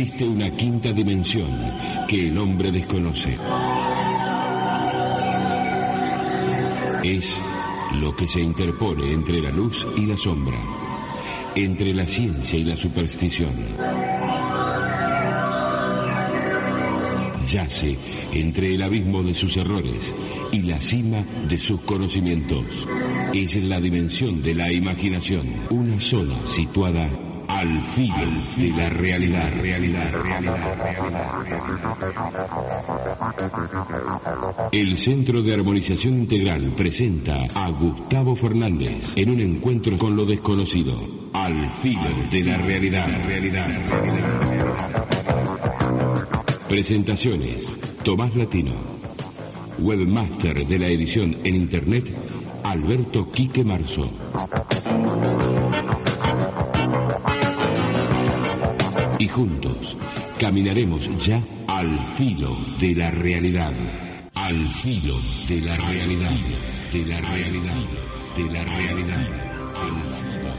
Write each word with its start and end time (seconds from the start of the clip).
Existe 0.00 0.26
una 0.26 0.50
quinta 0.50 0.94
dimensión 0.94 1.60
que 2.08 2.28
el 2.28 2.38
hombre 2.38 2.72
desconoce. 2.72 3.36
Es 7.04 7.24
lo 8.00 8.16
que 8.16 8.26
se 8.26 8.40
interpone 8.40 9.12
entre 9.12 9.42
la 9.42 9.50
luz 9.50 9.86
y 9.98 10.06
la 10.06 10.16
sombra, 10.16 10.58
entre 11.54 11.92
la 11.92 12.06
ciencia 12.06 12.58
y 12.58 12.64
la 12.64 12.78
superstición. 12.78 13.52
Yace 17.52 17.98
entre 18.32 18.76
el 18.76 18.82
abismo 18.82 19.22
de 19.22 19.34
sus 19.34 19.54
errores 19.58 20.02
y 20.50 20.62
la 20.62 20.80
cima 20.80 21.22
de 21.46 21.58
sus 21.58 21.82
conocimientos. 21.82 22.64
Es 23.34 23.54
la 23.56 23.78
dimensión 23.78 24.40
de 24.40 24.54
la 24.54 24.72
imaginación, 24.72 25.46
una 25.68 26.00
zona 26.00 26.38
situada 26.46 27.10
al 27.60 27.82
filo 27.88 28.16
de 28.56 28.70
la 28.70 28.88
realidad, 28.88 29.52
realidad, 29.60 30.10
realidad, 30.10 30.58
El 34.72 34.96
Centro 34.96 35.42
de 35.42 35.52
Armonización 35.52 36.14
Integral 36.14 36.72
presenta 36.74 37.44
a 37.52 37.70
Gustavo 37.72 38.34
Fernández 38.34 39.12
en 39.14 39.28
un 39.28 39.40
encuentro 39.40 39.98
con 39.98 40.16
lo 40.16 40.24
desconocido, 40.24 40.94
al 41.34 41.70
filo 41.82 42.30
de 42.30 42.44
la 42.44 42.56
realidad, 42.56 43.24
realidad. 43.26 43.68
Presentaciones, 46.66 47.66
Tomás 48.02 48.34
Latino, 48.36 48.72
webmaster 49.80 50.66
de 50.66 50.78
la 50.78 50.86
edición 50.86 51.36
en 51.44 51.56
Internet, 51.56 52.06
Alberto 52.64 53.30
Quique 53.30 53.62
Marzo. 53.64 54.10
Y 59.20 59.28
juntos 59.28 59.98
caminaremos 60.38 61.06
ya 61.26 61.44
al 61.66 62.16
filo 62.16 62.56
de 62.80 62.94
la 62.94 63.10
realidad, 63.10 63.74
al 64.34 64.66
filo 64.76 65.16
de 65.46 65.60
la 65.60 65.76
realidad, 65.76 66.32
de 66.90 67.04
la 67.04 67.20
realidad, 67.20 67.76
de 68.34 68.44
la 68.44 68.64
realidad, 68.64 69.26
al 69.76 69.92
filo. 70.14 70.50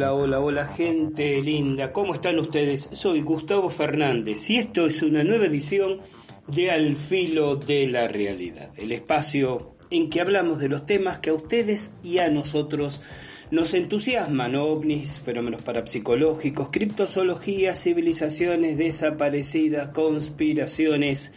Hola, 0.00 0.14
hola, 0.14 0.40
hola 0.40 0.66
gente 0.66 1.42
linda, 1.42 1.92
¿cómo 1.92 2.14
están 2.14 2.38
ustedes? 2.38 2.88
Soy 2.94 3.20
Gustavo 3.20 3.68
Fernández 3.68 4.48
y 4.48 4.56
esto 4.56 4.86
es 4.86 5.02
una 5.02 5.24
nueva 5.24 5.44
edición 5.44 6.00
de 6.46 6.70
Al 6.70 6.96
Filo 6.96 7.56
de 7.56 7.86
la 7.86 8.08
Realidad, 8.08 8.72
el 8.78 8.92
espacio 8.92 9.76
en 9.90 10.08
que 10.08 10.22
hablamos 10.22 10.58
de 10.58 10.70
los 10.70 10.86
temas 10.86 11.18
que 11.18 11.28
a 11.28 11.34
ustedes 11.34 11.92
y 12.02 12.16
a 12.16 12.30
nosotros 12.30 13.02
nos 13.50 13.74
entusiasman, 13.74 14.54
ovnis, 14.54 15.18
fenómenos 15.18 15.60
parapsicológicos, 15.60 16.70
criptozoología, 16.70 17.74
civilizaciones 17.74 18.78
desaparecidas, 18.78 19.88
conspiraciones, 19.88 21.30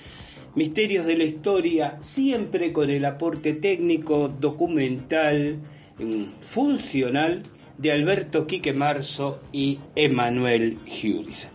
misterios 0.56 1.06
de 1.06 1.18
la 1.18 1.25
historia, 1.25 1.97
siempre 2.00 2.72
con 2.72 2.90
el 2.90 3.03
aporte 3.03 3.56
técnico, 3.56 4.29
documental, 4.29 5.59
funcional 6.40 7.44
de 7.78 7.91
Alberto 7.91 8.45
Quique 8.47 8.73
Marzo 8.73 9.39
y 9.51 9.79
Emanuel 9.95 10.79
Hughes. 10.85 11.50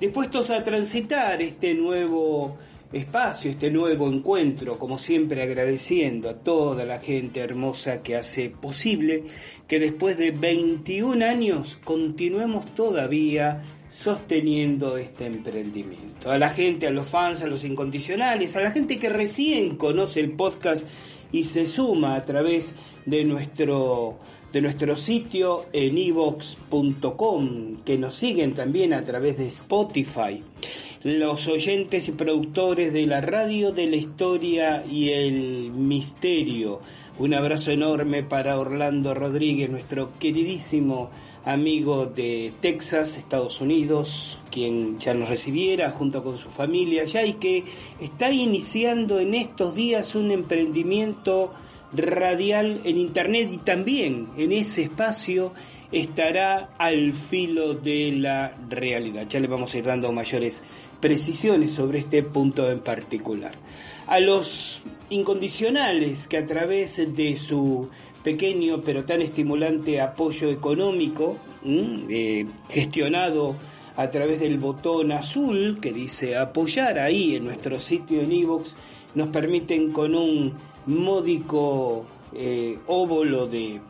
Dispuestos 0.00 0.50
a 0.50 0.62
transitar 0.62 1.40
este 1.40 1.74
nuevo 1.74 2.58
espacio, 2.92 3.50
este 3.50 3.70
nuevo 3.70 4.08
encuentro, 4.08 4.78
como 4.78 4.98
siempre 4.98 5.42
agradeciendo 5.42 6.28
a 6.28 6.34
toda 6.34 6.84
la 6.84 6.98
gente 6.98 7.40
hermosa 7.40 8.02
que 8.02 8.16
hace 8.16 8.50
posible 8.50 9.24
que 9.66 9.78
después 9.78 10.18
de 10.18 10.30
21 10.30 11.24
años 11.24 11.78
continuemos 11.82 12.66
todavía 12.74 13.62
sosteniendo 13.90 14.96
este 14.96 15.26
emprendimiento. 15.26 16.30
A 16.30 16.38
la 16.38 16.50
gente, 16.50 16.86
a 16.86 16.90
los 16.90 17.08
fans, 17.08 17.42
a 17.42 17.46
los 17.46 17.64
incondicionales, 17.64 18.56
a 18.56 18.60
la 18.60 18.70
gente 18.70 18.98
que 18.98 19.08
recién 19.08 19.76
conoce 19.76 20.20
el 20.20 20.32
podcast 20.32 20.86
y 21.30 21.44
se 21.44 21.66
suma 21.66 22.14
a 22.14 22.24
través 22.24 22.72
de 23.06 23.24
nuestro 23.24 24.18
de 24.52 24.60
nuestro 24.60 24.96
sitio 24.96 25.66
en 25.72 25.96
evox.com, 25.96 27.76
que 27.84 27.96
nos 27.96 28.14
siguen 28.14 28.52
también 28.52 28.92
a 28.92 29.04
través 29.04 29.38
de 29.38 29.46
Spotify, 29.46 30.42
los 31.02 31.48
oyentes 31.48 32.08
y 32.08 32.12
productores 32.12 32.92
de 32.92 33.06
la 33.06 33.20
radio 33.20 33.72
de 33.72 33.86
la 33.88 33.96
historia 33.96 34.84
y 34.88 35.10
el 35.10 35.72
misterio. 35.72 36.80
Un 37.18 37.34
abrazo 37.34 37.70
enorme 37.70 38.22
para 38.22 38.58
Orlando 38.58 39.14
Rodríguez, 39.14 39.70
nuestro 39.70 40.18
queridísimo 40.18 41.10
amigo 41.44 42.06
de 42.06 42.52
Texas, 42.60 43.16
Estados 43.16 43.60
Unidos, 43.60 44.40
quien 44.50 44.98
ya 44.98 45.14
nos 45.14 45.28
recibiera 45.28 45.90
junto 45.90 46.22
con 46.22 46.38
su 46.38 46.48
familia 46.48 47.04
ya 47.04 47.24
y 47.24 47.34
que 47.34 47.64
está 48.00 48.30
iniciando 48.30 49.18
en 49.18 49.34
estos 49.34 49.74
días 49.74 50.14
un 50.14 50.30
emprendimiento 50.30 51.52
radial 51.94 52.80
en 52.84 52.98
internet 52.98 53.48
y 53.52 53.58
también 53.58 54.28
en 54.36 54.52
ese 54.52 54.82
espacio 54.82 55.52
estará 55.90 56.70
al 56.78 57.12
filo 57.12 57.74
de 57.74 58.12
la 58.12 58.56
realidad. 58.68 59.26
Ya 59.28 59.40
le 59.40 59.48
vamos 59.48 59.74
a 59.74 59.78
ir 59.78 59.84
dando 59.84 60.10
mayores 60.12 60.62
precisiones 61.00 61.72
sobre 61.72 61.98
este 61.98 62.22
punto 62.22 62.70
en 62.70 62.80
particular. 62.80 63.52
A 64.06 64.20
los 64.20 64.82
incondicionales 65.10 66.26
que 66.26 66.38
a 66.38 66.46
través 66.46 66.96
de 67.14 67.36
su 67.36 67.88
pequeño 68.22 68.82
pero 68.82 69.04
tan 69.04 69.20
estimulante 69.20 70.00
apoyo 70.00 70.50
económico 70.50 71.36
eh, 71.64 72.46
gestionado 72.70 73.56
a 73.96 74.10
través 74.10 74.40
del 74.40 74.58
botón 74.58 75.12
azul 75.12 75.78
que 75.80 75.92
dice 75.92 76.36
apoyar 76.36 76.98
ahí 76.98 77.36
en 77.36 77.44
nuestro 77.44 77.78
sitio 77.80 78.22
en 78.22 78.32
iVoox 78.32 78.74
nos 79.14 79.28
permiten 79.28 79.92
con 79.92 80.14
un 80.14 80.54
módico 80.86 82.04
eh, 82.34 82.78
de 83.50 83.80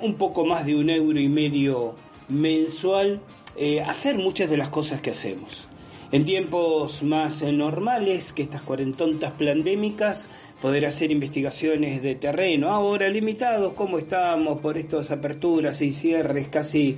un 0.00 0.14
poco 0.14 0.44
más 0.44 0.66
de 0.66 0.76
un 0.76 0.90
euro 0.90 1.18
y 1.18 1.28
medio 1.28 1.94
mensual 2.28 3.20
eh, 3.56 3.80
hacer 3.80 4.16
muchas 4.16 4.50
de 4.50 4.56
las 4.56 4.68
cosas 4.68 5.00
que 5.00 5.10
hacemos. 5.10 5.66
En 6.12 6.24
tiempos 6.24 7.02
más 7.02 7.42
normales 7.42 8.32
que 8.32 8.42
estas 8.42 8.62
cuarentontas 8.62 9.32
pandémicas, 9.32 10.28
poder 10.60 10.86
hacer 10.86 11.10
investigaciones 11.10 12.02
de 12.02 12.14
terreno, 12.14 12.70
ahora 12.70 13.08
limitados 13.08 13.72
como 13.72 13.98
estamos 13.98 14.60
por 14.60 14.78
estas 14.78 15.10
aperturas 15.10 15.82
y 15.82 15.92
cierres 15.92 16.48
casi 16.48 16.96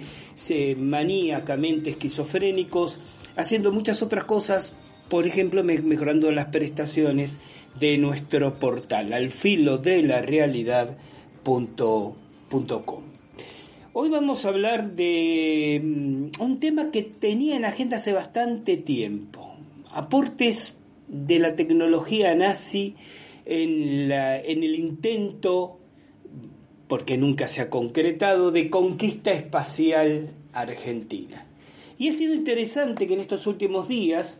maníacamente 0.77 1.91
esquizofrénicos, 1.91 3.01
haciendo 3.37 3.73
muchas 3.73 4.03
otras 4.03 4.25
cosas, 4.25 4.75
por 5.09 5.27
ejemplo 5.27 5.65
mejorando 5.65 6.31
las 6.31 6.47
prestaciones 6.47 7.39
de 7.79 7.99
nuestro 7.99 8.59
portal, 8.59 9.13
al. 9.13 9.31
Hoy 13.93 14.11
vamos 14.11 14.45
a 14.45 14.49
hablar 14.49 14.93
de 14.93 15.81
mm, 15.83 16.43
un 16.43 16.61
tema 16.61 16.91
que 16.91 17.03
tenía 17.03 17.57
en 17.57 17.65
agenda 17.65 17.97
hace 17.97 18.13
bastante 18.13 18.77
tiempo. 18.77 19.57
Aportes 19.93 20.75
de 21.09 21.39
la 21.39 21.57
tecnología 21.57 22.35
nazi 22.35 22.95
en, 23.45 24.09
la, 24.09 24.37
en 24.37 24.63
el 24.63 24.75
intento 24.75 25.79
porque 26.89 27.19
nunca 27.19 27.49
se 27.49 27.61
ha 27.61 27.71
concretado, 27.71 28.51
de 28.51 28.71
conquista 28.71 29.31
espacial 29.31 30.31
argentina. 30.53 31.47
Y 31.99 32.09
ha 32.09 32.13
sido 32.13 32.35
interesante 32.35 33.07
que 33.07 33.15
en 33.15 33.21
estos 33.21 33.47
últimos 33.47 33.89
días, 33.89 34.39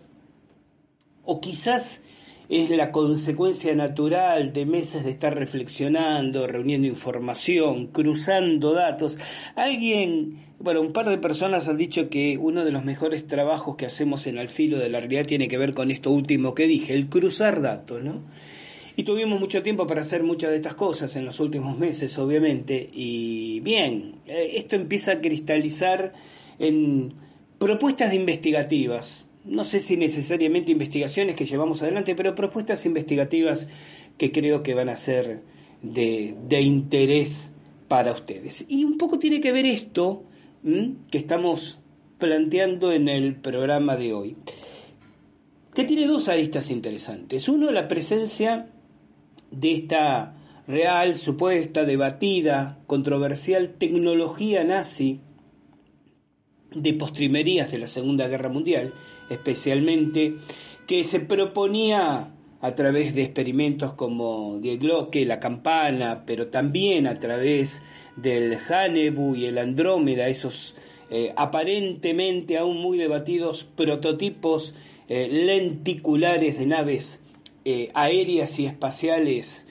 o 1.25 1.41
quizás 1.41 2.03
es 2.49 2.71
la 2.71 2.91
consecuencia 2.93 3.75
natural 3.75 4.53
de 4.53 4.65
meses 4.65 5.05
de 5.05 5.11
estar 5.11 5.37
reflexionando, 5.37 6.47
reuniendo 6.47 6.89
información, 6.89 7.89
cruzando 7.89 8.73
datos. 8.73 9.19
Alguien, 9.55 10.47
bueno, 10.59 10.81
un 10.81 10.93
par 10.93 11.09
de 11.11 11.19
personas 11.19 11.69
han 11.69 11.77
dicho 11.77 12.09
que 12.09 12.39
uno 12.39 12.65
de 12.65 12.73
los 12.73 12.85
mejores 12.85 13.27
trabajos 13.27 13.77
que 13.77 13.87
hacemos 13.87 14.27
en 14.27 14.39
Al 14.39 14.49
Filo 14.49 14.79
de 14.79 14.89
la 14.89 15.01
Realidad 15.01 15.27
tiene 15.27 15.49
que 15.49 15.59
ver 15.59 15.75
con 15.75 15.91
esto 15.91 16.11
último 16.11 16.55
que 16.55 16.67
dije, 16.67 16.95
el 16.95 17.09
cruzar 17.09 17.61
datos, 17.61 18.03
¿no? 18.03 18.23
Y 18.97 19.05
tuvimos 19.05 19.39
mucho 19.39 19.63
tiempo 19.63 19.87
para 19.87 20.01
hacer 20.01 20.25
muchas 20.25 20.51
de 20.51 20.57
estas 20.57 20.75
cosas 20.75 21.15
en 21.15 21.25
los 21.25 21.39
últimos 21.39 21.79
meses, 21.79 22.19
obviamente. 22.19 22.89
Y 22.93 23.61
bien, 23.61 24.17
eh, 24.27 24.55
esto 24.55 24.75
empieza 24.75 25.13
a 25.13 25.21
cristalizar 25.21 26.15
en 26.59 27.15
propuestas 27.59 28.13
investigativas. 28.13 29.28
No 29.49 29.65
sé 29.65 29.81
si 29.81 29.97
necesariamente 29.97 30.71
investigaciones 30.71 31.35
que 31.35 31.47
llevamos 31.47 31.83
adelante, 31.83 32.15
pero 32.15 32.35
propuestas 32.35 32.85
investigativas 32.85 33.67
que 34.19 34.31
creo 34.31 34.63
que 34.63 34.75
van 34.75 34.91
a 34.91 34.97
ser 34.97 35.43
de, 35.83 36.61
interés 36.61 37.53
para 37.89 38.13
ustedes. 38.13 38.67
Y 38.69 38.85
un 38.85 38.99
poco 38.99 39.19
tiene 39.19 39.41
que 39.41 39.53
ver 39.53 39.65
esto 39.65 40.25
que 40.63 41.19
estamos 41.19 41.79
planteando 42.19 42.93
en 42.93 43.09
el 43.09 43.37
programa 43.37 43.97
de 43.97 44.13
hoy, 44.13 44.37
que 45.75 45.85
tiene 45.85 46.07
dos 46.07 46.29
aristas 46.29 46.71
interesantes. 46.71 47.49
Uno, 47.49 47.71
la 47.71 47.89
presencia 47.89 48.69
de 49.51 49.75
esta 49.75 50.37
real, 50.67 51.17
supuesta, 51.17 51.85
debatida, 51.85 52.81
controversial 52.87 53.77
tecnología 53.79 54.63
nazi 54.65 55.21
de 56.75 56.93
postrimerías 56.93 57.71
de 57.71 57.79
la 57.79 57.87
Segunda 57.87 58.29
Guerra 58.29 58.51
Mundial, 58.51 58.93
especialmente, 59.31 60.37
que 60.87 61.05
se 61.05 61.21
proponía 61.21 62.33
a 62.61 62.75
través 62.75 63.15
de 63.15 63.23
experimentos 63.23 63.95
como 63.95 64.59
Die 64.61 64.79
Glocke, 64.79 65.25
la 65.25 65.39
campana, 65.39 66.25
pero 66.27 66.49
también 66.49 67.07
a 67.07 67.19
través 67.19 67.83
del 68.17 68.59
Hanebu 68.69 69.37
y 69.37 69.47
el 69.47 69.59
Andrómeda, 69.59 70.29
esos 70.29 70.75
eh, 71.11 71.33
aparentemente 71.37 72.59
aún 72.59 72.79
muy 72.79 72.99
debatidos 72.99 73.65
prototipos 73.65 74.75
eh, 75.09 75.29
lenticulares 75.29 76.59
de 76.59 76.67
naves 76.67 77.23
eh, 77.65 77.91
aéreas 77.95 78.59
y 78.59 78.67
espaciales 78.67 79.65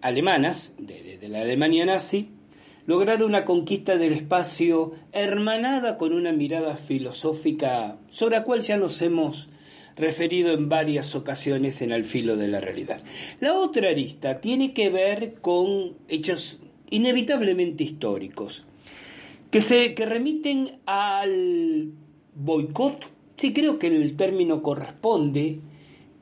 alemanas, 0.00 0.72
de, 0.78 1.28
la 1.28 1.42
Alemania 1.42 1.84
nazi, 1.84 2.30
lograron 2.86 3.28
una 3.28 3.44
conquista 3.44 3.96
del 3.96 4.12
espacio 4.12 4.92
hermanada 5.12 5.98
con 5.98 6.12
una 6.12 6.32
mirada 6.32 6.76
filosófica 6.76 7.98
sobre 8.10 8.36
la 8.36 8.44
cual 8.44 8.62
ya 8.62 8.76
nos 8.76 9.02
hemos 9.02 9.48
referido 9.96 10.52
en 10.52 10.68
varias 10.68 11.14
ocasiones 11.14 11.82
en 11.82 11.90
el 11.90 12.04
filo 12.04 12.36
de 12.36 12.48
la 12.48 12.60
realidad. 12.60 13.02
La 13.40 13.54
otra 13.54 13.90
arista 13.90 14.40
tiene 14.40 14.72
que 14.72 14.90
ver 14.90 15.34
con 15.40 15.94
hechos 16.08 16.58
inevitablemente 16.90 17.84
históricos, 17.84 18.64
que, 19.50 19.60
se, 19.60 19.94
que 19.94 20.06
remiten 20.06 20.78
al 20.86 21.92
boicot, 22.34 23.06
sí 23.36 23.52
creo 23.52 23.78
que 23.78 23.88
el 23.88 24.16
término 24.16 24.62
corresponde, 24.62 25.60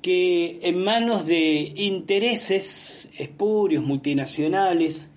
que 0.00 0.60
en 0.62 0.84
manos 0.84 1.26
de 1.26 1.72
intereses 1.76 3.08
espurios 3.18 3.82
multinacionales 3.82 5.10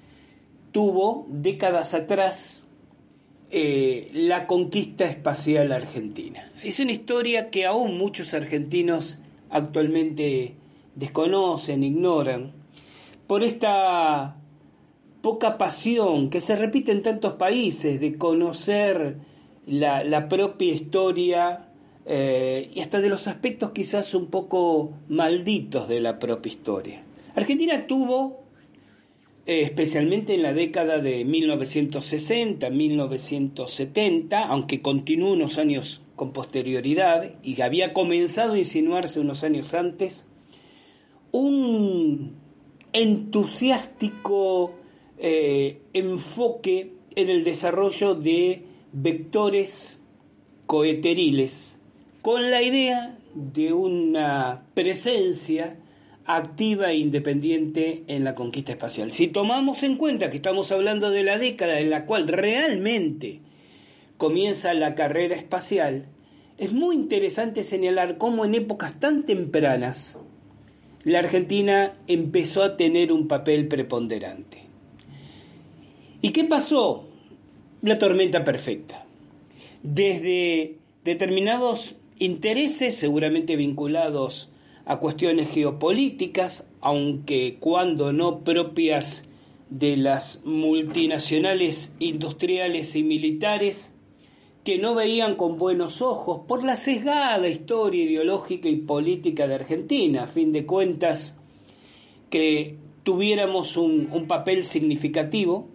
tuvo 0.77 1.25
décadas 1.27 1.95
atrás 1.95 2.68
eh, 3.50 4.12
la 4.13 4.45
conquista 4.45 5.06
espacial 5.06 5.71
argentina. 5.71 6.51
Es 6.63 6.79
una 6.79 6.91
historia 6.91 7.50
que 7.50 7.65
aún 7.65 7.97
muchos 7.97 8.35
argentinos 8.35 9.18
actualmente 9.50 10.53
desconocen, 10.94 11.83
ignoran, 11.83 12.51
por 13.25 13.41
esta 13.41 14.35
poca 15.24 15.57
pasión 15.57 16.29
que 16.29 16.41
se 16.41 16.56
repite 16.56 16.91
en 16.91 17.01
tantos 17.01 17.33
países 17.33 18.00
de 18.00 18.15
conocer 18.15 19.18
la, 19.65 20.30
propia 20.30 20.73
historia 20.73 21.69
eh, 22.06 22.69
y 22.71 22.81
hasta 22.81 23.01
de 23.01 23.09
los 23.09 23.27
aspectos 23.27 23.71
quizás 23.71 24.13
un 24.13 24.27
poco 24.27 24.91
malditos 25.09 25.88
de 25.88 26.01
la 26.01 26.19
propia 26.19 26.51
historia. 26.51 27.03
Argentina 27.33 27.88
tuvo, 27.88 28.46
eh, 29.47 29.61
especialmente 29.61 30.33
en 30.33 30.44
la 30.44 30.53
década 30.53 30.99
de 30.99 31.23
1960, 31.23 32.69
1970, 32.69 34.45
aunque 34.45 34.81
continuó 34.81 35.31
unos 35.31 35.57
años 35.57 36.01
con 36.17 36.33
posterioridad 36.33 37.33
y 37.44 37.61
había 37.61 37.94
comenzado 37.94 38.53
a 38.53 38.59
insinuarse 38.59 39.21
unos 39.21 39.45
años 39.45 39.73
antes, 39.73 40.25
un 41.31 42.35
entusiástico 42.91 44.73
eh, 45.17 45.79
enfoque 45.94 46.91
en 47.15 47.29
el 47.29 47.45
desarrollo 47.45 48.15
de 48.15 48.63
vectores 48.91 50.01
coheteriles 50.65 51.79
con 52.21 52.51
la 52.51 52.61
idea 52.61 53.17
de 53.33 53.71
una 53.71 54.65
presencia 54.73 55.79
activa 56.27 56.91
e 56.91 56.97
independiente 56.97 58.03
en 58.07 58.25
la 58.25 58.35
conquista 58.35 58.74
espacial. 58.74 59.13
Si 59.13 59.27
tomamos 59.27 59.81
en 59.83 59.95
cuenta 59.95 60.29
que 60.29 60.35
estamos 60.35 60.71
hablando 60.74 61.09
de 61.09 61.24
la 61.24 61.38
década 61.38 61.79
en 61.79 61.89
la 61.89 62.06
cual 62.06 62.27
realmente 62.27 63.39
comienza 64.18 64.74
la 64.74 64.94
carrera 64.94 65.38
espacial, 65.38 66.07
es 66.57 66.74
muy 66.74 66.95
interesante 66.95 67.63
señalar 67.63 68.18
cómo 68.18 68.44
en 68.44 68.56
épocas 68.56 69.00
tan 69.00 69.25
tempranas 69.25 70.18
la 71.06 71.19
Argentina 71.19 71.94
empezó 72.07 72.62
a 72.62 72.75
tener 72.75 73.13
un 73.13 73.30
papel 73.30 73.69
preponderante. 73.69 74.63
¿Y 76.21 76.31
qué 76.31 76.44
pasó? 76.44 77.07
La 77.81 77.97
tormenta 78.00 78.44
perfecta. 78.44 79.06
Desde 79.81 80.75
determinados 81.06 81.95
intereses 82.19 82.97
seguramente 82.97 83.56
vinculados 83.56 84.50
a 84.87 84.99
cuestiones 84.99 85.49
geopolíticas, 85.49 86.65
aunque 86.79 87.57
cuando 87.59 88.13
no 88.13 88.39
propias 88.45 89.27
de 89.69 89.97
las 89.97 90.41
multinacionales 90.45 91.93
industriales 91.99 92.95
y 92.95 93.03
militares, 93.03 93.93
que 94.63 94.77
no 94.77 94.95
veían 94.95 95.35
con 95.35 95.57
buenos 95.57 96.01
ojos 96.01 96.41
por 96.47 96.63
la 96.63 96.77
sesgada 96.77 97.49
historia 97.49 98.06
ideológica 98.06 98.69
y 98.69 98.77
política 98.77 99.45
de 99.45 99.56
Argentina, 99.56 100.23
a 100.23 100.27
fin 100.27 100.53
de 100.53 100.65
cuentas, 100.65 101.37
que 102.29 102.77
tuviéramos 103.03 103.75
un, 103.75 104.09
un 104.13 104.25
papel 104.25 104.63
significativo, 104.63 105.67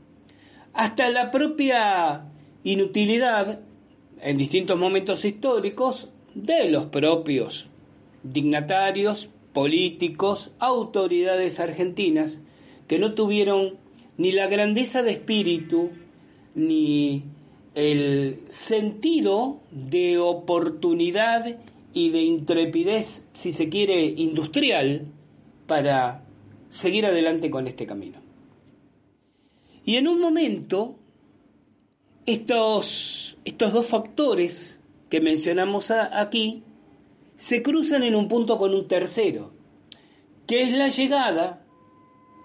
hasta 0.72 1.10
la 1.10 1.30
propia 1.30 2.32
inutilidad 2.64 3.60
en 4.22 4.38
distintos 4.38 4.78
momentos 4.78 5.22
históricos 5.26 6.10
de 6.34 6.70
los 6.70 6.86
propios 6.86 7.71
dignatarios, 8.22 9.28
políticos, 9.52 10.50
autoridades 10.58 11.60
argentinas 11.60 12.42
que 12.88 12.98
no 12.98 13.14
tuvieron 13.14 13.76
ni 14.16 14.32
la 14.32 14.46
grandeza 14.46 15.02
de 15.02 15.12
espíritu 15.12 15.90
ni 16.54 17.24
el 17.74 18.40
sentido 18.50 19.60
de 19.70 20.18
oportunidad 20.18 21.58
y 21.94 22.10
de 22.10 22.22
intrepidez, 22.22 23.28
si 23.32 23.52
se 23.52 23.68
quiere, 23.68 24.04
industrial, 24.04 25.06
para 25.66 26.24
seguir 26.70 27.06
adelante 27.06 27.50
con 27.50 27.66
este 27.66 27.86
camino. 27.86 28.18
Y 29.84 29.96
en 29.96 30.08
un 30.08 30.20
momento, 30.20 30.96
estos, 32.26 33.36
estos 33.44 33.72
dos 33.72 33.86
factores 33.86 34.80
que 35.10 35.20
mencionamos 35.20 35.90
aquí 35.90 36.62
se 37.42 37.60
cruzan 37.60 38.04
en 38.04 38.14
un 38.14 38.28
punto 38.28 38.56
con 38.56 38.72
un 38.72 38.86
tercero, 38.86 39.50
que 40.46 40.62
es 40.62 40.72
la 40.72 40.90
llegada, 40.90 41.66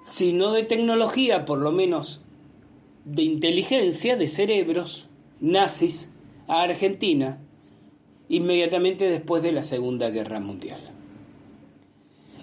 si 0.04 0.34
no 0.34 0.54
de 0.54 0.64
tecnología, 0.64 1.46
por 1.46 1.60
lo 1.60 1.72
menos 1.72 2.22
de 3.06 3.22
inteligencia, 3.22 4.18
de 4.18 4.28
cerebros 4.28 5.08
nazis 5.40 6.10
a 6.48 6.64
Argentina, 6.64 7.40
inmediatamente 8.28 9.08
después 9.08 9.44
de 9.44 9.52
la 9.52 9.62
Segunda 9.62 10.10
Guerra 10.10 10.40
Mundial. 10.40 10.82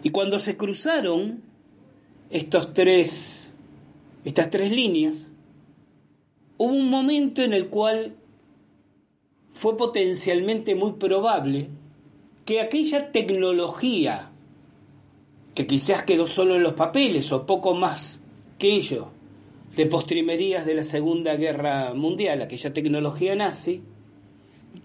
Y 0.04 0.10
cuando 0.10 0.38
se 0.38 0.56
cruzaron 0.56 1.42
estos 2.30 2.72
tres, 2.72 3.52
estas 4.24 4.50
tres 4.50 4.70
líneas, 4.70 5.32
hubo 6.56 6.72
un 6.72 6.88
momento 6.88 7.42
en 7.42 7.52
el 7.52 7.66
cual 7.66 8.14
fue 9.52 9.76
potencialmente 9.76 10.76
muy 10.76 10.92
probable 10.92 11.70
que 12.44 12.60
aquella 12.60 13.12
tecnología 13.12 14.30
que 15.54 15.66
quizás 15.66 16.02
quedó 16.02 16.26
solo 16.26 16.56
en 16.56 16.62
los 16.62 16.74
papeles 16.74 17.30
o 17.32 17.46
poco 17.46 17.74
más 17.74 18.22
que 18.58 18.74
ello, 18.74 19.08
de 19.76 19.86
postrimerías 19.86 20.66
de 20.66 20.74
la 20.74 20.84
Segunda 20.84 21.34
Guerra 21.36 21.94
Mundial, 21.94 22.42
aquella 22.42 22.72
tecnología 22.72 23.34
nazi, 23.34 23.82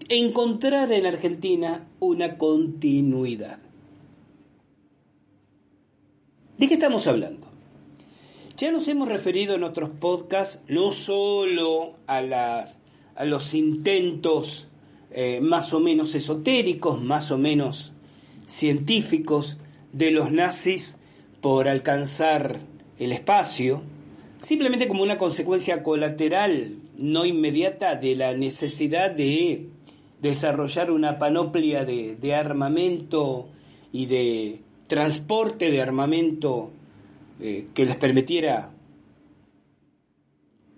encontrar 0.08 0.90
en 0.92 1.06
Argentina 1.06 1.88
una 2.00 2.38
continuidad. 2.38 3.58
¿De 6.58 6.68
qué 6.68 6.74
estamos 6.74 7.06
hablando? 7.06 7.46
Ya 8.56 8.70
nos 8.70 8.86
hemos 8.88 9.08
referido 9.08 9.54
en 9.54 9.64
otros 9.64 9.90
podcasts 9.90 10.60
no 10.68 10.92
solo 10.92 11.94
a, 12.06 12.20
las, 12.20 12.78
a 13.14 13.24
los 13.24 13.54
intentos 13.54 14.68
eh, 15.12 15.40
más 15.40 15.72
o 15.72 15.80
menos 15.80 16.14
esotéricos, 16.14 17.02
más 17.02 17.30
o 17.30 17.38
menos 17.38 17.92
científicos 18.46 19.58
de 19.92 20.10
los 20.10 20.30
nazis 20.30 20.96
por 21.40 21.68
alcanzar 21.68 22.60
el 22.98 23.12
espacio, 23.12 23.82
simplemente 24.40 24.88
como 24.88 25.02
una 25.02 25.18
consecuencia 25.18 25.82
colateral 25.82 26.76
no 26.96 27.24
inmediata 27.24 27.96
de 27.96 28.14
la 28.14 28.34
necesidad 28.34 29.10
de 29.10 29.68
desarrollar 30.20 30.90
una 30.90 31.18
panoplia 31.18 31.84
de, 31.84 32.34
armamento 32.34 33.48
y 33.92 34.06
de 34.06 34.60
transporte 34.86 35.70
de 35.70 35.80
armamento 35.80 36.70
eh, 37.40 37.66
que 37.74 37.86
les 37.86 37.96
permitiera 37.96 38.70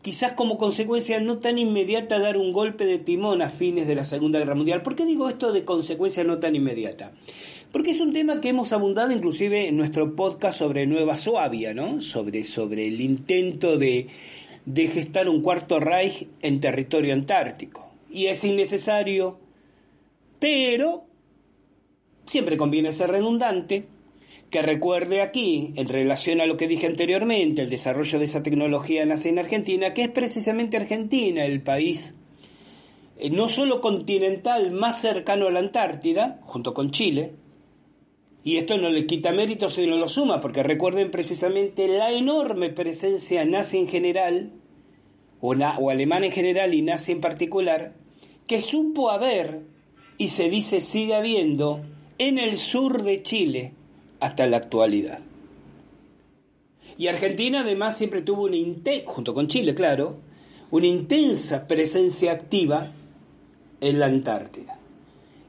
quizás 0.02 0.32
como 0.32 0.59
consecuencia 0.59 1.21
no 1.21 1.38
tan 1.38 1.59
inmediata 1.59 2.18
dar 2.18 2.37
un 2.37 2.52
golpe 2.52 2.85
de 2.85 2.99
timón 2.99 3.40
a 3.40 3.49
fines 3.49 3.87
de 3.87 3.94
la 3.94 4.04
Segunda 4.04 4.40
Guerra 4.40 4.56
Mundial. 4.56 4.82
¿Por 4.82 4.97
qué 4.97 5.06
digo 5.06 5.28
esto 5.28 5.52
de 5.52 5.64
consecuencia 5.64 6.25
no 6.25 6.38
tan 6.38 6.56
inmediata? 6.56 7.12
Porque 7.71 7.92
es 7.92 8.00
un 8.00 8.12
tema 8.12 8.40
que 8.40 8.50
hemos 8.50 8.73
abundado 8.73 9.12
inclusive 9.12 9.68
en 9.68 9.76
nuestro 9.76 10.14
podcast 10.14 10.59
sobre 10.59 10.87
Nueva 10.87 11.16
Suabia, 11.16 11.73
¿no? 11.73 12.00
Sobre, 12.00 12.44
sobre 12.44 12.88
el 12.88 13.00
intento 13.00 13.78
de, 13.78 14.09
de 14.66 14.88
gestar 14.88 15.28
un 15.28 15.40
cuarto 15.40 15.80
Reich 15.80 16.28
en 16.42 16.61
territorio 16.61 17.14
antártico. 17.14 17.88
Y 18.11 18.26
es 18.26 18.44
innecesario, 18.44 19.38
pero 20.38 21.06
siempre 22.26 22.56
conviene 22.56 22.92
ser 22.92 23.11
redundante, 23.11 23.87
que 24.52 24.61
recuerde 24.61 25.23
aquí, 25.23 25.73
en 25.76 25.88
relación 25.88 26.42
a 26.42 26.47
lo 26.47 26.59
que 26.59 26.68
dije 26.68 26.87
anteriormente, 26.87 27.62
el 27.62 27.71
desarrollo 27.71 28.18
de 28.18 28.26
esa 28.26 28.42
tecnología 28.42 29.06
nace 29.06 29.30
en 29.30 29.38
Argentina, 29.38 29.94
que 29.94 30.02
es 30.02 30.11
precisamente 30.11 30.76
Argentina 30.76 31.47
el 31.47 31.62
país 31.62 32.14
eh, 33.16 33.30
no 33.30 33.49
solo 33.49 33.80
continental 33.80 34.71
más 34.71 35.00
cercano 35.00 35.47
a 35.47 35.50
la 35.50 35.61
Antártida, 35.61 36.38
junto 36.42 36.75
con 36.75 36.90
Chile, 36.90 37.32
y 38.44 38.59
esto 38.59 38.76
no 38.76 38.90
le 38.90 39.06
quita 39.06 39.32
mérito 39.32 39.71
si 39.71 39.87
no 39.87 39.97
lo 39.97 40.11
suma, 40.11 40.42
porque 40.42 40.62
recuerden 40.62 41.11
precisamente 41.11 41.88
la 41.88 42.12
enorme 42.12 42.68
presencia 42.68 43.47
nazi 43.47 43.78
en 43.78 43.88
general, 43.88 44.52
o, 45.40 45.54
o 45.54 45.90
alemana 45.90 46.26
en 46.26 46.32
general 46.32 46.75
y 46.75 46.82
nazi 46.82 47.12
en 47.12 47.23
particular, 47.23 47.94
que 48.47 48.61
supo 48.61 49.11
haber, 49.11 49.62
y 50.18 50.28
se 50.28 50.50
dice 50.50 50.82
sigue 50.82 51.14
habiendo, 51.14 51.80
en 52.18 52.38
el 52.38 52.59
sur 52.59 53.02
de 53.02 53.23
Chile, 53.23 53.73
hasta 54.23 54.47
la 54.47 54.57
actualidad. 54.57 55.19
Y 56.97 57.09
Argentina 57.09 57.62
además 57.62 57.99
siempre 57.99 58.23
tuvo 58.23 58.45
una 58.45 58.57
junto 59.05 59.35
con 59.35 59.49
Chile, 59.49 59.75
claro, 59.75 60.19
una 60.71 60.87
intensa 60.87 61.67
presencia 61.67 62.31
activa 62.31 62.93
en 63.81 63.99
la 63.99 64.07
Antártida. 64.07 64.79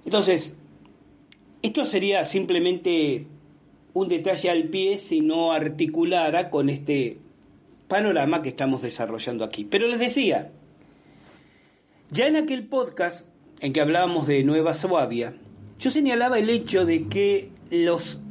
Entonces, 0.06 0.58
esto 1.62 1.86
sería 1.86 2.26
simplemente 2.26 3.28
un 3.94 4.08
detalle 4.08 4.50
al 4.50 4.64
pie 4.70 4.98
si 4.98 5.22
no 5.22 5.52
articulara 5.52 6.50
con 6.50 6.68
este 6.70 7.20
panorama 7.88 8.42
que 8.42 8.50
estamos 8.50 8.82
desarrollando 8.82 9.46
aquí. 9.46 9.66
Pero 9.66 9.88
les 9.88 10.00
decía, 10.00 10.52
ya 12.10 12.26
en 12.26 12.38
aquel 12.38 12.66
podcast 12.66 13.28
en 13.60 13.72
que 13.72 13.82
hablábamos 13.82 14.26
de 14.26 14.44
Nueva 14.44 14.74
Suabia, 14.74 15.36
yo 15.78 15.92
señalaba 15.92 16.40
el 16.40 16.50
hecho 16.50 16.86
de 16.86 17.08
que 17.08 17.52
los 17.70 18.23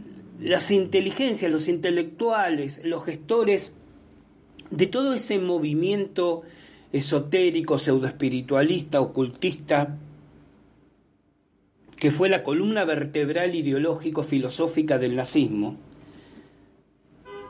las 0.43 0.73
inteligencias, 0.73 1.53
los 1.53 1.69
intelectuales, 1.69 2.81
los 2.85 3.05
gestores 3.05 3.75
de 4.71 4.87
todo 4.87 5.15
ese 5.15 5.39
movimiento 5.39 6.43
esotérico, 6.93 7.79
pseudoespiritualista, 7.79 9.01
ocultista, 9.01 9.99
que 11.97 12.11
fue 12.11 12.29
la 12.29 12.43
columna 12.43 12.85
vertebral 12.85 13.55
ideológico-filosófica 13.55 14.99
del 14.99 15.15
nazismo, 15.15 15.77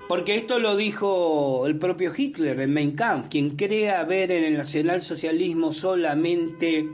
porque 0.07 0.37
esto 0.37 0.59
lo 0.59 0.77
dijo 0.77 1.67
el 1.67 1.79
propio 1.79 2.13
Hitler 2.15 2.61
en 2.61 2.75
Mein 2.75 2.93
Kampf, 2.93 3.29
quien 3.29 3.57
crea 3.57 4.05
ver 4.05 4.31
en 4.31 4.45
el 4.45 4.59
nacionalsocialismo 4.59 5.73
solamente 5.73 6.91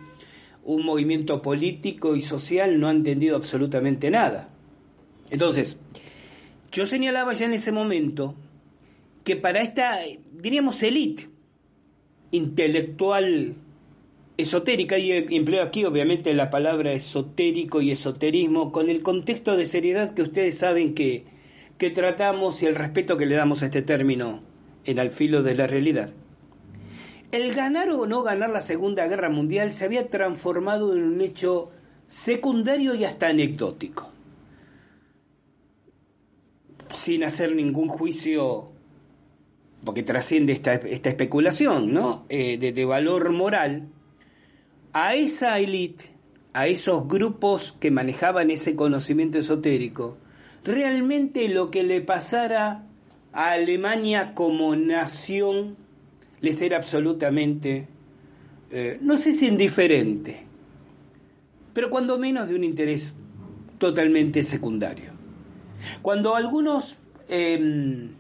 un 0.62 0.85
movimiento 0.85 1.43
político 1.43 2.14
y 2.14 2.23
social 2.23 2.78
no 2.78 2.87
ha 2.87 2.93
entendido 2.93 3.35
absolutamente 3.35 4.12
nada. 4.12 4.50
Entonces, 5.30 5.76
yo 6.73 6.87
señalaba 6.87 7.32
ya 7.32 7.47
en 7.47 7.54
ese 7.54 7.73
momento 7.73 8.35
que 9.25 9.37
para 9.37 9.61
esta, 9.61 10.00
diríamos, 10.32 10.82
élite 10.82 11.28
intelectual 12.30 13.54
esotérica, 14.37 14.99
y 14.99 15.12
empleo 15.12 15.62
aquí 15.62 15.85
obviamente 15.85 16.32
la 16.32 16.49
palabra 16.49 16.92
esotérico 16.92 17.82
y 17.82 17.90
esoterismo, 17.90 18.70
con 18.73 18.88
el 18.88 19.02
contexto 19.02 19.56
de 19.56 19.66
seriedad 19.66 20.14
que 20.14 20.23
ustedes 20.23 20.58
saben 20.58 20.94
que, 20.94 21.25
que 21.76 21.90
tratamos 21.90 22.62
y 22.62 22.66
el 22.66 22.76
respeto 22.76 23.16
que 23.16 23.26
le 23.26 23.35
damos 23.35 23.62
a 23.62 23.66
este 23.66 23.82
término 23.82 24.42
en 24.85 24.99
al 24.99 25.11
filo 25.11 25.42
de 25.42 25.54
la 25.54 25.66
realidad. 25.66 26.11
El 27.32 27.52
ganar 27.54 27.90
o 27.90 28.06
no 28.06 28.23
ganar 28.23 28.50
la 28.50 28.62
Segunda 28.62 29.06
Guerra 29.08 29.28
Mundial 29.28 29.73
se 29.73 29.85
había 29.85 30.08
transformado 30.08 30.94
en 30.94 31.02
un 31.02 31.20
hecho 31.20 31.70
secundario 32.06 32.94
y 32.94 33.04
hasta 33.04 33.28
anecdótico 33.28 34.11
sin 36.92 37.25
hacer 37.25 37.54
ningún 37.54 37.88
juicio, 37.88 38.71
porque 39.85 40.02
trasciende 40.02 40.52
esta, 40.52 40.75
esta 40.75 41.09
especulación, 41.09 41.92
¿no? 41.92 42.25
Eh, 42.28 42.59
de, 42.59 42.85
valor 42.85 43.30
moral, 43.33 43.88
a 44.92 45.14
esa 45.14 45.59
élite, 45.59 46.07
a 46.52 46.66
esos 46.66 47.07
grupos 47.07 47.76
que 47.78 47.90
manejaban 47.90 48.50
ese 48.50 48.75
conocimiento 48.75 49.38
esotérico, 49.38 50.18
realmente 50.64 51.49
lo 51.49 51.71
que 51.71 51.83
le 51.83 52.00
pasara 52.00 52.87
a 53.33 53.52
Alemania 53.52 54.35
como 54.35 54.75
nación 54.75 55.76
les 56.40 56.61
era 56.62 56.76
absolutamente, 56.76 57.88
eh, 58.71 58.99
no 59.00 59.18
sé 59.18 59.33
si 59.33 59.47
indiferente, 59.47 60.47
pero 61.75 61.90
cuando 61.90 62.18
menos 62.18 62.49
de 62.49 62.54
un 62.54 62.64
interés 62.64 63.14
totalmente 63.78 64.42
secundario. 64.42 65.18
Cuando 66.02 66.35
algunos 66.35 66.97
em, 67.28 68.11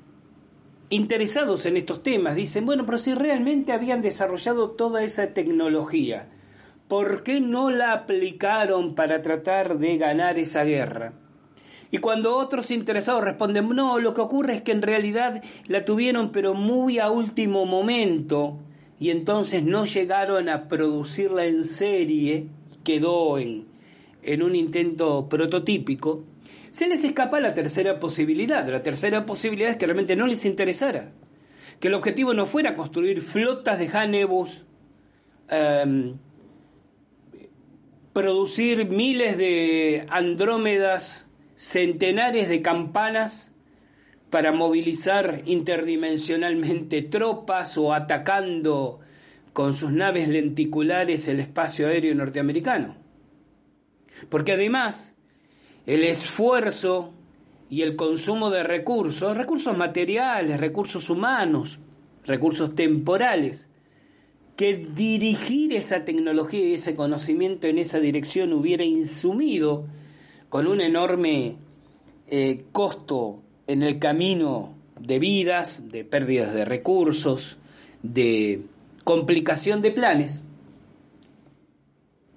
interesados 0.90 1.66
en 1.66 1.76
estos 1.76 2.02
temas 2.02 2.34
dicen, 2.34 2.66
bueno, 2.66 2.86
pero 2.86 2.98
si 2.98 3.14
realmente 3.14 3.72
habían 3.72 4.02
desarrollado 4.02 4.70
toda 4.70 5.02
esa 5.02 5.34
tecnología, 5.34 6.28
¿por 6.88 7.22
qué 7.22 7.40
no 7.40 7.70
la 7.70 7.92
aplicaron 7.92 8.94
para 8.94 9.22
tratar 9.22 9.78
de 9.78 9.98
ganar 9.98 10.38
esa 10.38 10.64
guerra? 10.64 11.12
Y 11.90 11.98
cuando 11.98 12.36
otros 12.36 12.70
interesados 12.70 13.24
responden, 13.24 13.68
no, 13.70 13.98
lo 13.98 14.12
que 14.12 14.20
ocurre 14.20 14.56
es 14.56 14.62
que 14.62 14.72
en 14.72 14.82
realidad 14.82 15.42
la 15.66 15.84
tuvieron 15.84 16.32
pero 16.32 16.54
muy 16.54 16.98
a 16.98 17.10
último 17.10 17.64
momento 17.64 18.58
y 19.00 19.10
entonces 19.10 19.62
no 19.62 19.86
llegaron 19.86 20.48
a 20.48 20.68
producirla 20.68 21.46
en 21.46 21.64
serie, 21.64 22.48
quedó 22.84 23.38
en, 23.38 23.68
en 24.22 24.42
un 24.42 24.54
intento 24.54 25.28
prototípico, 25.28 26.24
se 26.78 26.86
les 26.86 27.02
escapa 27.02 27.40
la 27.40 27.54
tercera 27.54 27.98
posibilidad. 27.98 28.64
La 28.68 28.84
tercera 28.84 29.26
posibilidad 29.26 29.70
es 29.70 29.76
que 29.76 29.86
realmente 29.86 30.14
no 30.14 30.28
les 30.28 30.44
interesara. 30.44 31.10
Que 31.80 31.88
el 31.88 31.94
objetivo 31.94 32.34
no 32.34 32.46
fuera 32.46 32.76
construir 32.76 33.20
flotas 33.20 33.80
de 33.80 33.88
Hanebus, 33.88 34.64
em, 35.48 36.18
producir 38.12 38.86
miles 38.86 39.36
de 39.36 40.06
andrómedas, 40.08 41.26
centenares 41.56 42.48
de 42.48 42.62
campanas 42.62 43.50
para 44.30 44.52
movilizar 44.52 45.42
interdimensionalmente 45.46 47.02
tropas 47.02 47.76
o 47.76 47.92
atacando 47.92 49.00
con 49.52 49.74
sus 49.74 49.90
naves 49.90 50.28
lenticulares 50.28 51.26
el 51.26 51.40
espacio 51.40 51.88
aéreo 51.88 52.14
norteamericano. 52.14 52.94
Porque 54.28 54.52
además 54.52 55.17
el 55.88 56.04
esfuerzo 56.04 57.14
y 57.70 57.80
el 57.80 57.96
consumo 57.96 58.50
de 58.50 58.62
recursos, 58.62 59.34
recursos 59.34 59.74
materiales, 59.74 60.60
recursos 60.60 61.08
humanos, 61.08 61.80
recursos 62.26 62.74
temporales, 62.74 63.70
que 64.54 64.86
dirigir 64.94 65.72
esa 65.72 66.04
tecnología 66.04 66.62
y 66.62 66.74
ese 66.74 66.94
conocimiento 66.94 67.68
en 67.68 67.78
esa 67.78 68.00
dirección 68.00 68.52
hubiera 68.52 68.84
insumido 68.84 69.86
con 70.50 70.66
un 70.66 70.82
enorme 70.82 71.56
eh, 72.26 72.64
costo 72.70 73.40
en 73.66 73.82
el 73.82 73.98
camino 73.98 74.74
de 75.00 75.18
vidas, 75.18 75.88
de 75.90 76.04
pérdidas 76.04 76.52
de 76.52 76.66
recursos, 76.66 77.56
de 78.02 78.62
complicación 79.04 79.80
de 79.80 79.92
planes, 79.92 80.42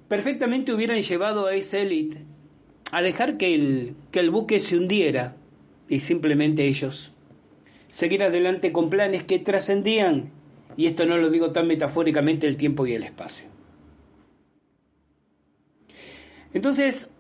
perfectamente 0.07 0.73
hubieran 0.73 1.01
llevado 1.01 1.47
a 1.47 1.55
esa 1.55 1.79
élite 1.79 2.30
a 2.91 3.01
dejar 3.01 3.37
que 3.37 3.55
el, 3.55 3.95
que 4.11 4.19
el 4.19 4.29
buque 4.29 4.59
se 4.59 4.77
hundiera 4.77 5.35
y 5.87 5.99
simplemente 5.99 6.65
ellos 6.65 7.11
seguir 7.89 8.23
adelante 8.23 8.71
con 8.71 8.89
planes 8.89 9.23
que 9.23 9.39
trascendían, 9.39 10.31
y 10.77 10.87
esto 10.87 11.05
no 11.05 11.17
lo 11.17 11.29
digo 11.29 11.51
tan 11.51 11.67
metafóricamente, 11.67 12.47
el 12.47 12.55
tiempo 12.55 12.87
y 12.87 12.93
el 12.93 13.03
espacio. 13.03 13.45
Entonces, 16.53 17.11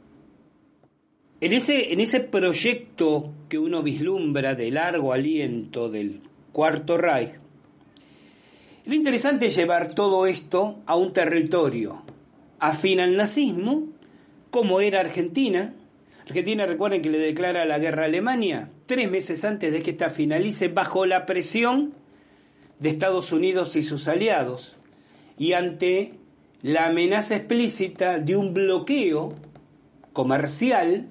en 1.41 1.53
ese, 1.53 1.93
en 1.93 1.99
ese 1.99 2.19
proyecto 2.21 3.33
que 3.49 3.59
uno 3.59 3.83
vislumbra 3.83 4.55
de 4.55 4.71
largo 4.71 5.13
aliento 5.13 5.89
del 5.89 6.21
Cuarto 6.51 6.97
Reich, 6.97 7.31
lo 8.85 8.95
interesante 8.95 9.47
es 9.47 9.55
llevar 9.55 9.93
todo 9.93 10.25
esto 10.25 10.79
a 10.85 10.95
un 10.95 11.13
territorio 11.13 12.03
afín 12.59 12.99
al 12.99 13.17
nazismo, 13.17 13.87
como 14.51 14.81
era 14.81 14.99
Argentina. 14.99 15.73
Argentina, 16.23 16.67
recuerden 16.67 17.01
que 17.01 17.09
le 17.09 17.17
declara 17.17 17.65
la 17.65 17.79
guerra 17.79 18.03
a 18.03 18.05
Alemania 18.05 18.69
tres 18.85 19.09
meses 19.09 19.43
antes 19.43 19.71
de 19.71 19.81
que 19.81 19.91
esta 19.91 20.09
finalice, 20.11 20.67
bajo 20.67 21.05
la 21.05 21.25
presión 21.25 21.93
de 22.79 22.89
Estados 22.89 23.31
Unidos 23.31 23.75
y 23.75 23.83
sus 23.83 24.07
aliados, 24.07 24.75
y 25.37 25.53
ante 25.53 26.13
la 26.61 26.87
amenaza 26.87 27.35
explícita 27.35 28.19
de 28.19 28.35
un 28.35 28.53
bloqueo 28.53 29.35
comercial, 30.13 31.07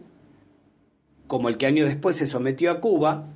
como 1.26 1.48
el 1.48 1.56
que 1.56 1.66
años 1.66 1.88
después 1.88 2.16
se 2.16 2.26
sometió 2.26 2.70
a 2.70 2.80
Cuba, 2.80 3.28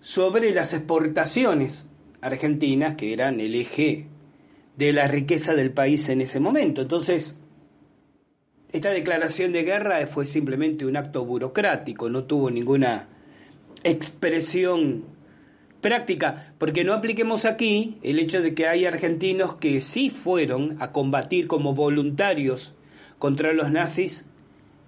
sobre 0.00 0.52
las 0.52 0.72
exportaciones 0.72 1.86
argentinas, 2.20 2.94
que 2.96 3.12
eran 3.12 3.40
el 3.40 3.54
eje 3.54 4.06
de 4.76 4.92
la 4.92 5.08
riqueza 5.08 5.54
del 5.54 5.72
país 5.72 6.08
en 6.08 6.20
ese 6.20 6.40
momento. 6.40 6.82
Entonces, 6.82 7.38
esta 8.74 8.90
declaración 8.90 9.52
de 9.52 9.62
guerra 9.62 10.04
fue 10.08 10.26
simplemente 10.26 10.84
un 10.84 10.96
acto 10.96 11.24
burocrático, 11.24 12.10
no 12.10 12.24
tuvo 12.24 12.50
ninguna 12.50 13.06
expresión 13.84 15.04
práctica, 15.80 16.52
porque 16.58 16.82
no 16.82 16.92
apliquemos 16.92 17.44
aquí 17.44 17.98
el 18.02 18.18
hecho 18.18 18.42
de 18.42 18.52
que 18.52 18.66
hay 18.66 18.84
argentinos 18.84 19.54
que 19.54 19.80
sí 19.80 20.10
fueron 20.10 20.76
a 20.80 20.90
combatir 20.90 21.46
como 21.46 21.72
voluntarios 21.72 22.74
contra 23.20 23.52
los 23.52 23.70
nazis 23.70 24.26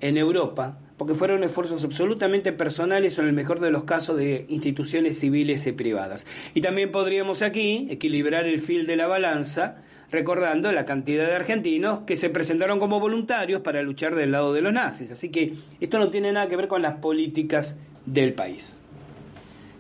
en 0.00 0.16
Europa, 0.16 0.80
porque 0.96 1.14
fueron 1.14 1.44
esfuerzos 1.44 1.84
absolutamente 1.84 2.52
personales 2.52 3.16
o 3.16 3.22
en 3.22 3.28
el 3.28 3.34
mejor 3.34 3.60
de 3.60 3.70
los 3.70 3.84
casos 3.84 4.16
de 4.16 4.46
instituciones 4.48 5.16
civiles 5.20 5.64
y 5.68 5.70
privadas. 5.70 6.26
Y 6.54 6.60
también 6.60 6.90
podríamos 6.90 7.40
aquí 7.40 7.86
equilibrar 7.88 8.46
el 8.46 8.60
fil 8.60 8.88
de 8.88 8.96
la 8.96 9.06
balanza 9.06 9.84
recordando 10.10 10.70
la 10.72 10.84
cantidad 10.86 11.26
de 11.26 11.34
argentinos 11.34 12.00
que 12.06 12.16
se 12.16 12.30
presentaron 12.30 12.78
como 12.78 13.00
voluntarios 13.00 13.60
para 13.62 13.82
luchar 13.82 14.14
del 14.14 14.32
lado 14.32 14.52
de 14.52 14.62
los 14.62 14.72
nazis. 14.72 15.10
Así 15.10 15.30
que 15.30 15.54
esto 15.80 15.98
no 15.98 16.10
tiene 16.10 16.32
nada 16.32 16.48
que 16.48 16.56
ver 16.56 16.68
con 16.68 16.82
las 16.82 16.98
políticas 16.98 17.76
del 18.04 18.34
país. 18.34 18.76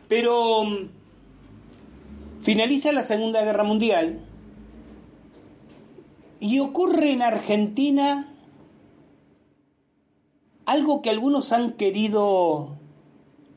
Pero 0.08 0.64
mm, 0.64 0.88
finaliza 2.40 2.92
la 2.92 3.02
Segunda 3.02 3.42
Guerra 3.44 3.64
Mundial 3.64 4.20
y 6.40 6.58
ocurre 6.58 7.10
en 7.10 7.22
Argentina 7.22 8.26
algo 10.64 11.00
que 11.00 11.10
algunos 11.10 11.52
han 11.52 11.72
querido 11.72 12.76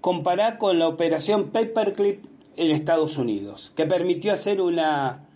comparar 0.01 0.57
con 0.57 0.79
la 0.79 0.87
operación 0.87 1.49
Paperclip 1.49 2.25
en 2.55 2.71
Estados 2.71 3.17
Unidos, 3.17 3.73
que 3.75 3.85
permitió 3.85 4.31
hacer 4.31 4.61
una, 4.61 5.28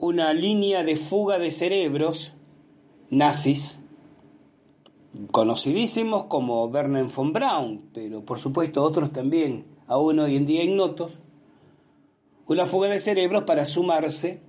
una 0.00 0.32
línea 0.32 0.84
de 0.84 0.96
fuga 0.96 1.38
de 1.38 1.50
cerebros 1.50 2.34
nazis, 3.10 3.80
conocidísimos 5.30 6.24
como 6.24 6.64
Werner 6.66 7.06
von 7.06 7.32
Braun, 7.32 7.90
pero 7.92 8.24
por 8.24 8.38
supuesto 8.38 8.82
otros 8.82 9.12
también, 9.12 9.66
aún 9.86 10.20
hoy 10.20 10.36
en 10.36 10.46
día 10.46 10.62
ignotos, 10.62 11.18
una 12.46 12.66
fuga 12.66 12.88
de 12.88 13.00
cerebros 13.00 13.44
para 13.44 13.66
sumarse 13.66 14.40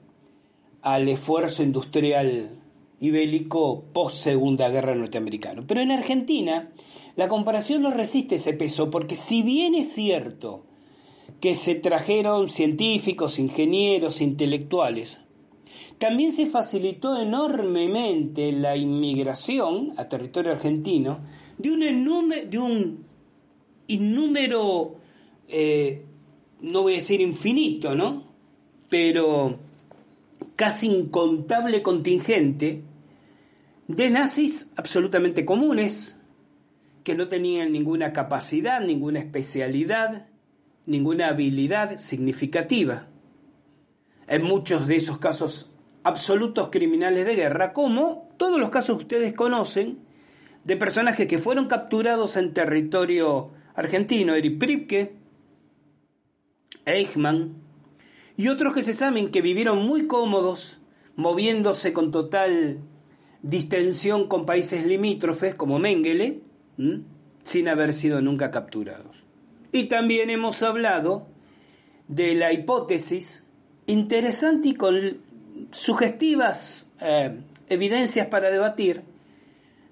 al 0.82 1.10
esfuerzo 1.10 1.64
industrial 1.64 2.60
y 3.00 3.12
bélico 3.12 3.86
post 3.94 4.18
Segunda 4.18 4.70
Guerra 4.70 4.96
Norteamericana. 4.96 5.64
Pero 5.68 5.82
en 5.82 5.92
Argentina 5.92 6.72
la 7.16 7.28
comparación 7.28 7.82
no 7.82 7.92
resiste 7.92 8.36
ese 8.36 8.54
peso 8.54 8.90
porque 8.90 9.16
si 9.16 9.42
bien 9.42 9.76
es 9.76 9.92
cierto 9.92 10.66
que 11.42 11.56
se 11.56 11.76
trajeron 11.76 12.50
científicos, 12.50 13.40
ingenieros, 13.40 14.22
intelectuales, 14.22 15.22
también 15.98 16.32
se 16.32 16.46
facilitó 16.46 17.20
enormemente 17.20 18.52
la 18.52 18.76
inmigración 18.76 19.94
a 19.98 20.08
territorio 20.08 20.52
argentino 20.52 21.20
de 21.60 21.72
un, 21.72 22.30
de 22.50 22.58
un 22.58 23.06
innúmero, 23.88 24.96
eh, 25.48 26.06
no 26.62 26.84
voy 26.84 26.94
a 26.94 26.96
decir 26.96 27.22
infinito, 27.22 27.96
¿no? 27.96 28.24
Pero 28.90 29.60
casi 30.56 30.88
incontable 30.88 31.82
contingente 31.82 32.84
de 33.88 34.10
nazis 34.10 34.72
absolutamente 34.76 35.46
comunes, 35.46 36.16
que 37.04 37.16
no 37.16 37.28
tenían 37.28 37.72
ninguna 37.72 38.14
capacidad, 38.14 38.82
ninguna 38.82 39.20
especialidad, 39.20 40.28
ninguna 40.86 41.28
habilidad 41.28 41.98
significativa. 41.98 43.08
En 44.28 44.44
muchos 44.44 44.88
de 44.88 44.98
esos 44.98 45.18
casos 45.18 45.69
absolutos 46.10 46.70
criminales 46.70 47.26
de 47.26 47.36
guerra, 47.36 47.74
como 47.74 48.30
todos 48.38 48.60
los 48.60 48.70
casos 48.70 48.98
que 48.98 49.04
ustedes 49.04 49.34
conocen 49.34 50.00
de 50.64 50.76
personajes 50.76 51.28
que 51.28 51.40
fueron 51.40 51.68
capturados 51.68 52.36
en 52.36 52.54
territorio 52.54 53.52
argentino, 53.76 54.36
Erich 54.36 54.60
Pripke, 54.60 55.16
Eichmann, 56.86 57.56
y 58.36 58.48
otros 58.50 58.74
que 58.74 58.84
se 58.84 58.94
saben 58.94 59.32
que 59.32 59.42
vivieron 59.42 59.86
muy 59.86 60.08
cómodos, 60.08 60.80
moviéndose 61.16 61.94
con 61.94 62.12
total 62.12 62.80
distensión 63.42 64.28
con 64.28 64.46
países 64.46 64.86
limítrofes 64.86 65.56
como 65.56 65.80
Mengele, 65.80 66.42
sin 67.44 67.68
haber 67.68 67.94
sido 67.94 68.22
nunca 68.22 68.52
capturados. 68.52 69.24
Y 69.72 69.86
también 69.86 70.30
hemos 70.30 70.64
hablado 70.64 71.28
de 72.08 72.34
la 72.34 72.54
hipótesis 72.54 73.46
interesante 73.88 74.70
y 74.70 74.74
con 74.76 75.22
sugestivas 75.72 76.88
eh, 77.02 77.40
evidencias 77.70 78.28
para 78.28 78.50
debatir 78.50 79.04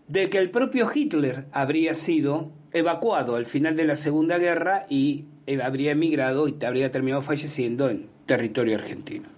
de 0.07 0.29
que 0.29 0.37
el 0.37 0.51
propio 0.51 0.89
Hitler 0.93 1.45
habría 1.51 1.95
sido 1.95 2.51
evacuado 2.71 3.35
al 3.35 3.45
final 3.45 3.75
de 3.75 3.85
la 3.85 3.95
Segunda 3.95 4.37
Guerra 4.37 4.85
y 4.89 5.25
eh, 5.45 5.61
habría 5.61 5.91
emigrado 5.91 6.47
y 6.47 6.57
habría 6.65 6.91
terminado 6.91 7.21
falleciendo 7.21 7.89
en 7.89 8.09
territorio 8.25 8.77
argentino. 8.77 9.29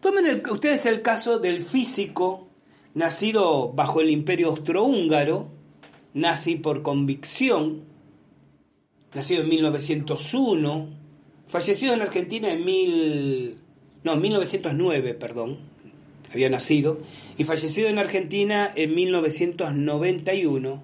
Tomen 0.00 0.42
ustedes 0.50 0.86
el 0.86 1.02
caso 1.02 1.38
del 1.38 1.62
físico 1.62 2.48
nacido 2.94 3.72
bajo 3.72 4.00
el 4.00 4.10
imperio 4.10 4.48
austrohúngaro, 4.48 5.48
nazi 6.14 6.56
por 6.56 6.82
convicción, 6.82 7.84
nacido 9.14 9.42
en 9.42 9.48
1901, 9.48 10.88
fallecido 11.46 11.94
en 11.94 12.02
Argentina 12.02 12.50
en 12.50 12.64
mil, 12.64 13.58
no, 14.02 14.16
1909, 14.16 15.14
perdón, 15.14 15.58
había 16.32 16.48
nacido, 16.48 17.00
y 17.36 17.44
fallecido 17.44 17.88
en 17.88 17.98
Argentina 17.98 18.70
en 18.74 18.94
1991, 18.94 20.82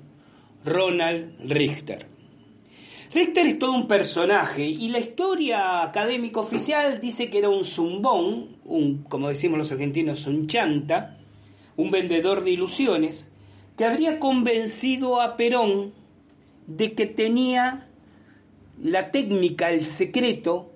Ronald 0.64 1.32
Richter. 1.40 2.06
Richter 3.14 3.46
es 3.46 3.58
todo 3.58 3.72
un 3.72 3.88
personaje 3.88 4.66
y 4.66 4.88
la 4.88 4.98
historia 4.98 5.82
académica 5.82 6.40
oficial 6.40 7.00
dice 7.00 7.30
que 7.30 7.38
era 7.38 7.48
un 7.48 7.64
zumbón, 7.64 8.56
un, 8.64 9.04
como 9.04 9.28
decimos 9.28 9.58
los 9.58 9.72
argentinos, 9.72 10.26
un 10.26 10.48
chanta, 10.48 11.16
un 11.76 11.90
vendedor 11.90 12.44
de 12.44 12.50
ilusiones, 12.50 13.30
que 13.76 13.84
habría 13.84 14.18
convencido 14.18 15.20
a 15.20 15.36
Perón 15.36 15.92
de 16.66 16.92
que 16.92 17.06
tenía 17.06 17.88
la 18.82 19.10
técnica, 19.10 19.70
el 19.70 19.84
secreto 19.84 20.72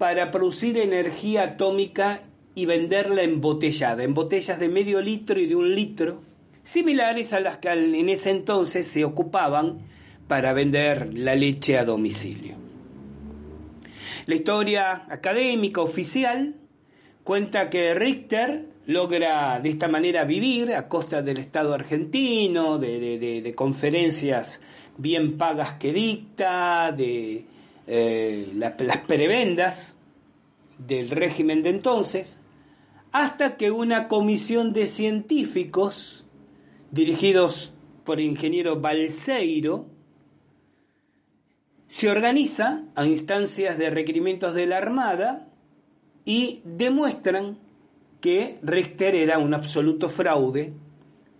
para 0.00 0.30
producir 0.30 0.78
energía 0.78 1.42
atómica 1.42 2.22
y 2.54 2.64
venderla 2.64 3.22
embotellada, 3.22 4.02
en 4.02 4.14
botellas 4.14 4.58
de 4.58 4.70
medio 4.70 5.02
litro 5.02 5.38
y 5.38 5.44
de 5.44 5.54
un 5.54 5.74
litro, 5.74 6.22
similares 6.64 7.34
a 7.34 7.40
las 7.40 7.58
que 7.58 7.68
en 7.68 8.08
ese 8.08 8.30
entonces 8.30 8.86
se 8.86 9.04
ocupaban 9.04 9.80
para 10.26 10.54
vender 10.54 11.12
la 11.12 11.34
leche 11.34 11.76
a 11.76 11.84
domicilio. 11.84 12.54
La 14.24 14.36
historia 14.36 15.04
académica 15.10 15.82
oficial 15.82 16.54
cuenta 17.22 17.68
que 17.68 17.92
Richter 17.92 18.70
logra 18.86 19.60
de 19.60 19.68
esta 19.68 19.86
manera 19.86 20.24
vivir 20.24 20.72
a 20.72 20.88
costa 20.88 21.20
del 21.20 21.36
Estado 21.36 21.74
argentino, 21.74 22.78
de, 22.78 23.52
conferencias 23.54 24.62
bien 24.96 25.36
pagas 25.36 25.74
que 25.74 25.92
dicta, 25.92 26.90
de 26.90 27.49
eh, 27.92 28.52
las 28.54 28.98
prebendas 28.98 29.96
del 30.78 31.10
régimen 31.10 31.64
de 31.64 31.70
entonces, 31.70 32.40
hasta 33.10 33.56
que 33.56 33.72
una 33.72 34.06
comisión 34.06 34.72
de 34.72 34.86
científicos, 34.86 36.24
dirigidos 36.92 37.74
por 38.04 38.20
el 38.20 38.26
ingeniero 38.26 38.80
Balseiro, 38.80 39.86
se 41.88 42.08
organiza 42.08 42.84
a 42.94 43.06
instancias 43.06 43.76
de 43.76 43.90
requerimientos 43.90 44.54
de 44.54 44.66
la 44.66 44.76
Armada 44.76 45.48
y 46.24 46.62
demuestran 46.64 47.58
que 48.20 48.60
Richter 48.62 49.16
era 49.16 49.38
un 49.38 49.52
absoluto 49.52 50.08
fraude, 50.08 50.74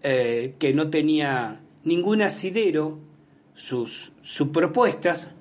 eh, 0.02 0.56
que 0.58 0.74
no 0.74 0.90
tenía 0.90 1.60
ningún 1.84 2.22
asidero 2.22 2.98
sus, 3.54 4.12
sus 4.22 4.48
propuestas, 4.48 5.32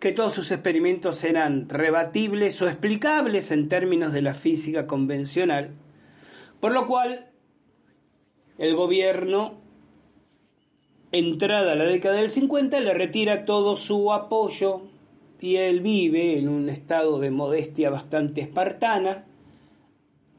que 0.00 0.12
todos 0.12 0.32
sus 0.32 0.50
experimentos 0.50 1.22
eran 1.24 1.68
rebatibles 1.68 2.60
o 2.62 2.68
explicables 2.68 3.52
en 3.52 3.68
términos 3.68 4.14
de 4.14 4.22
la 4.22 4.32
física 4.32 4.86
convencional, 4.86 5.72
por 6.58 6.72
lo 6.72 6.86
cual 6.86 7.28
el 8.56 8.74
gobierno, 8.74 9.60
entrada 11.12 11.74
la 11.74 11.84
década 11.84 12.16
del 12.16 12.30
50, 12.30 12.80
le 12.80 12.94
retira 12.94 13.44
todo 13.44 13.76
su 13.76 14.12
apoyo 14.12 14.82
y 15.38 15.56
él 15.56 15.80
vive 15.80 16.38
en 16.38 16.48
un 16.48 16.70
estado 16.70 17.18
de 17.18 17.30
modestia 17.30 17.90
bastante 17.90 18.40
espartana, 18.40 19.26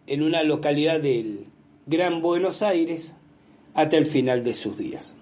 en 0.08 0.24
una 0.24 0.41
localidad 0.41 1.00
del 1.00 1.45
Gran 1.86 2.21
Buenos 2.24 2.63
Aires, 2.63 3.15
hasta 3.76 3.97
el 3.97 4.08
final 4.08 4.43
de 4.43 4.56
sus 4.56 4.78
días 4.78 5.15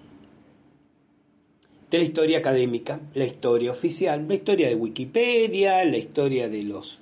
de 1.90 1.98
la 1.98 2.04
historia 2.04 2.38
académica, 2.38 3.00
la 3.14 3.24
historia 3.24 3.72
oficial, 3.72 4.26
la 4.28 4.34
historia 4.34 4.68
de 4.68 4.76
Wikipedia, 4.76 5.84
la 5.84 5.96
historia 5.96 6.48
de 6.48 6.62
los 6.62 7.00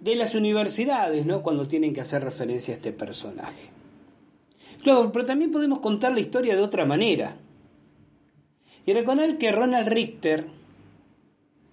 de 0.00 0.16
las 0.16 0.34
universidades, 0.34 1.26
¿no? 1.26 1.42
Cuando 1.42 1.68
tienen 1.68 1.94
que 1.94 2.00
hacer 2.00 2.24
referencia 2.24 2.74
a 2.74 2.76
este 2.76 2.92
personaje. 2.92 3.70
Claro, 4.82 5.12
pero 5.12 5.24
también 5.24 5.52
podemos 5.52 5.78
contar 5.78 6.12
la 6.12 6.18
historia 6.18 6.56
de 6.56 6.62
otra 6.62 6.84
manera. 6.84 7.36
Y 8.84 8.92
reconocer 8.92 9.38
que 9.38 9.52
Ronald 9.52 9.86
Richter, 9.86 10.46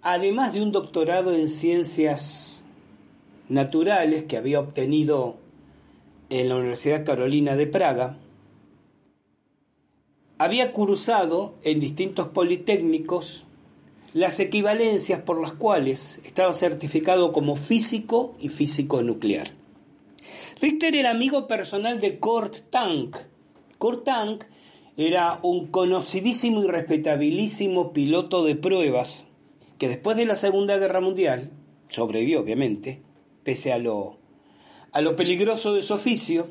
además 0.03 0.53
de 0.53 0.61
un 0.61 0.71
doctorado 0.71 1.33
en 1.33 1.49
ciencias 1.49 2.63
naturales 3.49 4.25
que 4.25 4.37
había 4.37 4.59
obtenido 4.59 5.37
en 6.29 6.49
la 6.49 6.55
Universidad 6.57 7.03
Carolina 7.03 7.55
de 7.55 7.65
Praga, 7.65 8.17
había 10.39 10.71
cursado 10.71 11.55
en 11.63 11.81
distintos 11.81 12.29
politécnicos 12.29 13.43
las 14.13 14.39
equivalencias 14.39 15.21
por 15.21 15.39
las 15.39 15.51
cuales 15.51 16.19
estaba 16.23 16.53
certificado 16.53 17.33
como 17.33 17.57
físico 17.57 18.35
y 18.39 18.47
físico 18.47 19.03
nuclear. 19.03 19.51
Richter 20.61 20.95
era 20.95 21.11
amigo 21.11 21.45
personal 21.45 21.99
de 21.99 22.19
Kurt 22.19 22.69
Tank. 22.69 23.17
Kurt 23.77 24.05
Tank 24.05 24.45
era 24.95 25.39
un 25.43 25.67
conocidísimo 25.67 26.63
y 26.63 26.67
respetabilísimo 26.67 27.91
piloto 27.91 28.43
de 28.43 28.55
pruebas 28.55 29.25
que 29.77 29.89
después 29.89 30.15
de 30.17 30.25
la 30.25 30.37
Segunda 30.37 30.77
Guerra 30.77 31.01
Mundial 31.01 31.51
sobrevivió 31.89 32.39
obviamente, 32.39 33.01
pese 33.43 33.73
a 33.73 33.77
lo, 33.77 34.17
a 34.93 35.01
lo 35.01 35.17
peligroso 35.17 35.73
de 35.73 35.81
su 35.81 35.93
oficio, 35.93 36.47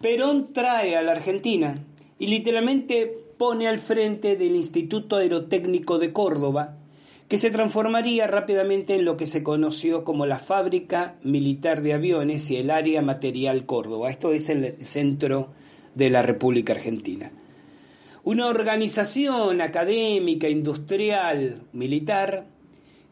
Perón 0.00 0.52
trae 0.52 0.96
a 0.96 1.02
la 1.02 1.12
Argentina 1.12 1.76
y 2.22 2.28
literalmente 2.28 3.12
pone 3.36 3.66
al 3.66 3.80
frente 3.80 4.36
del 4.36 4.54
Instituto 4.54 5.16
Aerotécnico 5.16 5.98
de 5.98 6.12
Córdoba, 6.12 6.76
que 7.26 7.36
se 7.36 7.50
transformaría 7.50 8.28
rápidamente 8.28 8.94
en 8.94 9.04
lo 9.04 9.16
que 9.16 9.26
se 9.26 9.42
conoció 9.42 10.04
como 10.04 10.24
la 10.24 10.38
Fábrica 10.38 11.16
Militar 11.24 11.82
de 11.82 11.94
Aviones 11.94 12.48
y 12.48 12.58
el 12.58 12.70
Área 12.70 13.02
Material 13.02 13.66
Córdoba. 13.66 14.08
Esto 14.08 14.32
es 14.32 14.48
el 14.50 14.76
centro 14.84 15.48
de 15.96 16.10
la 16.10 16.22
República 16.22 16.74
Argentina. 16.74 17.32
Una 18.22 18.46
organización 18.46 19.60
académica, 19.60 20.48
industrial, 20.48 21.62
militar, 21.72 22.46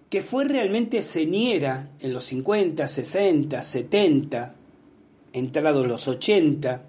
que 0.08 0.22
fue 0.22 0.44
realmente 0.44 1.02
señera 1.02 1.90
en 1.98 2.12
los 2.12 2.26
50, 2.26 2.86
60, 2.86 3.60
70, 3.60 4.54
entrados 5.32 5.88
los 5.88 6.06
80, 6.06 6.84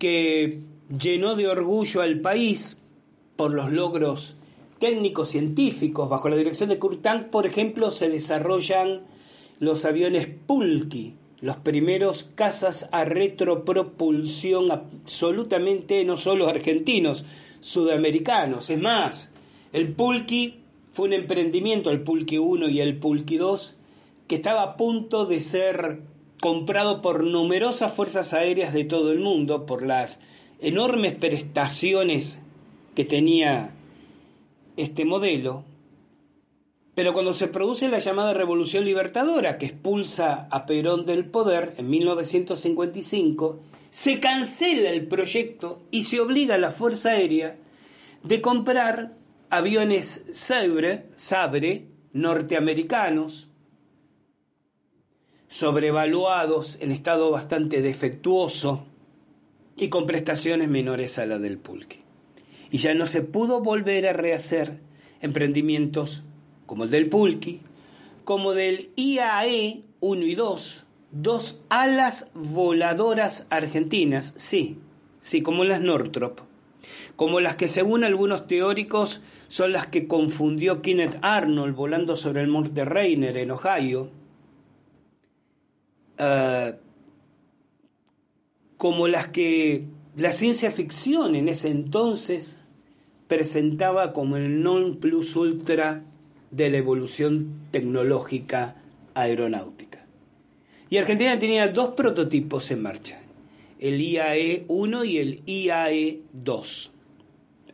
que 0.00 0.73
llenó 0.88 1.34
de 1.34 1.48
orgullo 1.48 2.02
al 2.02 2.20
país 2.20 2.78
por 3.36 3.54
los 3.54 3.72
logros 3.72 4.36
técnicos 4.78 5.28
científicos. 5.28 6.08
Bajo 6.08 6.28
la 6.28 6.36
dirección 6.36 6.68
de 6.68 6.78
Kurtank, 6.78 7.28
por 7.28 7.46
ejemplo, 7.46 7.90
se 7.90 8.08
desarrollan 8.08 9.02
los 9.58 9.84
aviones 9.84 10.28
Pulki, 10.46 11.14
los 11.40 11.56
primeros 11.56 12.24
cazas 12.34 12.88
a 12.92 13.04
retropropulsión 13.04 14.70
absolutamente 14.70 16.04
no 16.04 16.16
solo 16.16 16.48
argentinos, 16.48 17.24
sudamericanos. 17.60 18.70
Es 18.70 18.80
más, 18.80 19.30
el 19.72 19.92
Pulki 19.92 20.60
fue 20.92 21.08
un 21.08 21.14
emprendimiento, 21.14 21.90
el 21.90 22.02
Pulki 22.02 22.38
1 22.38 22.68
y 22.68 22.80
el 22.80 22.98
Pulki 22.98 23.36
2, 23.36 23.76
que 24.28 24.36
estaba 24.36 24.62
a 24.62 24.76
punto 24.76 25.26
de 25.26 25.40
ser 25.40 26.02
comprado 26.40 27.00
por 27.02 27.24
numerosas 27.24 27.92
fuerzas 27.92 28.34
aéreas 28.34 28.74
de 28.74 28.84
todo 28.84 29.12
el 29.12 29.18
mundo, 29.18 29.66
por 29.66 29.84
las 29.84 30.20
enormes 30.64 31.14
prestaciones 31.14 32.40
que 32.94 33.04
tenía 33.04 33.74
este 34.76 35.04
modelo, 35.04 35.64
pero 36.94 37.12
cuando 37.12 37.34
se 37.34 37.48
produce 37.48 37.88
la 37.88 37.98
llamada 37.98 38.34
Revolución 38.34 38.84
Libertadora, 38.84 39.58
que 39.58 39.66
expulsa 39.66 40.48
a 40.50 40.64
Perón 40.64 41.06
del 41.06 41.26
poder 41.26 41.74
en 41.76 41.90
1955, 41.90 43.60
se 43.90 44.20
cancela 44.20 44.90
el 44.90 45.06
proyecto 45.06 45.82
y 45.90 46.04
se 46.04 46.20
obliga 46.20 46.54
a 46.54 46.58
la 46.58 46.70
Fuerza 46.70 47.10
Aérea 47.10 47.58
de 48.22 48.40
comprar 48.40 49.12
aviones 49.50 50.26
Sabre, 50.34 51.06
Sabre 51.16 51.88
norteamericanos, 52.12 53.48
sobrevaluados 55.48 56.76
en 56.80 56.90
estado 56.90 57.30
bastante 57.30 57.82
defectuoso, 57.82 58.86
y 59.76 59.88
con 59.88 60.06
prestaciones 60.06 60.68
menores 60.68 61.18
a 61.18 61.26
la 61.26 61.38
del 61.38 61.58
pulque. 61.58 62.00
Y 62.70 62.78
ya 62.78 62.94
no 62.94 63.06
se 63.06 63.22
pudo 63.22 63.60
volver 63.60 64.06
a 64.06 64.12
rehacer 64.12 64.80
emprendimientos 65.20 66.24
como 66.66 66.84
el 66.84 66.90
del 66.90 67.08
pulque, 67.08 67.60
como 68.24 68.52
del 68.52 68.90
IAE 68.96 69.82
1 70.00 70.22
y 70.22 70.34
2, 70.34 70.84
dos 71.12 71.60
alas 71.68 72.30
voladoras 72.34 73.46
argentinas, 73.50 74.34
sí, 74.36 74.78
sí, 75.20 75.42
como 75.42 75.64
las 75.64 75.80
Northrop, 75.80 76.40
como 77.16 77.40
las 77.40 77.56
que 77.56 77.68
según 77.68 78.04
algunos 78.04 78.46
teóricos 78.46 79.22
son 79.48 79.72
las 79.72 79.86
que 79.86 80.08
confundió 80.08 80.82
Kenneth 80.82 81.18
Arnold 81.22 81.74
volando 81.74 82.16
sobre 82.16 82.42
el 82.42 82.48
monte 82.48 82.84
Rainer 82.84 83.36
en 83.36 83.50
Ohio, 83.52 84.10
uh, 86.18 86.83
como 88.84 89.08
las 89.08 89.28
que 89.28 89.86
la 90.14 90.30
ciencia 90.30 90.70
ficción 90.70 91.36
en 91.36 91.48
ese 91.48 91.70
entonces 91.70 92.58
presentaba 93.28 94.12
como 94.12 94.36
el 94.36 94.62
non 94.62 95.00
plus 95.00 95.36
ultra 95.36 96.04
de 96.50 96.68
la 96.68 96.76
evolución 96.76 97.64
tecnológica 97.70 98.76
aeronáutica. 99.14 100.04
Y 100.90 100.98
Argentina 100.98 101.38
tenía 101.38 101.68
dos 101.68 101.94
prototipos 101.94 102.70
en 102.70 102.82
marcha, 102.82 103.22
el 103.78 104.02
IAE 104.02 104.66
1 104.68 105.04
y 105.06 105.16
el 105.16 105.40
IAE 105.46 106.20
2, 106.34 106.92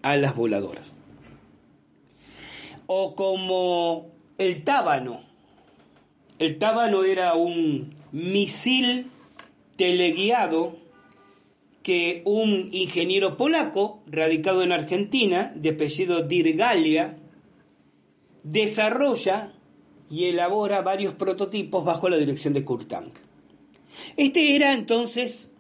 alas 0.03 0.37
voladoras. 0.37 0.95
O 2.87 3.17
como 3.17 4.13
el 4.39 4.63
tábano. 4.63 5.23
El 6.39 6.57
tábano 6.59 7.03
era 7.03 7.35
un 7.35 7.97
misil 8.13 9.09
teleguiado 9.75 10.80
que 11.91 12.23
un 12.25 12.69
ingeniero 12.71 13.37
polaco, 13.37 14.01
radicado 14.07 14.63
en 14.63 14.71
Argentina, 14.71 15.53
de 15.57 15.71
apellido 15.71 16.23
Dirgalia, 16.23 17.19
desarrolla 18.45 19.55
y 20.09 20.27
elabora 20.27 20.83
varios 20.83 21.15
prototipos 21.15 21.85
bajo 21.85 22.09
la 22.09 22.17
dirección 22.17 22.55
de 22.55 22.65
Kurt 22.65 22.87
Tank. 22.87 23.13
Este 24.17 24.55
era 24.55 24.73
entonces 24.73 25.51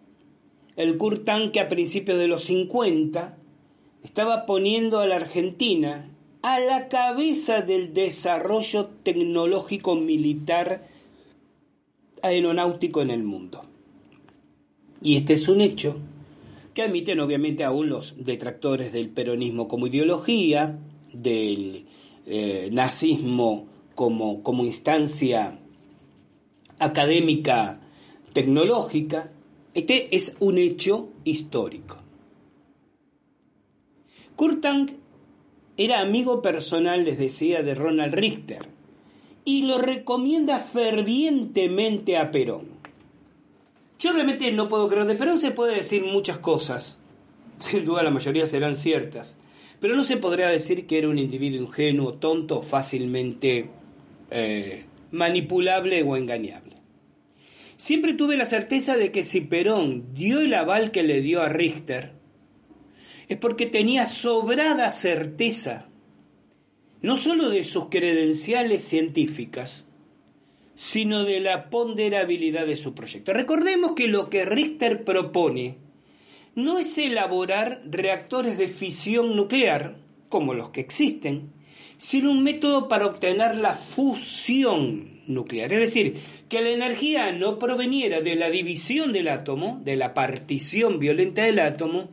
el 0.76 0.96
Kurt 0.98 1.24
Tank 1.24 1.50
que 1.50 1.58
a 1.58 1.66
principios 1.66 2.16
de 2.16 2.28
los 2.28 2.44
50 2.44 3.36
estaba 4.04 4.46
poniendo 4.46 5.00
a 5.00 5.08
la 5.08 5.16
Argentina 5.16 6.12
a 6.42 6.60
la 6.60 6.86
cabeza 6.86 7.62
del 7.62 7.92
desarrollo 7.92 8.86
tecnológico 9.02 9.96
militar 9.96 10.86
aeronáutico 12.22 13.02
en 13.02 13.10
el 13.10 13.24
mundo. 13.24 13.62
Y 15.02 15.16
este 15.16 15.32
es 15.32 15.48
un 15.48 15.60
hecho 15.60 15.96
admiten 16.80 17.20
obviamente 17.20 17.64
aún 17.64 17.88
los 17.88 18.14
detractores 18.18 18.92
del 18.92 19.08
peronismo 19.10 19.68
como 19.68 19.86
ideología, 19.86 20.78
del 21.12 21.86
eh, 22.26 22.68
nazismo 22.72 23.66
como, 23.94 24.42
como 24.42 24.64
instancia 24.64 25.58
académica 26.78 27.80
tecnológica, 28.32 29.32
este 29.74 30.14
es 30.14 30.36
un 30.40 30.58
hecho 30.58 31.10
histórico. 31.24 31.98
Kurtang 34.36 34.90
era 35.76 36.00
amigo 36.00 36.42
personal, 36.42 37.04
les 37.04 37.18
decía, 37.18 37.62
de 37.62 37.74
Ronald 37.74 38.14
Richter 38.14 38.68
y 39.44 39.62
lo 39.62 39.78
recomienda 39.78 40.58
fervientemente 40.58 42.16
a 42.16 42.30
Perón. 42.30 42.79
Yo 44.00 44.12
realmente 44.12 44.50
no 44.50 44.68
puedo 44.68 44.88
creer, 44.88 45.04
de 45.04 45.14
Perón 45.14 45.36
se 45.36 45.50
puede 45.50 45.76
decir 45.76 46.02
muchas 46.04 46.38
cosas, 46.38 46.98
sin 47.58 47.84
duda 47.84 48.02
la 48.02 48.10
mayoría 48.10 48.46
serán 48.46 48.74
ciertas, 48.74 49.36
pero 49.78 49.94
no 49.94 50.04
se 50.04 50.16
podría 50.16 50.48
decir 50.48 50.86
que 50.86 50.98
era 50.98 51.08
un 51.08 51.18
individuo 51.18 51.60
ingenuo, 51.60 52.14
tonto, 52.14 52.62
fácilmente 52.62 53.68
eh, 54.30 54.84
manipulable 55.10 56.02
o 56.02 56.16
engañable. 56.16 56.76
Siempre 57.76 58.14
tuve 58.14 58.36
la 58.36 58.46
certeza 58.46 58.96
de 58.96 59.12
que 59.12 59.24
si 59.24 59.42
Perón 59.42 60.14
dio 60.14 60.40
el 60.40 60.52
aval 60.54 60.90
que 60.90 61.02
le 61.02 61.20
dio 61.20 61.42
a 61.42 61.48
Richter, 61.50 62.12
es 63.28 63.38
porque 63.38 63.66
tenía 63.66 64.06
sobrada 64.06 64.90
certeza, 64.90 65.88
no 67.02 67.16
sólo 67.16 67.50
de 67.50 67.64
sus 67.64 67.88
credenciales 67.88 68.82
científicas, 68.82 69.84
sino 70.80 71.24
de 71.24 71.40
la 71.40 71.68
ponderabilidad 71.68 72.64
de 72.64 72.74
su 72.74 72.94
proyecto. 72.94 73.34
Recordemos 73.34 73.92
que 73.92 74.08
lo 74.08 74.30
que 74.30 74.46
Richter 74.46 75.04
propone 75.04 75.76
no 76.54 76.78
es 76.78 76.96
elaborar 76.96 77.82
reactores 77.84 78.56
de 78.56 78.66
fisión 78.66 79.36
nuclear, 79.36 79.98
como 80.30 80.54
los 80.54 80.70
que 80.70 80.80
existen, 80.80 81.52
sino 81.98 82.30
un 82.30 82.42
método 82.42 82.88
para 82.88 83.04
obtener 83.04 83.56
la 83.56 83.74
fusión 83.74 85.20
nuclear. 85.26 85.70
Es 85.74 85.80
decir, 85.80 86.16
que 86.48 86.62
la 86.62 86.70
energía 86.70 87.30
no 87.32 87.58
proveniera 87.58 88.22
de 88.22 88.36
la 88.36 88.48
división 88.48 89.12
del 89.12 89.28
átomo, 89.28 89.82
de 89.84 89.96
la 89.96 90.14
partición 90.14 90.98
violenta 90.98 91.42
del 91.42 91.58
átomo, 91.58 92.08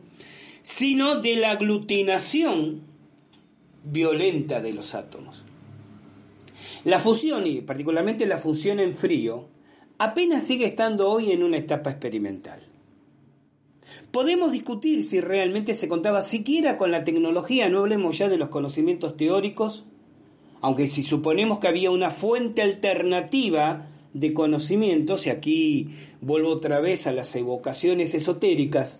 sino 0.62 1.22
de 1.22 1.36
la 1.36 1.52
aglutinación 1.52 2.82
violenta 3.82 4.60
de 4.60 4.74
los 4.74 4.94
átomos. 4.94 5.42
La 6.88 7.00
fusión, 7.00 7.46
y 7.46 7.60
particularmente 7.60 8.24
la 8.24 8.38
fusión 8.38 8.80
en 8.80 8.94
frío, 8.94 9.50
apenas 9.98 10.44
sigue 10.44 10.64
estando 10.64 11.10
hoy 11.10 11.32
en 11.32 11.42
una 11.42 11.58
etapa 11.58 11.90
experimental. 11.90 12.60
Podemos 14.10 14.52
discutir 14.52 15.04
si 15.04 15.20
realmente 15.20 15.74
se 15.74 15.86
contaba 15.86 16.22
siquiera 16.22 16.78
con 16.78 16.90
la 16.90 17.04
tecnología, 17.04 17.68
no 17.68 17.80
hablemos 17.80 18.16
ya 18.16 18.30
de 18.30 18.38
los 18.38 18.48
conocimientos 18.48 19.18
teóricos, 19.18 19.84
aunque 20.62 20.88
si 20.88 21.02
suponemos 21.02 21.58
que 21.58 21.68
había 21.68 21.90
una 21.90 22.10
fuente 22.10 22.62
alternativa 22.62 23.90
de 24.14 24.32
conocimientos, 24.32 25.26
y 25.26 25.30
aquí 25.30 25.90
vuelvo 26.22 26.48
otra 26.48 26.80
vez 26.80 27.06
a 27.06 27.12
las 27.12 27.36
evocaciones 27.36 28.14
esotéricas, 28.14 28.98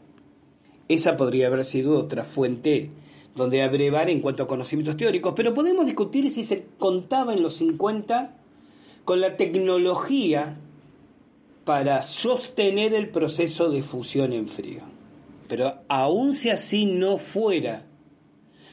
esa 0.89 1.17
podría 1.17 1.47
haber 1.47 1.65
sido 1.65 1.99
otra 1.99 2.25
fuente 2.25 2.91
donde 3.39 3.63
abrevar 3.63 4.11
en 4.11 4.21
cuanto 4.21 4.43
a 4.43 4.49
conocimientos 4.49 4.97
teóricos, 4.97 5.33
pero 5.35 5.55
podemos 5.55 5.87
discutir 5.87 6.29
si 6.29 6.43
se 6.45 6.67
contaba 6.77 7.33
en 7.33 7.43
los 7.43 7.55
50 7.55 8.35
con 9.05 9.21
la 9.21 9.37
tecnología 9.37 10.59
para 11.65 12.03
sostener 12.03 12.93
el 12.95 13.09
proceso 13.11 13.71
de 13.71 13.83
fusión 13.83 14.33
en 14.33 14.49
frío. 14.49 14.81
Pero 15.47 15.75
aun 15.89 16.35
si 16.35 16.51
así 16.51 16.85
no 16.85 17.17
fuera, 17.17 17.87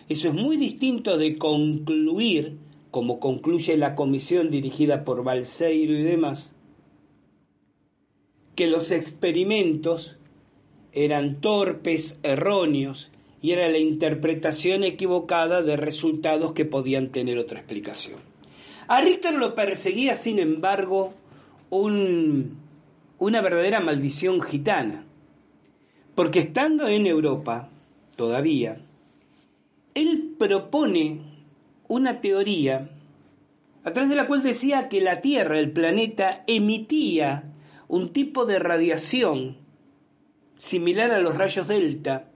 eso 0.10 0.30
es 0.30 0.34
muy 0.34 0.58
distinto 0.58 1.18
de 1.18 1.38
concluir, 1.38 2.58
como 2.90 3.20
concluye 3.20 3.78
la 3.78 3.96
comisión 3.96 4.50
dirigida 4.50 5.06
por 5.06 5.24
Balseiro 5.24 5.94
y 5.94 6.04
demás, 6.04 6.52
que 8.56 8.68
los 8.68 8.92
experimentos 8.92 10.18
eran 10.92 11.40
torpes, 11.40 12.18
erróneos, 12.24 13.12
y 13.46 13.52
era 13.52 13.70
la 13.70 13.78
interpretación 13.78 14.84
equivocada 14.84 15.62
de 15.62 15.78
resultados 15.78 16.54
que 16.54 16.66
podían 16.66 17.10
tener 17.10 17.38
otra 17.38 17.60
explicación. 17.60 18.20
A 18.88 19.02
Richter 19.02 19.36
lo 19.36 19.54
perseguía, 19.54 20.16
sin 20.16 20.40
embargo, 20.40 21.14
un, 21.70 22.58
una 23.20 23.42
verdadera 23.42 23.82
maldición 23.82 24.42
gitana, 24.42 25.06
porque 26.16 26.40
estando 26.40 26.88
en 26.88 27.06
Europa, 27.06 27.70
todavía, 28.16 28.78
él 29.94 30.34
propone 30.40 31.22
una 31.88 32.22
teoría 32.22 32.90
a 33.84 33.94
través 33.94 34.10
de 34.10 34.16
la 34.16 34.26
cual 34.26 34.42
decía 34.42 34.90
que 34.90 35.02
la 35.02 35.22
Tierra, 35.22 35.60
el 35.60 35.72
planeta, 35.72 36.44
emitía 36.48 37.54
un 37.88 38.12
tipo 38.12 38.48
de 38.48 38.58
radiación 38.58 39.58
similar 40.58 41.12
a 41.12 41.20
los 41.20 41.38
rayos 41.38 41.68
delta, 41.68 42.32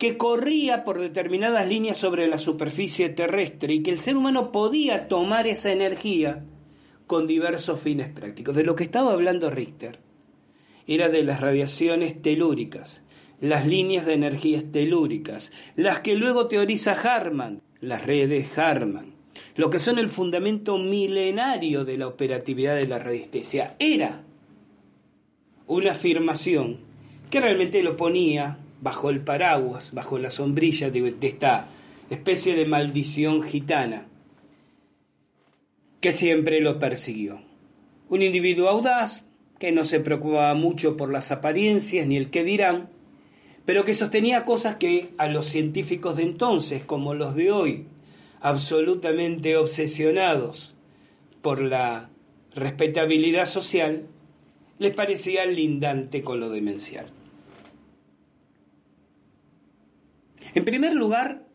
que 0.00 0.16
corría 0.16 0.82
por 0.82 0.98
determinadas 0.98 1.68
líneas 1.68 1.98
sobre 1.98 2.26
la 2.26 2.38
superficie 2.38 3.10
terrestre 3.10 3.74
y 3.74 3.82
que 3.82 3.90
el 3.90 4.00
ser 4.00 4.16
humano 4.16 4.50
podía 4.50 5.08
tomar 5.08 5.46
esa 5.46 5.72
energía 5.72 6.42
con 7.06 7.26
diversos 7.26 7.80
fines 7.80 8.08
prácticos. 8.10 8.56
De 8.56 8.64
lo 8.64 8.74
que 8.74 8.84
estaba 8.84 9.12
hablando 9.12 9.50
Richter 9.50 9.98
era 10.86 11.10
de 11.10 11.22
las 11.22 11.42
radiaciones 11.42 12.22
telúricas, 12.22 13.02
las 13.42 13.66
líneas 13.66 14.06
de 14.06 14.14
energías 14.14 14.64
telúricas, 14.72 15.52
las 15.76 16.00
que 16.00 16.14
luego 16.14 16.48
teoriza 16.48 16.92
Harman, 16.92 17.60
las 17.82 18.02
redes 18.02 18.56
Harman, 18.56 19.12
lo 19.54 19.68
que 19.68 19.78
son 19.78 19.98
el 19.98 20.08
fundamento 20.08 20.78
milenario 20.78 21.84
de 21.84 21.98
la 21.98 22.08
operatividad 22.08 22.74
de 22.74 22.88
la 22.88 23.00
radiestesia. 23.00 23.76
Era 23.78 24.24
una 25.66 25.90
afirmación 25.90 26.78
que 27.28 27.42
realmente 27.42 27.82
lo 27.82 27.98
ponía 27.98 28.59
bajo 28.80 29.10
el 29.10 29.22
paraguas, 29.22 29.92
bajo 29.92 30.18
la 30.18 30.30
sombrilla 30.30 30.90
de, 30.90 31.14
esta 31.20 31.66
especie 32.08 32.54
de 32.54 32.66
maldición 32.66 33.42
gitana 33.42 34.06
que 36.00 36.12
siempre 36.12 36.60
lo 36.60 36.78
persiguió. 36.78 37.42
Un 38.08 38.22
individuo 38.22 38.68
audaz, 38.68 39.24
que 39.58 39.72
no 39.72 39.84
se 39.84 40.00
preocupaba 40.00 40.54
mucho 40.54 40.96
por 40.96 41.12
las 41.12 41.30
apariencias 41.30 42.06
ni 42.06 42.16
el 42.16 42.30
qué 42.30 42.42
dirán, 42.42 42.88
pero 43.66 43.84
que 43.84 43.94
sostenía 43.94 44.46
cosas 44.46 44.76
que 44.76 45.10
a 45.18 45.28
los 45.28 45.46
científicos 45.46 46.16
de 46.16 46.22
entonces, 46.22 46.82
como 46.82 47.14
los 47.14 47.34
de 47.34 47.52
hoy, 47.52 47.86
absolutamente 48.40 49.56
obsesionados 49.56 50.74
por 51.42 51.60
la 51.60 52.08
respetabilidad 52.54 53.46
social, 53.46 54.06
les 54.78 54.94
parecía 54.94 55.44
lindante 55.44 56.22
con 56.22 56.40
lo 56.40 56.48
demencial. 56.48 57.06
En 60.54 60.64
primer 60.64 60.94
lugar, 60.94 61.46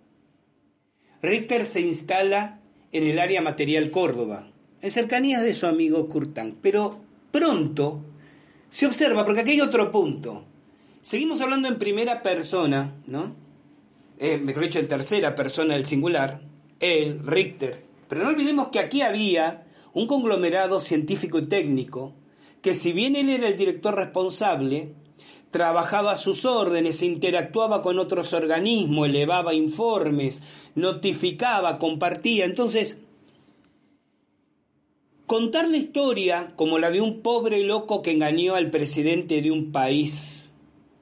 Richter 1.21 1.65
se 1.65 1.81
instala 1.81 2.60
en 2.91 3.03
el 3.03 3.19
área 3.19 3.41
material 3.41 3.91
Córdoba, 3.91 4.47
en 4.81 4.91
cercanías 4.91 5.43
de 5.43 5.53
su 5.53 5.65
amigo 5.65 6.08
Kurtan, 6.08 6.58
pero 6.62 6.99
pronto 7.31 8.01
se 8.69 8.86
observa, 8.86 9.25
porque 9.25 9.41
aquí 9.41 9.51
hay 9.51 9.62
otro 9.62 9.91
punto. 9.91 10.45
Seguimos 11.01 11.41
hablando 11.41 11.67
en 11.67 11.77
primera 11.77 12.21
persona, 12.21 12.93
¿no? 13.08 13.36
Eh, 14.17 14.38
mejor 14.38 14.63
dicho, 14.63 14.79
en 14.79 14.88
tercera 14.88 15.36
persona 15.36 15.73
del 15.73 15.86
singular, 15.86 16.41
él, 16.79 17.19
Richter. 17.25 17.84
Pero 18.08 18.23
no 18.23 18.29
olvidemos 18.29 18.69
que 18.69 18.79
aquí 18.79 19.01
había 19.01 19.65
un 19.93 20.08
conglomerado 20.08 20.79
científico 20.79 21.39
y 21.39 21.47
técnico, 21.47 22.13
que 22.62 22.75
si 22.75 22.93
bien 22.93 23.15
él 23.15 23.29
era 23.29 23.47
el 23.47 23.58
director 23.58 23.95
responsable, 23.95 24.93
trabajaba 25.51 26.12
a 26.12 26.17
sus 26.17 26.45
órdenes, 26.45 27.01
interactuaba 27.01 27.81
con 27.81 27.99
otros 27.99 28.34
organismos, 28.34 29.08
elevaba 29.08 29.53
informes, 29.53 30.41
notificaba, 30.75 31.77
compartía. 31.77 32.45
Entonces, 32.45 32.99
contar 35.25 35.67
la 35.67 35.77
historia 35.77 36.53
como 36.55 36.77
la 36.77 36.91
de 36.91 37.01
un 37.01 37.21
pobre 37.21 37.63
loco 37.63 38.01
que 38.01 38.12
engañó 38.12 38.55
al 38.55 38.69
presidente 38.69 39.41
de 39.41 39.51
un 39.51 39.71
país 39.71 40.53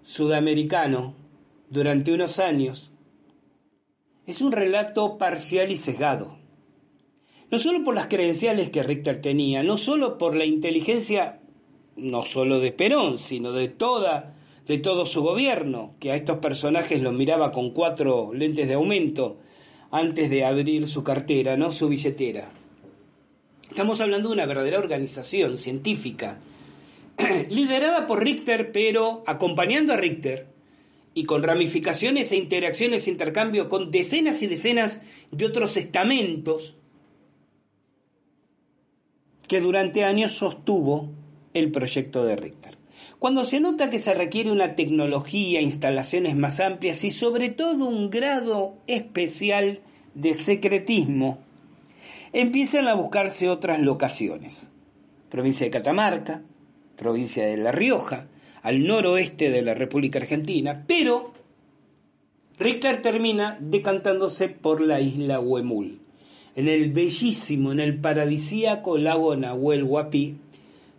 sudamericano 0.04 1.16
durante 1.70 2.14
unos 2.14 2.40
años 2.40 2.94
es 4.26 4.42
un 4.42 4.52
relato 4.52 5.18
parcial 5.18 5.72
y 5.72 5.76
sesgado. 5.76 6.38
No 7.52 7.60
solo 7.60 7.84
por 7.84 7.94
las 7.94 8.08
credenciales 8.08 8.70
que 8.70 8.84
Richter 8.84 9.22
tenía, 9.22 9.64
no 9.64 9.78
solo 9.78 10.18
por 10.18 10.36
la 10.36 10.46
inteligencia, 10.46 11.42
no 11.96 12.24
solo 12.24 12.60
de 12.60 12.72
Perón, 12.72 13.18
sino 13.18 13.52
de 13.52 13.68
toda 13.68 14.36
de 14.68 14.78
todo 14.78 15.06
su 15.06 15.22
gobierno, 15.22 15.94
que 16.00 16.12
a 16.12 16.16
estos 16.16 16.38
personajes 16.38 17.02
los 17.02 17.14
miraba 17.14 17.52
con 17.52 17.72
cuatro 17.72 18.34
lentes 18.34 18.68
de 18.68 18.76
aumento 18.76 19.38
antes 19.92 20.30
de 20.30 20.46
abrir 20.46 20.88
su 20.88 21.04
cartera, 21.04 21.58
no 21.58 21.72
su 21.72 21.90
billetera. 21.90 22.50
Estamos 23.70 24.00
hablando 24.02 24.30
de 24.30 24.36
una 24.36 24.46
verdadera 24.46 24.80
organización 24.80 25.58
científica, 25.58 26.40
liderada 27.50 28.08
por 28.08 28.24
Richter, 28.24 28.72
pero 28.72 29.24
acompañando 29.28 29.94
a 29.94 29.98
Richter, 29.98 30.48
y 31.14 31.26
con 31.26 31.44
ramificaciones 31.44 32.32
e 32.32 32.38
interacciones 32.38 33.06
e 33.06 33.12
intercambio 33.12 33.70
con 33.70 33.92
decenas 33.92 34.42
y 34.42 34.48
decenas 34.48 35.02
de 35.32 35.46
otros 35.46 35.78
estamentos 35.78 36.76
que 39.48 39.62
durante 39.62 40.04
años 40.06 40.32
sostuvo 40.32 41.12
el 41.54 41.72
proyecto 41.72 42.26
de 42.26 42.36
Richter. 42.36 42.78
Cuando 43.20 43.46
se 43.46 43.60
nota 43.60 43.90
que 43.90 44.00
se 44.00 44.14
requiere 44.14 44.52
una 44.52 44.76
tecnología, 44.76 45.62
instalaciones 45.62 46.36
más 46.36 46.60
amplias 46.60 47.04
y 47.04 47.12
sobre 47.12 47.50
todo 47.50 47.86
un 47.86 48.10
grado 48.10 48.76
especial 48.88 49.80
de 50.14 50.34
secretismo, 50.34 51.40
empiezan 52.34 52.88
a 52.88 52.96
buscarse 52.96 53.50
otras 53.50 53.80
locaciones. 53.80 54.72
Provincia 55.30 55.66
de 55.66 55.72
Catamarca, 55.72 56.44
provincia 56.98 57.46
de 57.46 57.58
La 57.58 57.72
Rioja, 57.72 58.28
al 58.62 58.86
noroeste 58.86 59.52
de 59.52 59.62
la 59.62 59.74
República 59.74 60.20
Argentina, 60.20 60.84
pero 60.88 61.34
Richter 62.58 63.02
termina 63.02 63.58
decantándose 63.60 64.48
por 64.48 64.80
la 64.80 65.02
isla 65.02 65.40
Huemul, 65.40 66.00
en 66.56 66.68
el 66.68 66.92
bellísimo, 66.92 67.72
en 67.72 67.80
el 67.80 68.00
paradisíaco 68.00 68.98
lago 68.98 69.36
Nahuel 69.36 69.84
Huapi, 69.84 70.38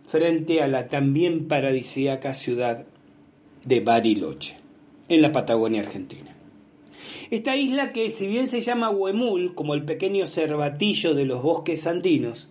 frente 0.07 0.61
a 0.61 0.67
la 0.67 0.87
también 0.87 1.47
paradisíaca 1.47 2.33
ciudad 2.33 2.85
de 3.63 3.79
Bariloche, 3.79 4.57
en 5.09 5.21
la 5.21 5.31
Patagonia 5.31 5.81
Argentina. 5.81 6.35
Esta 7.31 7.55
isla 7.55 7.91
que 7.91 8.11
si 8.11 8.27
bien 8.27 8.47
se 8.47 8.61
llama 8.61 8.89
Huemul, 8.89 9.55
como 9.55 9.73
el 9.73 9.83
pequeño 9.83 10.27
cervatillo 10.27 11.15
de 11.15 11.25
los 11.25 11.41
bosques 11.41 11.87
andinos, 11.87 12.49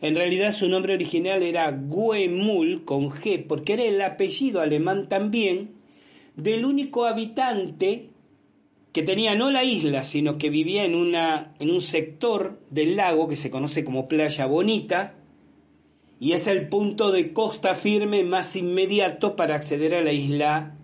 en 0.00 0.14
realidad 0.14 0.52
su 0.52 0.68
nombre 0.68 0.94
original 0.94 1.42
era 1.42 1.70
Huemul 1.70 2.84
con 2.84 3.10
G, 3.10 3.46
porque 3.46 3.74
era 3.74 3.84
el 3.84 4.00
apellido 4.02 4.60
alemán 4.60 5.08
también 5.08 5.76
del 6.36 6.64
único 6.64 7.06
habitante 7.06 8.10
que 8.92 9.02
tenía 9.02 9.34
no 9.34 9.50
la 9.50 9.62
isla, 9.62 10.04
sino 10.04 10.38
que 10.38 10.50
vivía 10.50 10.84
en, 10.84 10.94
una, 10.94 11.54
en 11.58 11.70
un 11.70 11.82
sector 11.82 12.60
del 12.70 12.96
lago 12.96 13.28
que 13.28 13.36
se 13.36 13.50
conoce 13.50 13.84
como 13.84 14.08
Playa 14.08 14.46
Bonita, 14.46 15.14
y 16.18 16.32
es 16.32 16.46
el 16.46 16.68
punto 16.68 17.12
de 17.12 17.32
costa 17.32 17.74
firme 17.74 18.24
más 18.24 18.56
inmediato 18.56 19.36
para 19.36 19.54
acceder 19.54 19.94
a 19.94 20.02
la 20.02 20.12
isla, 20.12 20.74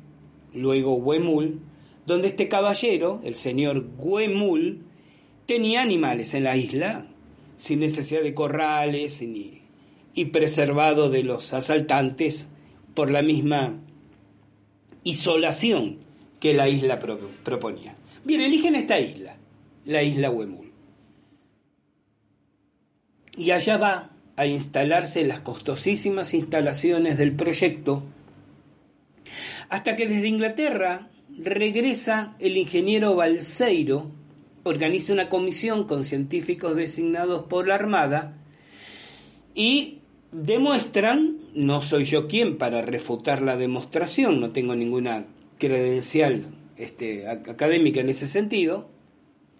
luego 0.53 0.95
Huemul, 0.95 1.61
donde 2.07 2.29
este 2.29 2.49
caballero, 2.49 3.21
el 3.25 3.37
señor 3.37 3.87
Huemul, 3.99 4.85
tenía 5.47 5.83
animales 5.83 6.35
en 6.35 6.45
la 6.45 6.57
isla, 6.57 7.07
sin 7.57 7.81
necesidad 7.81 8.23
de 8.23 8.35
corrales 8.35 9.23
y 10.15 10.25
preservado 10.27 11.09
de 11.09 11.23
los 11.23 11.53
asaltantes 11.53 12.49
por 12.95 13.11
la 13.11 13.23
misma 13.23 13.81
isolación 15.05 15.99
que 16.41 16.55
la 16.55 16.69
isla 16.69 16.99
proponía. 16.99 17.97
Bien, 18.25 18.41
eligen 18.41 18.75
esta 18.75 19.01
isla, 19.01 19.37
la 19.87 20.03
isla 20.03 20.31
Huemul. 20.31 20.71
Y 23.37 23.51
allá 23.51 23.79
va 23.79 24.12
a 24.43 24.47
instalarse 24.47 25.25
las 25.25 25.41
costosísimas 25.41 26.35
instalaciones 26.35 27.17
del 27.17 27.35
proyecto, 27.35 28.05
hasta 29.69 29.97
que 29.97 30.07
desde 30.07 30.29
Inglaterra 30.29 31.09
regresa 31.39 32.37
el 32.39 32.57
ingeniero 32.57 33.15
Balseiro, 33.15 34.11
organiza 34.65 35.13
una 35.13 35.29
comisión 35.29 35.85
con 35.87 36.05
científicos 36.05 36.77
designados 36.77 37.45
por 37.45 37.69
la 37.69 37.77
Armada 37.77 38.37
y 39.55 40.01
demuestran, 40.33 41.39
no 41.55 41.81
soy 41.81 42.05
yo 42.05 42.27
quien 42.27 42.59
para 42.59 42.83
refutar 42.83 43.43
la 43.43 43.57
demostración, 43.57 44.41
no 44.41 44.51
tengo 44.51 44.75
ninguna 44.75 45.27
credencial 45.59 46.47
este, 46.77 47.29
académica 47.29 48.01
en 48.01 48.09
ese 48.09 48.29
sentido, 48.29 48.89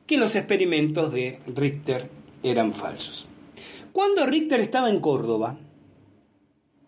que 0.07 0.19
los 0.19 0.35
experimentos 0.35 1.13
de 1.13 1.39
Richter 1.47 2.11
eran 2.43 2.75
falsos. 2.75 3.29
Cuando 3.93 4.25
Richter 4.25 4.61
estaba 4.61 4.89
en 4.89 5.01
Córdoba, 5.01 5.59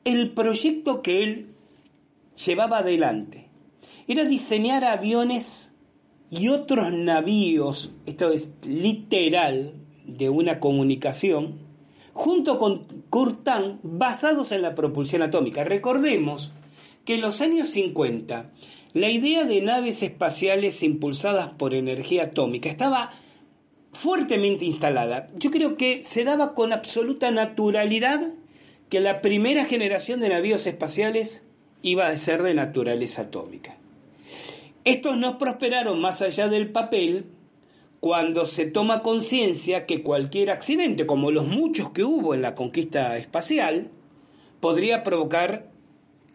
el 0.05 0.33
proyecto 0.33 1.03
que 1.03 1.23
él 1.23 1.55
llevaba 2.47 2.79
adelante 2.79 3.51
era 4.09 4.25
diseñar 4.25 4.85
aviones 4.85 5.71
y 6.31 6.49
otros 6.49 6.93
navíos, 6.93 7.93
esto 8.07 8.31
es 8.31 8.49
literal, 8.63 9.75
de 10.07 10.31
una 10.31 10.61
comunicación, 10.61 11.59
junto 12.13 12.59
con 12.59 12.87
Curtin, 13.11 13.81
basados 13.83 14.53
en 14.53 14.63
la 14.63 14.75
propulsión 14.75 15.23
atómica. 15.23 15.65
Recordemos 15.65 16.53
que 17.05 17.17
en 17.17 17.21
los 17.21 17.41
años 17.41 17.69
50 17.71 18.51
la 18.95 19.11
idea 19.11 19.45
de 19.45 19.61
naves 19.61 20.03
espaciales 20.03 20.83
impulsadas 20.83 21.49
por 21.49 21.75
energía 21.75 22.25
atómica 22.25 22.69
estaba 22.69 23.11
fuertemente 23.95 24.65
instalada. 24.65 25.31
Yo 25.37 25.51
creo 25.51 25.77
que 25.77 26.03
se 26.07 26.25
daba 26.25 26.55
con 26.55 26.73
absoluta 26.73 27.31
naturalidad 27.31 28.35
que 28.89 29.01
la 29.01 29.21
primera 29.23 29.65
generación 29.65 30.21
de 30.21 30.29
navíos 30.29 30.67
espaciales 30.67 31.45
iba 31.83 32.09
a 32.09 32.17
ser 32.17 32.43
de 32.43 32.55
naturaleza 32.55 33.23
atómica. 33.23 33.77
Estos 34.85 35.17
no 35.17 35.39
prosperaron 35.39 36.01
más 36.01 36.21
allá 36.23 36.49
del 36.49 36.71
papel 36.71 37.27
cuando 38.01 38.47
se 38.47 38.67
toma 38.67 39.03
conciencia 39.03 39.87
que 39.87 40.03
cualquier 40.03 40.51
accidente, 40.51 41.07
como 41.07 41.31
los 41.31 41.47
muchos 41.47 41.91
que 41.91 42.05
hubo 42.05 42.35
en 42.35 42.43
la 42.43 42.55
conquista 42.55 43.17
espacial, 43.17 43.91
podría 44.61 45.03
provocar 45.03 45.71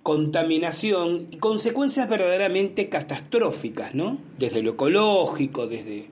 contaminación 0.01 1.27
y 1.29 1.37
consecuencias 1.37 2.09
verdaderamente 2.09 2.89
catastróficas, 2.89 3.93
¿no? 3.93 4.17
Desde 4.39 4.63
lo 4.63 4.71
ecológico, 4.71 5.67
desde 5.67 6.09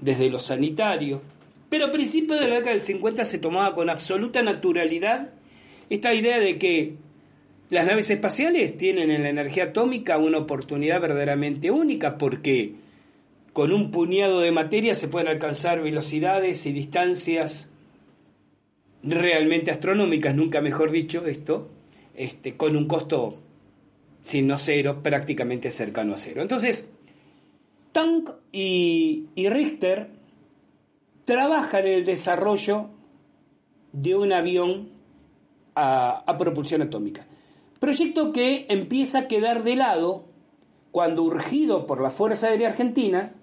desde 0.00 0.30
lo 0.30 0.38
sanitario. 0.38 1.22
Pero 1.68 1.86
a 1.86 1.92
principios 1.92 2.40
de 2.40 2.48
la 2.48 2.56
década 2.56 2.72
del 2.72 2.82
50 2.82 3.24
se 3.24 3.38
tomaba 3.38 3.74
con 3.74 3.90
absoluta 3.90 4.42
naturalidad 4.42 5.30
esta 5.88 6.14
idea 6.14 6.38
de 6.38 6.58
que 6.58 6.94
las 7.68 7.86
naves 7.86 8.10
espaciales 8.10 8.76
tienen 8.76 9.10
en 9.10 9.22
la 9.22 9.28
energía 9.28 9.64
atómica 9.64 10.18
una 10.18 10.38
oportunidad 10.38 11.00
verdaderamente 11.00 11.70
única 11.70 12.18
porque 12.18 12.74
con 13.52 13.72
un 13.72 13.90
puñado 13.90 14.40
de 14.40 14.52
materia 14.52 14.94
se 14.94 15.08
pueden 15.08 15.28
alcanzar 15.28 15.82
velocidades 15.82 16.66
y 16.66 16.72
distancias 16.72 17.68
realmente 19.02 19.70
astronómicas, 19.70 20.34
nunca 20.34 20.60
mejor 20.60 20.90
dicho 20.90 21.26
esto, 21.26 21.70
este, 22.14 22.56
con 22.56 22.76
un 22.76 22.86
costo, 22.86 23.40
si 24.22 24.42
no 24.42 24.58
cero, 24.58 25.00
prácticamente 25.02 25.70
cercano 25.70 26.14
a 26.14 26.16
cero. 26.16 26.42
Entonces, 26.42 26.90
Tank 27.92 28.30
y, 28.52 29.26
Richter 29.36 30.10
trabajan 31.24 31.86
en 31.86 31.92
el 31.92 32.04
desarrollo 32.04 32.90
de 33.92 34.14
un 34.14 34.32
avión 34.32 34.90
a, 35.74 36.36
propulsión 36.38 36.82
atómica. 36.82 37.26
Proyecto 37.78 38.32
que 38.32 38.66
empieza 38.68 39.20
a 39.20 39.28
quedar 39.28 39.64
de 39.64 39.76
lado 39.76 40.24
cuando, 40.90 41.22
urgido 41.22 41.86
por 41.86 42.00
la 42.00 42.10
Fuerza 42.10 42.48
Aérea 42.48 42.68
Argentina, 42.68 43.34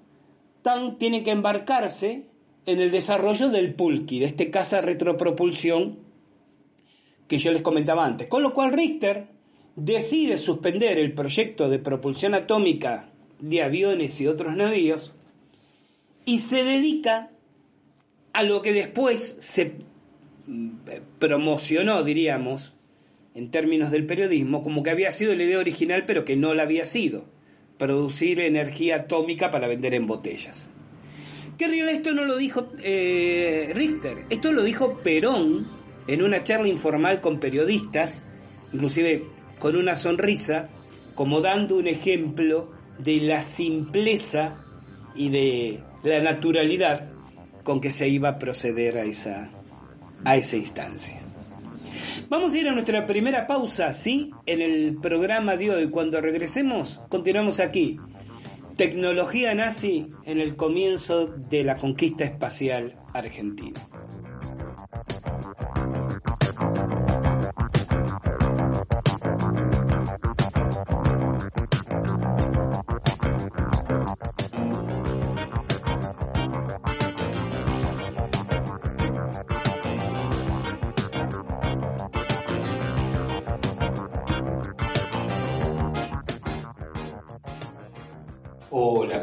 Tank 0.62 0.98
tiene 0.98 1.24
que 1.24 1.32
embarcarse 1.32 2.26
en 2.66 2.80
el 2.80 2.92
desarrollo 2.92 3.50
del 3.50 3.74
Pulki, 3.74 4.20
de 4.20 4.26
este 4.26 4.52
caza 4.52 4.82
retropropulsión 4.82 6.00
que 7.28 7.40
yo 7.40 7.52
les 7.52 7.62
comentaba 7.62 8.06
antes. 8.06 8.28
Con 8.28 8.44
lo 8.44 8.54
cual 8.54 8.74
Richter 8.74 9.28
decide 9.76 10.38
suspender 10.38 10.98
el 10.98 11.14
proyecto 11.14 11.70
de 11.70 11.80
propulsión 11.80 12.34
atómica 12.34 13.12
de 13.40 13.62
aviones 13.62 14.20
y 14.22 14.28
otros 14.28 14.56
navíos 14.56 15.14
y 16.26 16.40
se 16.40 16.64
dedica 16.64 17.32
a 18.34 18.44
lo 18.44 18.62
que 18.62 18.74
después 18.74 19.38
se 19.40 19.76
mm, 20.46 20.70
promocionó, 21.20 22.04
diríamos, 22.04 22.76
en 23.34 23.50
términos 23.50 23.92
del 23.92 24.06
periodismo, 24.06 24.64
como 24.64 24.84
que 24.84 24.90
había 24.90 25.12
sido 25.12 25.36
la 25.36 25.44
idea 25.44 25.60
original, 25.60 26.06
pero 26.06 26.26
que 26.26 26.36
no 26.36 26.54
la 26.54 26.64
había 26.64 26.86
sido, 26.86 27.26
producir 27.78 28.40
energía 28.40 28.98
atómica 28.98 29.52
para 29.52 29.68
vender 29.68 29.94
en 29.94 30.08
botellas. 30.08 30.70
Esto 31.60 32.14
no 32.14 32.26
lo 32.26 32.38
dijo 32.38 32.68
eh, 32.84 33.72
Richter, 33.74 34.26
esto 34.30 34.52
lo 34.52 34.64
dijo 34.64 35.00
Perón 35.00 35.66
en 36.08 36.22
una 36.22 36.44
charla 36.44 36.68
informal 36.68 37.20
con 37.20 37.40
periodistas, 37.40 38.24
inclusive 38.72 39.26
con 39.58 39.76
una 39.76 39.96
sonrisa, 39.96 40.70
como 41.16 41.42
dando 41.42 41.78
un 41.78 41.88
ejemplo 41.88 42.77
de 43.00 43.18
la 43.22 43.42
simpleza 43.42 44.64
y 45.16 45.30
de 45.30 45.80
la 46.04 46.20
naturalidad 46.20 47.10
con 47.64 47.82
que 47.82 47.92
se 47.92 48.08
iba 48.08 48.30
a 48.30 48.40
proceder 48.40 48.98
a 48.98 49.04
esa, 49.04 49.52
a 50.24 50.38
esa 50.38 50.56
instancia. 50.56 51.22
Vamos 52.30 52.54
a 52.54 52.58
ir 52.58 52.68
a 52.68 52.74
nuestra 52.74 53.06
primera 53.06 53.48
pausa, 53.48 53.94
¿sí? 53.94 54.32
En 54.46 54.62
el 54.62 54.98
programa 55.02 55.56
de 55.56 55.72
hoy. 55.72 55.90
Cuando 55.90 56.20
regresemos, 56.20 57.02
continuamos 57.10 57.60
aquí. 57.60 58.00
Tecnología 58.76 59.56
nazi 59.56 60.10
en 60.26 60.40
el 60.40 60.56
comienzo 60.56 61.28
de 61.28 61.64
la 61.64 61.78
conquista 61.78 62.26
espacial 62.26 62.96
argentina. 63.14 63.82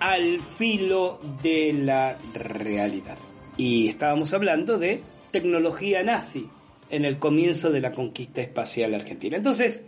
Al 0.00 0.42
filo 0.42 1.18
de 1.42 1.72
la 1.72 2.18
realidad. 2.34 3.16
Y 3.56 3.88
estábamos 3.88 4.34
hablando 4.34 4.78
de 4.78 5.00
tecnología 5.30 6.02
nazi 6.02 6.46
en 6.90 7.06
el 7.06 7.18
comienzo 7.18 7.70
de 7.70 7.80
la 7.80 7.92
conquista 7.92 8.42
espacial 8.42 8.92
argentina. 8.94 9.38
Entonces, 9.38 9.86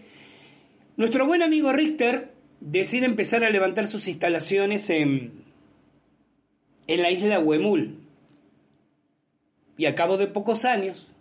nuestro 0.96 1.26
buen 1.26 1.42
amigo 1.42 1.70
Richter 1.70 2.32
decide 2.60 3.04
empezar 3.04 3.44
a 3.44 3.50
levantar 3.50 3.86
sus 3.88 4.08
instalaciones 4.08 4.88
en, 4.88 5.44
en 6.86 7.02
la 7.02 7.10
isla 7.10 7.38
Huemul. 7.38 7.98
Y 9.76 9.84
a 9.84 9.94
cabo 9.94 10.16
de 10.16 10.28
pocos 10.28 10.64
años, 10.64 11.12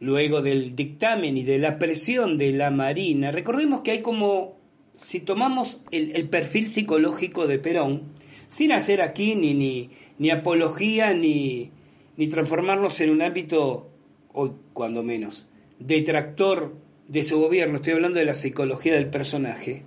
luego 0.00 0.42
del 0.42 0.76
dictamen 0.76 1.38
y 1.38 1.44
de 1.44 1.58
la 1.58 1.78
presión 1.78 2.36
de 2.36 2.52
la 2.52 2.70
Marina, 2.70 3.30
recordemos 3.30 3.80
que 3.80 3.92
hay 3.92 4.02
como 4.02 4.63
si 4.96 5.20
tomamos 5.20 5.80
el, 5.90 6.28
perfil 6.28 6.68
psicológico 6.68 7.46
de 7.46 7.58
Perón, 7.58 8.02
sin 8.46 8.72
hacer 8.72 9.02
aquí 9.02 9.34
ni, 9.34 9.54
ni, 9.54 9.90
ni 10.18 10.30
apología 10.30 11.14
ni, 11.14 11.70
ni 12.16 12.28
transformarnos 12.28 13.00
en 13.00 13.10
un 13.10 13.22
ámbito, 13.22 13.90
hoy 14.32 14.52
cuando 14.72 15.02
menos, 15.02 15.46
detractor 15.78 16.74
de 17.08 17.22
su 17.24 17.38
gobierno, 17.38 17.76
estoy 17.76 17.94
hablando 17.94 18.18
de 18.18 18.24
la 18.24 18.34
psicología 18.34 18.94
del 18.94 19.08
personaje, 19.08 19.84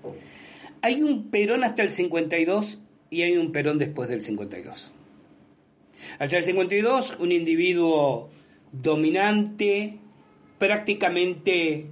hay 0.81 1.01
un 1.01 1.29
Perón 1.29 1.63
hasta 1.63 1.83
el 1.83 1.91
52 1.91 2.81
y 3.09 3.23
hay 3.23 3.37
un 3.37 3.51
Perón 3.51 3.77
después 3.77 4.09
del 4.09 4.21
52. 4.21 4.91
Hasta 6.19 6.37
el 6.37 6.43
52, 6.43 7.17
un 7.19 7.31
individuo 7.31 8.29
dominante, 8.71 9.97
prácticamente 10.59 11.87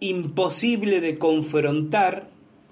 imposible 0.00 1.00
de 1.00 1.18
confrontar, 1.18 2.28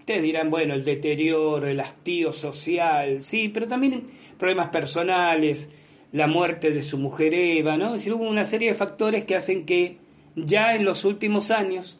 Ustedes 0.09 0.23
dirán, 0.23 0.49
bueno, 0.49 0.73
el 0.73 0.87
deterioro, 0.87 1.69
el 1.69 1.81
hastío 1.81 2.33
social, 2.33 3.21
sí, 3.21 3.51
pero 3.51 3.67
también 3.67 4.05
problemas 4.39 4.71
personales, 4.71 5.69
la 6.13 6.27
muerte 6.27 6.71
de 6.71 6.83
su 6.83 6.97
mujer 6.97 7.35
Eva, 7.35 7.77
¿no? 7.77 7.89
Es 7.89 7.93
decir, 8.01 8.15
hubo 8.15 8.27
una 8.27 8.47
serie 8.47 8.71
de 8.71 8.75
factores 8.75 9.27
que 9.27 9.37
hacen 9.37 9.67
que 9.67 9.99
ya 10.35 10.75
en 10.75 10.87
los 10.87 11.05
últimos 11.05 11.51
años 11.51 11.99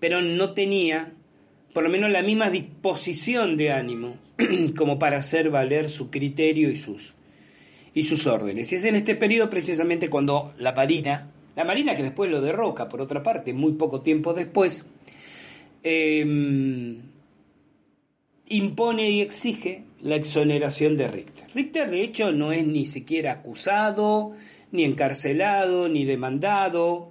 Perón 0.00 0.36
no 0.36 0.52
tenía 0.52 1.14
por 1.72 1.82
lo 1.82 1.88
menos 1.88 2.10
la 2.10 2.20
misma 2.20 2.50
disposición 2.50 3.56
de 3.56 3.72
ánimo 3.72 4.18
como 4.76 4.98
para 4.98 5.16
hacer 5.16 5.48
valer 5.48 5.88
su 5.88 6.10
criterio 6.10 6.70
y 6.70 6.76
sus, 6.76 7.14
y 7.94 8.02
sus 8.02 8.26
órdenes. 8.26 8.70
Y 8.70 8.74
es 8.74 8.84
en 8.84 8.96
este 8.96 9.14
periodo 9.14 9.48
precisamente 9.48 10.10
cuando 10.10 10.52
la 10.58 10.72
Marina, 10.72 11.30
la 11.56 11.64
Marina 11.64 11.96
que 11.96 12.02
después 12.02 12.30
lo 12.30 12.42
derroca 12.42 12.90
por 12.90 13.00
otra 13.00 13.22
parte, 13.22 13.54
muy 13.54 13.72
poco 13.72 14.02
tiempo 14.02 14.34
después, 14.34 14.84
Em, 15.82 17.00
impone 18.48 19.10
y 19.10 19.20
exige 19.20 19.82
la 20.02 20.16
exoneración 20.16 20.96
de 20.96 21.08
Richter. 21.08 21.46
Richter, 21.54 21.90
de 21.90 22.02
hecho, 22.02 22.32
no 22.32 22.52
es 22.52 22.66
ni 22.66 22.86
siquiera 22.86 23.32
acusado, 23.32 24.32
ni 24.72 24.84
encarcelado, 24.84 25.88
ni 25.88 26.04
demandado. 26.04 27.10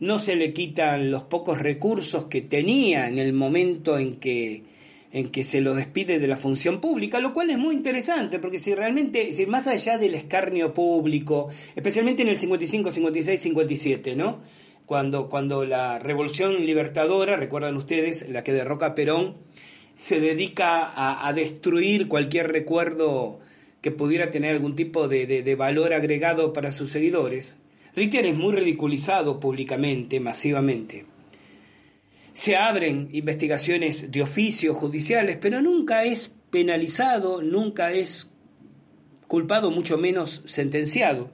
No 0.00 0.18
se 0.18 0.36
le 0.36 0.52
quitan 0.52 1.10
los 1.10 1.24
pocos 1.24 1.58
recursos 1.58 2.26
que 2.26 2.40
tenía 2.40 3.08
en 3.08 3.18
el 3.18 3.32
momento 3.32 3.98
en 3.98 4.16
que, 4.16 4.64
en 5.12 5.30
que 5.30 5.42
se 5.44 5.60
lo 5.60 5.74
despide 5.74 6.18
de 6.18 6.28
la 6.28 6.36
función 6.36 6.80
pública, 6.80 7.20
lo 7.20 7.34
cual 7.34 7.50
es 7.50 7.58
muy 7.58 7.74
interesante, 7.74 8.38
porque 8.38 8.58
si 8.58 8.74
realmente, 8.74 9.32
si 9.32 9.46
más 9.46 9.66
allá 9.66 9.98
del 9.98 10.14
escarnio 10.14 10.74
público, 10.74 11.48
especialmente 11.74 12.22
en 12.22 12.28
el 12.28 12.38
55, 12.38 12.90
56, 12.90 13.40
57, 13.40 14.16
¿no? 14.16 14.40
Cuando, 14.88 15.28
cuando 15.28 15.66
la 15.66 15.98
revolución 15.98 16.64
libertadora, 16.64 17.36
recuerdan 17.36 17.76
ustedes, 17.76 18.26
la 18.30 18.42
que 18.42 18.54
derroca 18.54 18.94
Perón, 18.94 19.36
se 19.96 20.18
dedica 20.18 20.90
a, 21.26 21.30
destruir 21.34 22.08
cualquier 22.08 22.50
recuerdo 22.50 23.38
que 23.82 23.90
pudiera 23.90 24.30
tener 24.30 24.54
algún 24.54 24.76
tipo 24.76 25.06
de, 25.06 25.54
valor 25.58 25.92
agregado 25.92 26.54
para 26.54 26.72
sus 26.72 26.90
seguidores, 26.90 27.58
Richter 27.94 28.24
es 28.24 28.34
muy 28.34 28.54
ridiculizado 28.54 29.38
públicamente, 29.38 30.20
masivamente. 30.20 31.04
Se 32.32 32.56
abren 32.56 33.10
investigaciones 33.12 34.10
de 34.10 34.22
oficios 34.22 34.74
judiciales, 34.74 35.36
pero 35.38 35.60
nunca 35.60 36.04
es 36.04 36.34
penalizado, 36.50 37.42
nunca 37.42 37.92
es 37.92 38.30
culpado, 39.26 39.70
mucho 39.70 39.98
menos 39.98 40.42
sentenciado. 40.46 41.30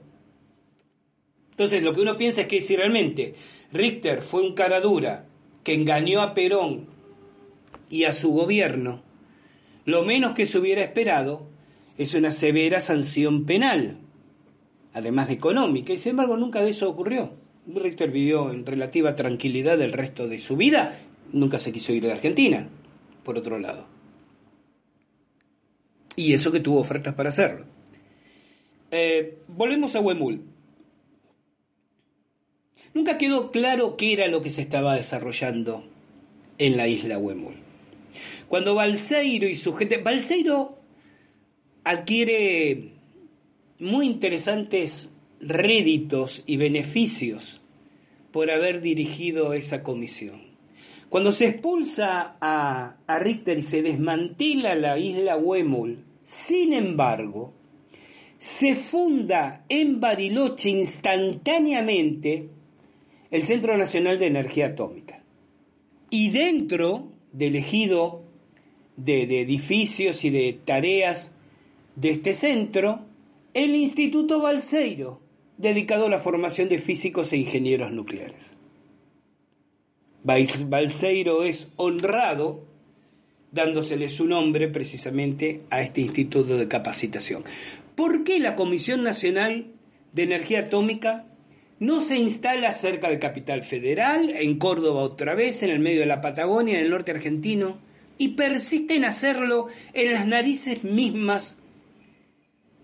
Entonces, 1.55 1.83
lo 1.83 1.93
que 1.93 2.01
uno 2.01 2.17
piensa 2.17 2.41
es 2.41 2.47
que 2.47 2.59
si 2.59 2.75
realmente 2.75 3.33
Richter 3.71 4.21
fue 4.21 4.41
un 4.41 4.53
cara 4.53 4.81
dura 4.81 5.25
que 5.63 5.73
engañó 5.73 6.21
a 6.21 6.33
Perón 6.33 6.87
y 7.89 8.03
a 8.03 8.11
su 8.11 8.31
gobierno, 8.31 9.01
lo 9.85 10.03
menos 10.03 10.33
que 10.33 10.45
se 10.45 10.57
hubiera 10.57 10.81
esperado 10.81 11.47
es 11.97 12.13
una 12.13 12.33
severa 12.33 12.81
sanción 12.81 13.45
penal, 13.45 13.99
además 14.93 15.29
de 15.29 15.35
económica, 15.35 15.93
y 15.93 15.97
sin 15.97 16.11
embargo 16.11 16.35
nunca 16.35 16.61
de 16.61 16.71
eso 16.71 16.89
ocurrió. 16.89 17.31
Richter 17.67 18.11
vivió 18.11 18.51
en 18.51 18.65
relativa 18.65 19.15
tranquilidad 19.15 19.81
el 19.81 19.93
resto 19.93 20.27
de 20.27 20.39
su 20.39 20.57
vida, 20.57 20.99
nunca 21.31 21.57
se 21.57 21.71
quiso 21.71 21.93
ir 21.93 22.03
de 22.03 22.11
Argentina, 22.11 22.67
por 23.23 23.37
otro 23.37 23.59
lado. 23.59 23.87
Y 26.17 26.33
eso 26.33 26.51
que 26.51 26.59
tuvo 26.59 26.79
ofertas 26.79 27.13
para 27.13 27.29
hacerlo. 27.29 27.65
Eh, 28.91 29.37
volvemos 29.47 29.95
a 29.95 30.01
Huemul. 30.01 30.54
Nunca 32.95 33.17
quedó 33.17 33.51
claro 33.51 33.97
qué 33.97 34.13
era 34.13 34.29
lo 34.29 34.41
que 34.41 34.49
se 34.49 34.61
estaba 34.61 34.95
desarrollando 34.95 35.83
en 36.57 36.77
la 36.77 36.87
isla 36.87 37.17
Huemul. 37.17 37.55
Cuando 38.47 38.73
Balseiro 38.73 39.49
y 39.49 39.57
su 39.57 39.73
gente... 39.73 39.97
Balseiro 39.97 40.79
adquiere 41.83 42.93
muy 43.79 44.05
interesantes 44.05 45.11
réditos 45.41 46.43
y 46.45 46.55
beneficios 46.55 47.59
por 48.31 48.49
haber 48.49 48.79
dirigido 48.79 49.53
esa 49.53 49.83
comisión. 49.83 50.43
Cuando 51.09 51.33
se 51.33 51.47
expulsa 51.47 52.37
a, 52.39 52.95
a 53.07 53.19
Richter 53.19 53.57
y 53.57 53.61
se 53.61 53.81
desmantela 53.81 54.73
la 54.73 54.97
isla 54.97 55.35
Huemul, 55.35 56.05
sin 56.23 56.71
embargo, 56.71 57.53
se 58.37 58.73
funda 58.73 59.65
en 59.67 59.99
Bariloche 59.99 60.69
instantáneamente 60.69 62.54
el 63.35 63.43
Centro 63.43 63.75
Nacional 63.75 64.17
de 64.17 64.27
Energía 64.27 64.67
Atómica. 64.67 65.21
Y 66.09 66.29
dentro 66.29 67.11
del 67.33 67.57
ejido 67.57 68.23
de, 68.95 69.23
edificios 69.41 70.23
y 70.23 70.29
de 70.29 70.57
tareas 70.63 71.33
de 71.97 72.11
este 72.11 72.33
centro, 72.33 73.01
el 73.53 73.75
Instituto 73.75 74.39
Balseiro, 74.39 75.19
dedicado 75.57 76.05
a 76.05 76.09
la 76.09 76.19
formación 76.19 76.69
de 76.69 76.77
físicos 76.77 77.33
e 77.33 77.37
ingenieros 77.37 77.91
nucleares. 77.91 78.55
Balseiro 80.23 81.43
es 81.43 81.67
honrado 81.75 82.63
dándosele 83.51 84.07
su 84.07 84.27
nombre 84.27 84.69
precisamente 84.69 85.63
a 85.69 85.81
este 85.81 85.99
instituto 85.99 86.57
de 86.57 86.69
capacitación. 86.69 87.43
¿Por 87.95 88.23
qué 88.23 88.39
la 88.39 88.55
Comisión 88.55 89.03
Nacional 89.03 89.67
de 90.13 90.23
Energía 90.23 90.61
Atómica 90.61 91.25
no 91.79 92.01
se 92.01 92.17
instala 92.17 92.71
cerca 92.73 93.09
del 93.09 93.19
Capital 93.19 93.63
Federal, 93.63 94.29
en 94.29 94.57
Córdoba 94.57 95.01
otra 95.01 95.35
vez, 95.35 95.61
en 95.63 95.69
el 95.69 95.79
medio 95.79 95.99
de 95.99 96.05
la 96.05 96.21
Patagonia, 96.21 96.75
en 96.75 96.85
el 96.85 96.91
norte 96.91 97.11
argentino, 97.11 97.79
y 98.17 98.29
persiste 98.29 98.95
en 98.95 99.05
hacerlo 99.05 99.67
en 99.93 100.13
las 100.13 100.25
narices 100.25 100.83
mismas 100.83 101.57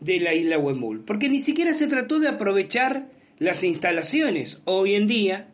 de 0.02 0.20
la 0.20 0.34
isla 0.34 0.58
Huemul? 0.58 1.06
Porque 1.06 1.30
ni 1.30 1.40
siquiera 1.40 1.74
se 1.74 1.88
trató 1.88 2.20
de 2.20 2.28
aprovechar 2.28 3.10
las 3.40 3.64
instalaciones. 3.64 4.62
Hoy 4.66 4.96
en 4.96 5.08
día, 5.08 5.50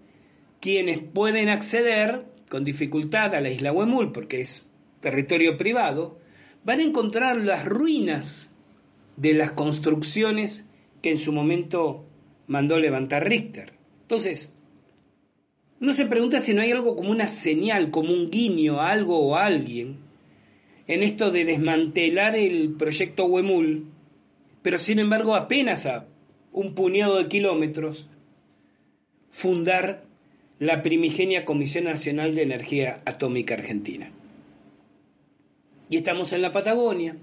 quienes 0.59 0.99
pueden 0.99 1.49
acceder 1.49 2.25
con 2.49 2.63
dificultad 2.63 3.35
a 3.35 3.41
la 3.41 3.49
isla 3.49 3.71
Huemul, 3.71 4.11
porque 4.11 4.41
es 4.41 4.65
territorio 5.01 5.57
privado, 5.57 6.17
van 6.63 6.79
a 6.79 6.83
encontrar 6.83 7.37
las 7.37 7.65
ruinas 7.65 8.49
de 9.15 9.33
las 9.33 9.51
construcciones 9.51 10.65
que 11.01 11.11
en 11.11 11.17
su 11.17 11.31
momento 11.31 12.06
mandó 12.47 12.79
levantar 12.79 13.27
Richter. 13.27 13.73
Entonces, 14.01 14.49
uno 15.79 15.93
se 15.93 16.05
pregunta 16.05 16.39
si 16.39 16.53
no 16.53 16.61
hay 16.61 16.71
algo 16.71 16.95
como 16.95 17.11
una 17.11 17.29
señal, 17.29 17.91
como 17.91 18.11
un 18.11 18.31
guiño 18.31 18.79
a 18.79 18.91
algo 18.91 19.19
o 19.19 19.35
a 19.35 19.45
alguien 19.45 19.97
en 20.87 21.03
esto 21.03 21.31
de 21.31 21.45
desmantelar 21.45 22.35
el 22.35 22.73
proyecto 22.73 23.25
Huemul, 23.25 23.85
pero 24.61 24.79
sin 24.79 24.99
embargo 24.99 25.35
apenas 25.35 25.85
a 25.85 26.07
un 26.51 26.73
puñado 26.73 27.17
de 27.17 27.27
kilómetros 27.27 28.07
fundar 29.29 30.05
la 30.59 30.81
primigenia 30.81 31.45
Comisión 31.45 31.83
Nacional 31.83 32.33
de 32.33 32.41
Energía 32.41 33.01
Atómica 33.05 33.53
Argentina. 33.53 34.11
Y 35.89 35.97
estamos 35.97 36.33
en 36.33 36.41
la 36.41 36.51
Patagonia, 36.51 37.17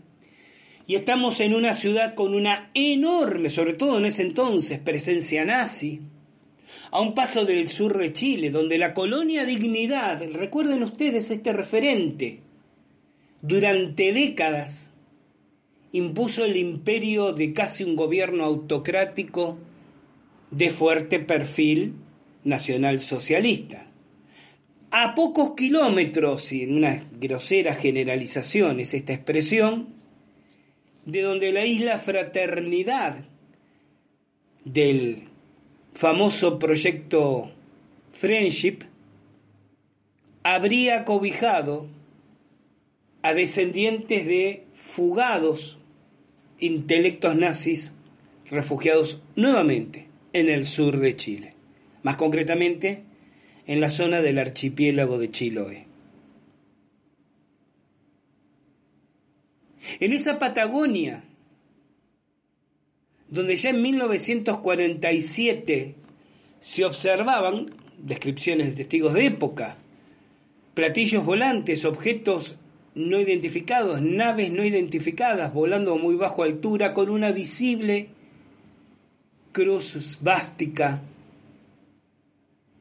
y 0.87 0.97
estamos 0.97 1.41
en 1.41 1.55
una 1.55 1.75
ciudad 1.75 2.15
con 2.15 2.35
una 2.35 2.71
enorme, 2.75 3.51
sobre 3.51 3.73
todo 3.73 3.99
en 3.99 4.07
ese 4.07 4.23
entonces, 4.23 4.79
presencia 4.79 5.45
nazi, 5.45 6.03
a 6.91 7.01
un 7.01 7.15
paso 7.15 7.45
del 7.45 7.69
sur 7.69 7.97
de 7.97 8.13
Chile, 8.13 8.51
donde 8.51 8.79
la 8.79 8.95
colonia 8.95 9.45
Dignidad, 9.45 10.23
recuerden 10.33 10.83
ustedes 10.83 11.31
este 11.31 11.53
referente, 11.53 12.41
durante 13.41 14.13
décadas 14.13 14.91
impuso 15.93 16.45
el 16.45 16.57
imperio 16.57 17.33
de 17.33 17.53
casi 17.53 17.85
un 17.85 17.95
gobierno 17.95 18.45
autocrático 18.45 19.59
de 20.51 20.71
fuerte 20.71 21.21
perfil 21.21 21.95
nacional 22.43 23.01
socialista. 23.01 23.91
A 24.91 25.15
pocos 25.15 25.55
kilómetros, 25.57 26.53
y 26.53 26.63
en 26.63 26.77
una 26.77 27.05
grosera 27.19 27.75
generalización 27.75 28.81
es 28.81 28.95
esta 28.95 29.13
expresión, 29.13 29.94
de 31.07 31.23
donde 31.23 31.53
la 31.53 31.67
isla 31.67 31.99
Fraternidad 31.99 33.25
del 34.65 35.29
famoso 35.93 36.59
proyecto 36.59 37.53
Friendship 38.13 38.79
habría 40.43 41.05
cobijado 41.05 41.87
a 43.23 43.35
descendientes 43.35 44.27
de 44.27 44.65
fugados 44.75 45.79
intelectos 46.59 47.37
nazis 47.37 47.95
refugiados 48.51 49.21
nuevamente 49.37 50.09
en 50.33 50.49
el 50.49 50.67
sur 50.67 50.99
de 50.99 51.17
Chile, 51.17 51.55
más 52.03 52.17
concretamente 52.17 53.05
en 53.67 53.81
la 53.81 53.91
zona 53.91 54.21
del 54.21 54.39
archipiélago 54.39 55.19
de 55.19 55.31
Chiloé. 55.31 55.94
En 60.01 60.13
esa 60.13 60.39
Patagonia, 60.39 61.25
donde 63.29 63.57
ya 63.57 63.71
en 63.71 63.83
1947 63.83 65.95
se 66.61 66.85
observaban 66.85 67.75
descripciones 67.99 68.69
de 68.69 68.77
testigos 68.77 69.15
de 69.15 69.27
época, 69.27 69.79
platillos 70.75 71.25
volantes, 71.25 71.85
objetos 71.85 72.57
no 72.95 73.21
identificados, 73.21 74.01
naves 74.03 74.53
no 74.53 74.65
identificadas 74.65 75.53
volando 75.53 75.95
a 75.95 75.99
muy 75.99 76.15
bajo 76.15 76.45
altura 76.45 76.95
con 76.95 77.11
una 77.11 77.33
visible 77.33 78.09
cruz 79.53 80.19
bástica 80.21 81.03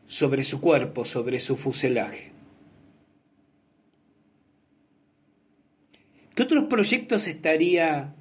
sobre 0.07 0.43
su 0.43 0.61
cuerpo, 0.61 1.05
sobre 1.05 1.39
su 1.39 1.55
fuselaje. 1.55 2.32
¿Qué 6.35 6.41
otros 6.41 6.63
proyectos 6.63 7.27
estaría 7.27 8.15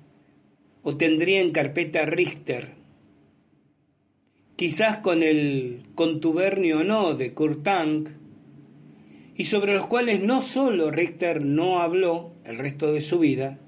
o 0.83 0.99
tendría 0.99 1.41
en 1.41 1.51
carpeta 1.51 2.05
Richter? 2.05 2.75
Quizás 4.55 4.99
con 4.99 5.23
el 5.23 5.85
contubernio 5.95 6.81
o 6.81 6.85
no 6.85 7.15
de 7.15 7.33
Kurt 7.33 7.67
y 9.35 9.45
sobre 9.45 9.73
los 9.73 9.87
cuales 9.87 10.23
no 10.23 10.43
solo 10.43 10.91
Richter 10.91 11.43
no 11.43 11.81
habló 11.81 12.33
el 12.45 12.59
resto 12.59 12.93
de 12.93 13.01
su 13.01 13.19
vida, 13.19 13.59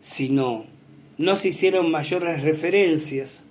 sino 0.00 0.66
no 1.16 1.34
se 1.34 1.48
hicieron 1.48 1.90
mayores 1.90 2.42
referencias, 2.42 3.42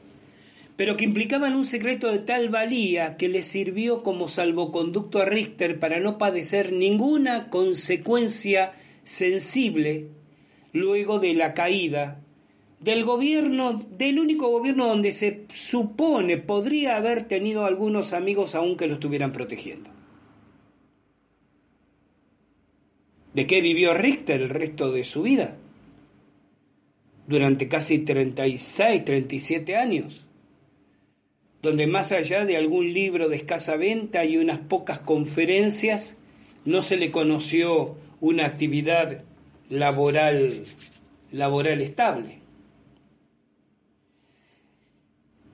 pero 0.78 0.96
que 0.96 1.04
implicaban 1.04 1.56
un 1.56 1.66
secreto 1.66 2.10
de 2.10 2.20
tal 2.20 2.48
valía 2.48 3.18
que 3.18 3.28
le 3.28 3.44
sirvió 3.44 4.02
como 4.02 4.30
salvoconducto 4.30 5.22
a 5.22 5.26
Richter 5.26 5.78
para 5.78 6.00
no 6.00 6.18
padecer 6.18 6.72
ninguna 6.72 7.50
consecuencia 7.50 8.72
sensible 9.04 10.08
luego 10.80 11.20
de 11.20 11.34
la 11.34 11.54
caída 11.54 12.22
del 12.80 13.04
gobierno, 13.04 13.86
del 13.98 14.20
único 14.20 14.50
gobierno 14.50 14.88
donde 14.88 15.12
se 15.12 15.46
supone 15.54 16.38
podría 16.38 16.96
haber 16.96 17.24
tenido 17.24 17.66
algunos 17.66 18.14
amigos 18.14 18.56
aún 18.56 18.78
que 18.78 18.88
lo 18.88 18.94
estuvieran 18.94 19.32
protegiendo. 19.32 19.90
¿De 23.34 23.46
qué 23.46 23.62
vivió 23.62 23.94
Richter 23.94 24.42
el 24.42 24.50
resto 24.50 24.92
de 24.92 25.04
su 25.04 25.24
vida? 25.24 25.58
Durante 27.28 27.68
casi 27.68 28.00
36, 28.00 29.04
37 29.04 29.76
años, 29.76 30.28
donde 31.62 31.88
más 31.88 32.12
allá 32.12 32.46
de 32.46 32.58
algún 32.58 32.94
libro 32.94 33.28
de 33.28 33.36
escasa 33.36 33.76
venta 33.76 34.24
y 34.24 34.38
unas 34.38 34.60
pocas 34.60 35.00
conferencias, 35.00 36.18
no 36.66 36.82
se 36.82 36.98
le 36.98 37.12
conoció 37.12 37.98
una 38.22 38.46
actividad 38.46 39.24
laboral, 39.70 40.66
laboral 41.32 41.82
estable. 41.82 42.40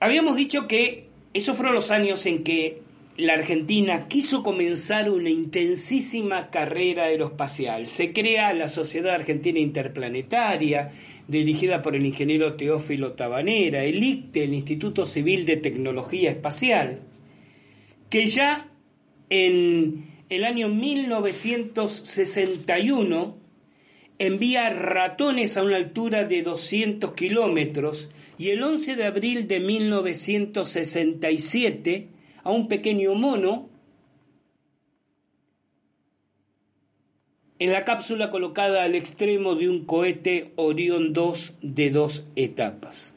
Habíamos 0.00 0.36
dicho 0.36 0.68
que 0.68 1.08
esos 1.32 1.56
fueron 1.56 1.74
los 1.74 1.90
años 1.90 2.26
en 2.26 2.44
que 2.44 2.82
la 3.16 3.32
Argentina 3.34 4.08
quiso 4.08 4.42
comenzar 4.42 5.08
una 5.08 5.30
intensísima 5.30 6.50
carrera 6.50 7.04
aeroespacial. 7.04 7.86
Se 7.86 8.12
crea 8.12 8.52
la 8.54 8.68
Sociedad 8.68 9.14
Argentina 9.14 9.60
Interplanetaria, 9.60 10.90
dirigida 11.28 11.80
por 11.80 11.94
el 11.94 12.04
ingeniero 12.04 12.54
Teófilo 12.54 13.12
Tabanera, 13.12 13.84
el 13.84 14.02
ICTE, 14.02 14.42
el 14.44 14.54
Instituto 14.54 15.06
Civil 15.06 15.46
de 15.46 15.58
Tecnología 15.58 16.30
Espacial, 16.30 17.02
que 18.10 18.26
ya 18.26 18.68
en 19.30 20.06
el 20.28 20.44
año 20.44 20.68
1961 20.68 23.43
envía 24.18 24.68
ratones 24.70 25.56
a 25.56 25.62
una 25.62 25.76
altura 25.76 26.24
de 26.24 26.42
200 26.42 27.14
kilómetros 27.14 28.10
y 28.38 28.50
el 28.50 28.62
11 28.62 28.96
de 28.96 29.04
abril 29.04 29.48
de 29.48 29.60
1967 29.60 32.08
a 32.42 32.50
un 32.50 32.68
pequeño 32.68 33.14
mono 33.14 33.68
en 37.58 37.72
la 37.72 37.84
cápsula 37.84 38.30
colocada 38.30 38.84
al 38.84 38.94
extremo 38.94 39.54
de 39.54 39.68
un 39.68 39.84
cohete 39.84 40.52
Orión 40.56 41.12
2 41.12 41.54
de 41.62 41.90
dos 41.90 42.24
etapas. 42.36 43.14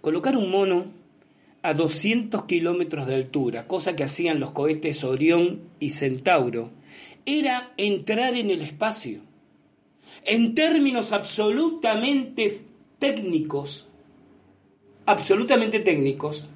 Colocar 0.00 0.36
un 0.36 0.50
mono 0.50 0.86
a 1.62 1.74
200 1.74 2.44
kilómetros 2.44 3.06
de 3.06 3.14
altura, 3.14 3.66
cosa 3.66 3.94
que 3.94 4.04
hacían 4.04 4.40
los 4.40 4.50
cohetes 4.50 5.04
Orión 5.04 5.60
y 5.78 5.90
Centauro, 5.90 6.70
era 7.26 7.72
entrar 7.76 8.34
en 8.34 8.50
el 8.50 8.62
espacio. 8.62 9.20
En 10.24 10.54
términos 10.54 11.12
absolutamente 11.12 12.60
técnicos, 12.98 13.88
absolutamente 15.06 15.80
técnicos, 15.80 16.48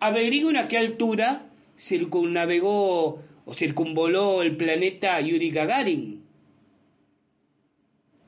averigüen 0.00 0.56
a 0.56 0.68
qué 0.68 0.78
altura 0.78 1.46
circunnavegó 1.78 3.20
o 3.46 3.54
circunvoló 3.54 4.42
el 4.42 4.56
planeta 4.56 5.20
Yuri 5.20 5.50
Gagarin 5.50 6.22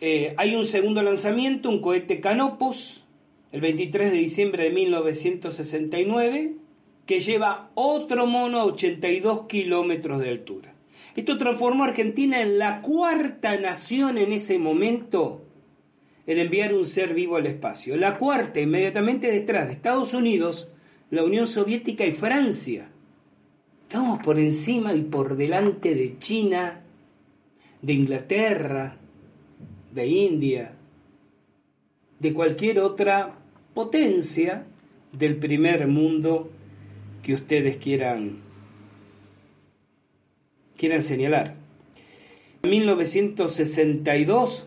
eh, 0.01 0.35
hay 0.39 0.57
un 0.57 0.65
segundo 0.65 1.03
lanzamiento, 1.03 1.69
un 1.69 1.81
cohete 1.81 2.21
Canopus, 2.21 3.05
el 3.53 3.61
23 3.61 4.13
de 4.13 4.19
diciembre 4.19 4.65
de 4.65 4.71
1969, 4.71 6.55
que 7.11 7.21
lleva 7.21 7.73
otro 7.75 8.25
mono 8.29 8.61
a 8.61 8.65
82 8.67 9.49
kilómetros 9.49 10.21
de 10.21 10.29
altura. 10.29 10.73
Esto 11.17 11.37
transformó 11.39 11.83
a 11.83 11.89
Argentina 11.89 12.41
en 12.41 12.57
la 12.57 12.81
cuarta 12.81 13.59
nación 13.59 14.17
en 14.17 14.31
ese 14.31 14.61
momento 14.61 15.43
en 16.29 16.39
enviar 16.39 16.73
un 16.73 16.87
ser 16.87 17.13
vivo 17.13 17.35
al 17.35 17.47
espacio. 17.47 17.97
La 17.97 18.17
cuarta, 18.17 18.61
inmediatamente 18.61 19.29
detrás 19.29 19.67
de 19.67 19.73
Estados 19.73 20.15
Unidos, 20.15 20.69
la 21.11 21.25
Unión 21.25 21.49
Soviética 21.49 22.07
y 22.07 22.13
Francia. 22.13 22.89
Estamos 23.83 24.21
por 24.23 24.39
encima 24.39 24.95
y 24.95 25.01
por 25.01 25.35
delante 25.35 25.97
de 25.97 26.17
China, 26.21 26.81
de 27.83 27.93
Inglaterra, 27.93 28.99
de 29.93 30.07
India, 30.07 30.77
de 32.21 32.33
cualquier 32.33 32.79
otra 32.79 33.35
potencia 33.75 34.65
del 35.11 35.39
primer 35.39 35.89
mundo 35.89 36.53
que 37.23 37.35
ustedes 37.35 37.77
quieran 37.77 38.43
quieran 40.77 41.03
señalar. 41.03 41.57
En 42.63 42.71
1962 42.71 44.67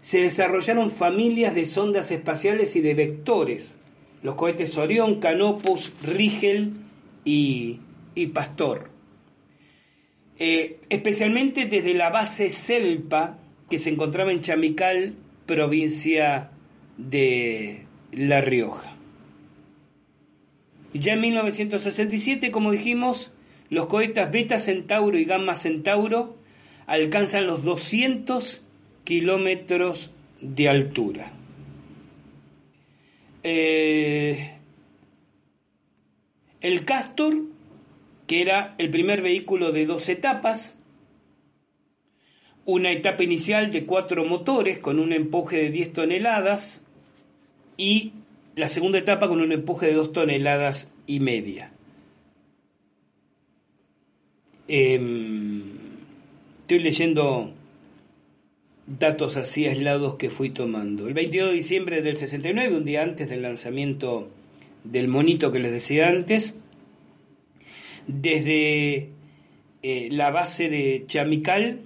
se 0.00 0.22
desarrollaron 0.22 0.90
familias 0.90 1.54
de 1.54 1.66
sondas 1.66 2.10
espaciales 2.10 2.74
y 2.74 2.80
de 2.80 2.94
vectores, 2.94 3.76
los 4.22 4.34
cohetes 4.34 4.76
Orión, 4.76 5.20
Canopus, 5.20 5.92
Rigel 6.02 6.72
y, 7.24 7.80
Pastor. 8.34 8.90
Eh, 10.38 10.80
especialmente 10.88 11.66
desde 11.66 11.94
la 11.94 12.10
base 12.10 12.50
Selpa, 12.50 13.38
que 13.68 13.78
se 13.78 13.90
encontraba 13.90 14.32
en 14.32 14.40
Chamical, 14.40 15.14
provincia 15.46 16.50
de 16.96 17.86
La 18.12 18.40
Rioja. 18.40 18.89
Ya 20.92 21.12
en 21.14 21.20
1967, 21.20 22.50
como 22.50 22.72
dijimos, 22.72 23.32
los 23.68 23.86
cohetes 23.86 24.30
Beta 24.30 24.58
Centauro 24.58 25.16
y 25.18 25.24
Gamma 25.24 25.54
Centauro 25.54 26.36
alcanzan 26.86 27.46
los 27.46 27.62
200 27.64 28.60
kilómetros 29.04 30.10
de 30.40 30.68
altura. 30.68 31.32
Eh, 33.42 34.56
el 36.60 36.84
Castor, 36.84 37.36
que 38.26 38.42
era 38.42 38.74
el 38.78 38.90
primer 38.90 39.22
vehículo 39.22 39.72
de 39.72 39.86
dos 39.86 40.08
etapas, 40.08 40.74
una 42.64 42.90
etapa 42.90 43.22
inicial 43.22 43.70
de 43.70 43.86
cuatro 43.86 44.24
motores 44.24 44.78
con 44.78 44.98
un 44.98 45.12
empuje 45.12 45.56
de 45.56 45.70
10 45.70 45.92
toneladas 45.92 46.82
y 47.76 48.12
la 48.60 48.68
segunda 48.68 48.98
etapa 48.98 49.26
con 49.26 49.40
un 49.40 49.52
empuje 49.52 49.86
de 49.86 49.94
2 49.94 50.12
toneladas 50.12 50.92
y 51.06 51.20
media. 51.20 51.72
Em, 54.68 55.62
estoy 56.60 56.78
leyendo 56.80 57.52
datos 58.86 59.36
así 59.36 59.66
aislados 59.66 60.16
que 60.16 60.30
fui 60.30 60.50
tomando. 60.50 61.08
El 61.08 61.14
22 61.14 61.48
de 61.48 61.54
diciembre 61.56 62.02
del 62.02 62.18
69, 62.18 62.76
un 62.76 62.84
día 62.84 63.02
antes 63.02 63.30
del 63.30 63.42
lanzamiento 63.42 64.28
del 64.84 65.08
monito 65.08 65.50
que 65.52 65.58
les 65.58 65.72
decía 65.72 66.08
antes, 66.08 66.56
desde 68.06 69.08
eh, 69.82 70.08
la 70.10 70.30
base 70.30 70.68
de 70.68 71.04
Chamical 71.06 71.80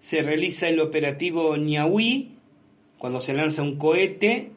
se 0.00 0.22
realiza 0.22 0.68
el 0.68 0.80
operativo 0.80 1.56
Ñahui, 1.56 2.37
cuando 2.98 3.20
se 3.20 3.32
lanza 3.32 3.62
un 3.62 3.76
cohete 3.76 4.50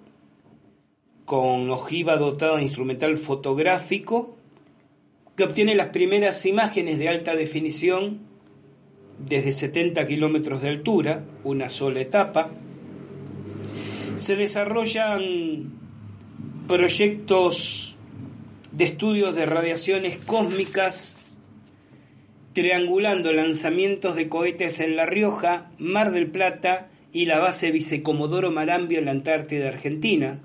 con 1.25 1.69
ojiva 1.69 2.17
dotada 2.17 2.57
de 2.57 2.63
instrumental 2.63 3.17
fotográfico, 3.17 4.35
que 5.35 5.43
obtiene 5.43 5.75
las 5.75 5.87
primeras 5.87 6.45
imágenes 6.45 6.97
de 6.97 7.09
alta 7.09 7.35
definición 7.35 8.19
desde 9.17 9.51
70 9.51 10.05
kilómetros 10.07 10.61
de 10.61 10.69
altura, 10.69 11.23
una 11.43 11.69
sola 11.69 12.01
etapa. 12.01 12.49
Se 14.17 14.35
desarrollan 14.35 15.73
proyectos 16.67 17.95
de 18.71 18.85
estudios 18.85 19.35
de 19.35 19.45
radiaciones 19.45 20.17
cósmicas 20.17 21.15
triangulando 22.53 23.31
lanzamientos 23.31 24.15
de 24.15 24.27
cohetes 24.27 24.79
en 24.79 24.95
La 24.95 25.05
Rioja, 25.05 25.69
Mar 25.77 26.11
del 26.11 26.27
Plata 26.27 26.89
y 27.13 27.25
la 27.25 27.39
base 27.39 27.71
Vicecomodoro 27.71 28.51
Marambio 28.51 28.99
en 28.99 29.05
la 29.05 29.11
Antártida 29.11 29.69
Argentina. 29.69 30.41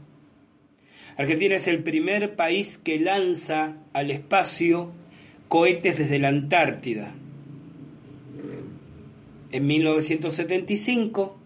Argentina 1.17 1.57
es 1.57 1.67
el 1.69 1.83
primer 1.83 2.37
país 2.37 2.79
que 2.79 2.99
lanza 2.99 3.77
al 3.93 4.11
espacio 4.11 4.91
cohetes 5.49 5.99
desde 5.99 6.19
la 6.19 6.29
Antártida. 6.29 7.13
En 9.53 9.67
1975, 9.67 11.39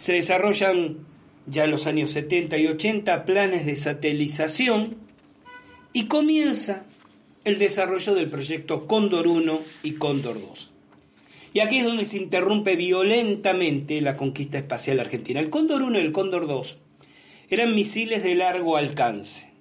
se 0.03 0.11
desarrollan 0.11 0.97
ya 1.45 1.65
en 1.65 1.71
los 1.71 1.87
años 1.87 2.11
70 2.11 2.57
y 2.57 2.67
80 2.67 3.25
planes 3.25 3.65
de 3.65 3.75
satelización 3.75 4.95
y 5.91 6.05
comienza 6.05 6.85
el 7.43 7.59
desarrollo 7.59 8.15
del 8.15 8.29
proyecto 8.29 8.87
Cóndor 8.87 9.27
1 9.27 9.59
y 9.83 9.93
Cóndor 9.93 10.39
2. 10.39 10.71
Y 11.53 11.59
aquí 11.59 11.79
es 11.79 11.85
donde 11.85 12.05
se 12.05 12.17
interrumpe 12.17 12.75
violentamente 12.75 14.01
la 14.01 14.15
conquista 14.15 14.57
espacial 14.57 14.99
argentina. 14.99 15.39
El 15.39 15.49
Cóndor 15.49 15.83
1 15.83 15.99
y 15.99 16.01
el 16.01 16.11
Cóndor 16.11 16.47
2 16.47 16.77
eran 17.49 17.75
misiles 17.75 18.23
de 18.23 18.33
largo 18.35 18.77
alcance. 18.77 19.51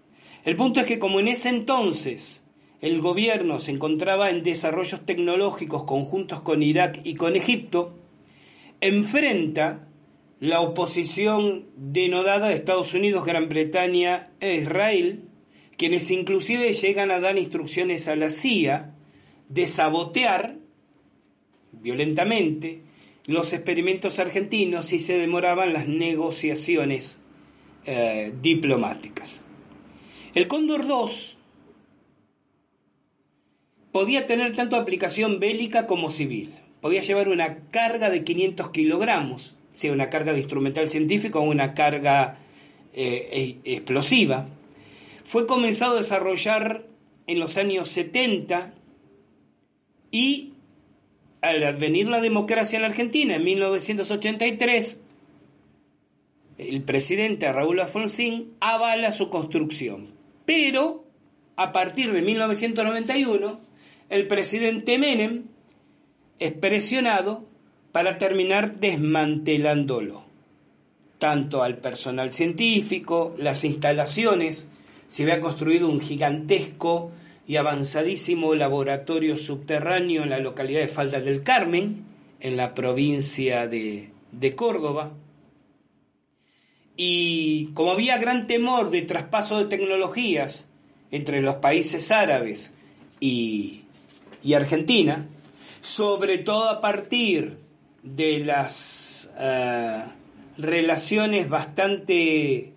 El 0.45 0.57
punto 0.57 0.81
es 0.81 0.87
que 0.87 0.99
como 0.99 1.21
en 1.21 1.29
ese 1.29 1.51
entonces 1.51 2.43
el 2.81 3.01
gobierno 3.01 3.61
se 3.61 3.73
encontraba 3.73 4.31
en 4.31 4.43
desarrollos 4.43 5.05
tecnológicos 5.05 5.85
conjuntos 5.85 6.41
con 6.41 6.63
Irak 6.63 7.01
y 7.05 7.15
con 7.15 7.37
Egipto, 7.37 7.95
enfrenta 8.81 9.87
la 10.43 10.61
oposición 10.61 11.67
denodada 11.77 12.49
de 12.49 12.55
Estados 12.55 12.95
Unidos, 12.95 13.25
Gran 13.25 13.49
Bretaña 13.49 14.33
e 14.41 14.57
Israel, 14.57 15.23
quienes 15.77 16.11
inclusive 16.11 16.73
llegan 16.73 17.13
a 17.13 17.21
dar 17.21 17.39
instrucciones 17.39 18.09
a 18.09 18.17
la 18.17 18.29
CIA 18.29 18.93
de 19.49 19.69
sabotear 19.69 20.57
violentamente 21.71 22.83
los 23.25 23.53
experimentos 23.53 24.19
argentinos 24.19 24.93
y 24.93 24.99
se 24.99 25.17
demoraban 25.17 25.73
las 25.73 25.87
negociaciones 25.87 27.19
eh, 27.87 28.33
diplomáticas. 28.43 29.45
El 30.35 30.49
Cóndor 30.49 30.89
2 30.89 31.39
podía 33.93 34.27
tener 34.27 34.57
tanto 34.57 34.75
aplicación 34.75 35.39
bélica 35.39 35.87
como 35.87 36.11
civil. 36.11 36.53
Podía 36.81 37.03
llevar 37.03 37.29
una 37.29 37.59
carga 37.71 38.11
de 38.11 38.25
500 38.25 38.71
kilogramos, 38.71 39.55
sea 39.73 39.93
una 39.93 40.11
carga 40.11 40.33
de 40.33 40.41
instrumental 40.41 40.91
científico 40.91 41.41
o 41.41 41.43
una 41.43 41.75
carga 41.75 42.39
eh, 42.93 43.59
e, 43.65 43.75
explosiva. 43.75 44.47
Fue 45.25 45.47
comenzado 45.47 45.95
a 45.95 45.99
desarrollar 45.99 46.85
en 47.27 47.39
los 47.39 47.57
años 47.57 47.89
70 47.89 48.75
y 50.11 50.53
al 51.41 51.65
advenir 51.65 52.09
la 52.09 52.21
democracia 52.21 52.77
en 52.77 52.83
la 52.83 52.89
Argentina 52.89 53.37
en 53.37 53.45
1983, 53.45 55.01
el 56.59 56.83
presidente 56.83 57.53
Raúl 57.53 57.81
Alfonsín 57.81 58.53
avala 58.61 59.11
su 59.11 59.29
construcción. 59.29 60.07
Pero 60.45 61.05
a 61.57 61.73
partir 61.73 62.13
de 62.13 62.23
1991, 62.23 63.61
el 64.09 64.27
presidente 64.27 64.99
Menem 64.99 65.45
es 66.39 66.53
presionado 66.53 67.47
para 67.93 68.17
terminar 68.19 68.81
desmantelándolo. 68.81 70.25
Tanto 71.19 71.63
al 71.63 71.77
personal 71.79 72.33
científico, 72.33 73.35
las 73.39 73.65
instalaciones, 73.65 74.69
se 75.07 75.23
había 75.23 75.41
construido 75.41 75.89
un 75.89 76.01
gigantesco 76.01 77.13
y 77.47 77.57
avanzadísimo 77.57 78.55
laboratorio 78.55 79.37
subterráneo 79.37 80.23
en 80.23 80.31
la 80.31 80.39
localidad 80.39 80.81
de 80.81 80.89
Falda 80.89 81.21
del 81.21 81.43
Carmen, 81.43 82.05
en 82.41 82.57
la 82.57 82.75
provincia 82.75 83.69
de, 83.69 84.11
de 84.33 84.55
Córdoba. 84.55 85.13
Y 86.97 87.67
como 87.75 87.93
había 87.93 88.19
gran 88.19 88.47
temor 88.47 88.91
de 88.91 89.03
traspaso 89.03 89.59
de 89.59 89.67
tecnologías 89.67 90.67
entre 91.11 91.43
los 91.43 91.57
países 91.57 92.11
árabes 92.11 92.73
y, 93.21 93.83
y 94.43 94.55
Argentina, 94.55 95.27
sobre 95.83 96.39
todo 96.39 96.69
a 96.69 96.81
partir 96.81 97.62
de 98.03 98.41
las 98.41 99.33
eh, 99.39 100.05
relaciones 100.59 101.49
bastante 101.49 102.73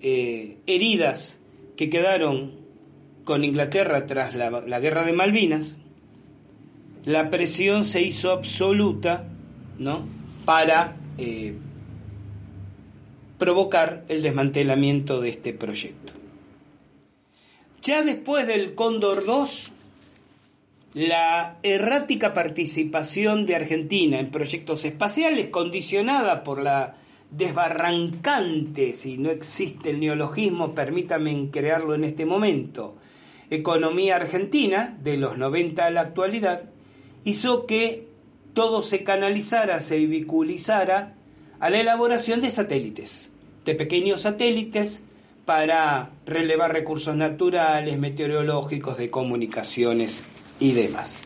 eh, 0.00 0.58
heridas 0.66 1.38
que 1.76 1.90
quedaron 1.90 2.60
con 3.24 3.44
Inglaterra 3.44 4.06
tras 4.06 4.34
la, 4.34 4.80
guerra 4.80 5.04
de 5.04 5.12
Malvinas, 5.12 5.76
la 7.04 7.30
presión 7.30 7.84
se 7.84 8.02
hizo 8.02 8.32
absoluta 8.32 9.24
¿no? 9.78 10.06
para 10.44 10.96
eh, 11.16 11.54
provocar 13.38 14.04
el 14.08 14.22
desmantelamiento 14.22 15.20
de 15.20 15.30
este 15.30 15.54
proyecto. 15.54 16.12
Ya 17.82 18.02
después 18.02 18.46
del 18.46 18.74
Cóndor 18.74 19.24
2, 19.24 19.72
la 20.92 21.58
errática 21.62 22.32
participación 22.32 23.46
de 23.46 23.54
Argentina 23.54 24.18
en 24.18 24.30
proyectos 24.30 24.84
espaciales, 24.84 25.48
condicionada 25.48 26.42
por 26.42 26.60
la 26.62 26.96
desbarrancante, 27.30 28.92
si 28.94 29.16
no 29.16 29.30
existe 29.30 29.90
el 29.90 30.00
neologismo, 30.00 30.74
permítame 30.74 31.48
crearlo 31.52 31.94
en 31.94 32.04
este 32.04 32.26
momento, 32.26 32.96
economía 33.50 34.16
argentina, 34.16 34.96
de 35.00 35.16
los 35.16 35.38
90 35.38 35.86
a 35.86 35.90
la 35.90 36.00
actualidad, 36.00 36.62
hizo 37.24 37.66
que 37.66 38.08
todo 38.52 38.82
se 38.82 39.04
canalizara, 39.04 39.78
se 39.78 40.06
vehiculizara 40.06 41.14
a 41.60 41.70
la 41.70 41.78
elaboración 41.78 42.40
de 42.40 42.50
satélites, 42.50 43.30
de 43.64 43.76
pequeños 43.76 44.22
satélites 44.22 45.04
para 45.44 46.10
relevar 46.26 46.72
recursos 46.72 47.14
naturales, 47.14 47.96
meteorológicos, 47.98 48.98
de 48.98 49.10
comunicaciones 49.10 50.20
y 50.60 50.72
demás. 50.72 51.16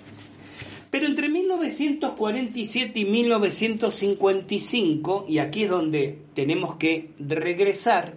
Pero 0.91 1.07
entre 1.07 1.29
1947 1.29 3.01
y 3.01 3.05
1955, 3.05 5.27
y 5.29 5.39
aquí 5.39 5.65
es 5.65 5.71
donde 5.71 6.21
tenemos 6.35 6.77
que 6.77 7.11
regresar, 7.19 8.15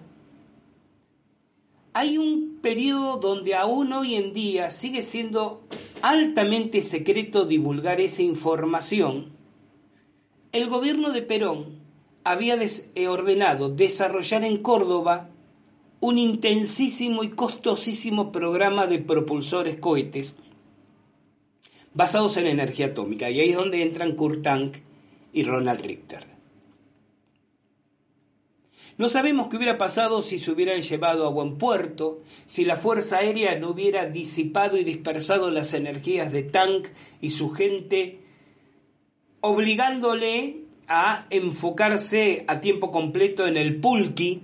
hay 1.94 2.20
un 2.20 2.60
periodo 2.62 3.18
donde 3.18 3.56
aún 3.56 3.92
hoy 3.94 4.14
en 4.14 4.32
día 4.32 4.70
sigue 4.70 5.02
siendo 5.02 5.64
altamente 6.04 6.84
secreto 6.84 7.46
divulgar 7.46 8.00
esa 8.00 8.22
información. 8.22 9.32
El 10.52 10.70
gobierno 10.70 11.12
de 11.12 11.24
Perón 11.24 11.80
había 12.24 12.60
eh, 12.62 13.08
ordenado 13.08 13.70
desarrollar 13.70 14.44
en 14.44 14.58
Córdoba 14.58 15.32
un 16.00 16.20
intensísimo 16.20 17.24
y 17.24 17.30
costosísimo 17.30 18.32
programa 18.32 18.86
de 18.86 19.00
propulsores 19.00 19.78
cohetes 19.78 20.36
basados 21.98 22.38
en 22.38 22.46
energía 22.46 22.88
atómica. 22.88 23.30
Y 23.32 23.40
ahí 23.42 23.50
es 23.50 23.56
donde 23.56 23.82
entran 23.82 24.12
Kurt 24.14 24.44
Tank 24.44 24.78
y 25.34 25.44
Ronald 25.44 25.82
Richter. 25.82 26.28
No 28.98 29.10
sabemos 29.10 29.48
qué 29.48 29.58
hubiera 29.58 29.78
pasado 29.78 30.22
si 30.22 30.40
se 30.40 30.52
hubieran 30.52 30.82
llevado 30.82 31.28
a 31.28 31.32
buen 31.32 31.58
puerto, 31.58 32.22
si 32.46 32.66
la 32.66 32.78
Fuerza 32.78 33.18
Aérea 33.18 33.58
no 33.58 33.70
hubiera 33.70 34.06
disipado 34.08 34.78
y 34.78 34.84
dispersado 34.84 35.50
las 35.50 35.74
energías 35.74 36.32
de 36.32 36.44
Tank 36.44 36.88
y 37.20 37.32
su 37.32 37.50
gente, 37.50 38.20
obligándole 39.42 40.62
a 40.88 41.26
enfocarse 41.30 42.46
a 42.48 42.60
tiempo 42.60 42.92
completo 42.92 43.46
en 43.46 43.58
el 43.58 43.80
pulqui 43.80 44.44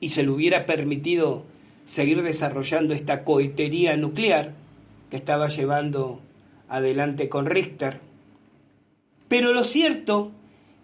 y 0.00 0.08
se 0.08 0.22
le 0.22 0.30
hubiera 0.30 0.66
permitido 0.66 1.44
seguir 1.84 2.22
desarrollando 2.22 2.94
esta 2.94 3.24
cohetería 3.24 3.96
nuclear 3.96 4.54
que 5.10 5.16
estaba 5.16 5.48
llevando 5.48 6.20
adelante 6.72 7.28
con 7.28 7.46
Richter. 7.46 8.00
Pero 9.28 9.52
lo 9.52 9.62
cierto 9.62 10.32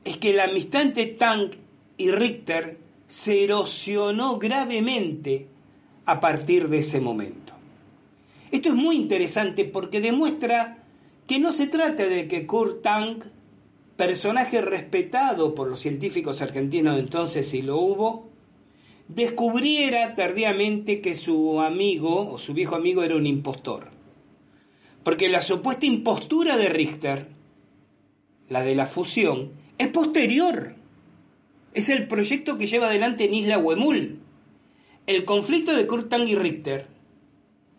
es 0.04 0.18
que 0.18 0.34
la 0.34 0.44
amistad 0.44 0.82
entre 0.82 1.06
Tank 1.06 1.54
y 1.96 2.10
Richter 2.10 2.78
se 3.06 3.42
erosionó 3.42 4.38
gravemente 4.38 5.46
a 6.04 6.20
partir 6.20 6.68
de 6.68 6.80
ese 6.80 7.00
momento. 7.00 7.54
Esto 8.50 8.68
es 8.68 8.74
muy 8.74 8.96
interesante 8.96 9.64
porque 9.64 10.00
demuestra 10.00 10.84
que 11.26 11.38
no 11.38 11.52
se 11.52 11.66
trata 11.66 12.06
de 12.06 12.28
que 12.28 12.46
Kurt 12.46 12.82
Tank, 12.82 13.24
personaje 13.96 14.60
respetado 14.60 15.54
por 15.54 15.68
los 15.68 15.80
científicos 15.80 16.40
argentinos 16.40 16.98
entonces 16.98 17.48
si 17.48 17.62
lo 17.62 17.78
hubo, 17.78 18.28
descubriera 19.08 20.14
tardíamente 20.14 21.00
que 21.00 21.16
su 21.16 21.60
amigo 21.60 22.30
o 22.30 22.38
su 22.38 22.52
viejo 22.52 22.76
amigo 22.76 23.02
era 23.02 23.16
un 23.16 23.26
impostor. 23.26 23.97
Porque 25.08 25.30
la 25.30 25.40
supuesta 25.40 25.86
impostura 25.86 26.58
de 26.58 26.68
Richter, 26.68 27.28
la 28.50 28.62
de 28.62 28.74
la 28.74 28.86
fusión, 28.86 29.52
es 29.78 29.88
posterior 29.88 30.74
es 31.72 31.88
el 31.88 32.06
proyecto 32.06 32.58
que 32.58 32.66
lleva 32.66 32.88
adelante 32.88 33.24
en 33.24 33.32
Isla 33.32 33.56
Huemul. 33.56 34.18
El 35.06 35.24
conflicto 35.24 35.74
de 35.74 35.86
Kurt 35.86 36.10
Tang 36.10 36.28
y 36.28 36.34
Richter 36.34 36.88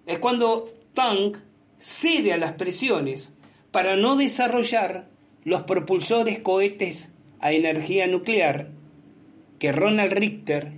es 0.08 0.18
cuando 0.18 0.74
Tang 0.96 1.38
cede 1.78 2.34
a 2.34 2.38
las 2.38 2.54
presiones 2.54 3.32
para 3.70 3.96
no 3.96 4.16
desarrollar 4.16 5.08
los 5.44 5.62
propulsores 5.62 6.40
cohetes 6.40 7.14
a 7.40 7.52
energía 7.52 8.08
nuclear 8.08 8.72
que 9.60 9.72
Ronald 9.72 10.14
Richter 10.14 10.72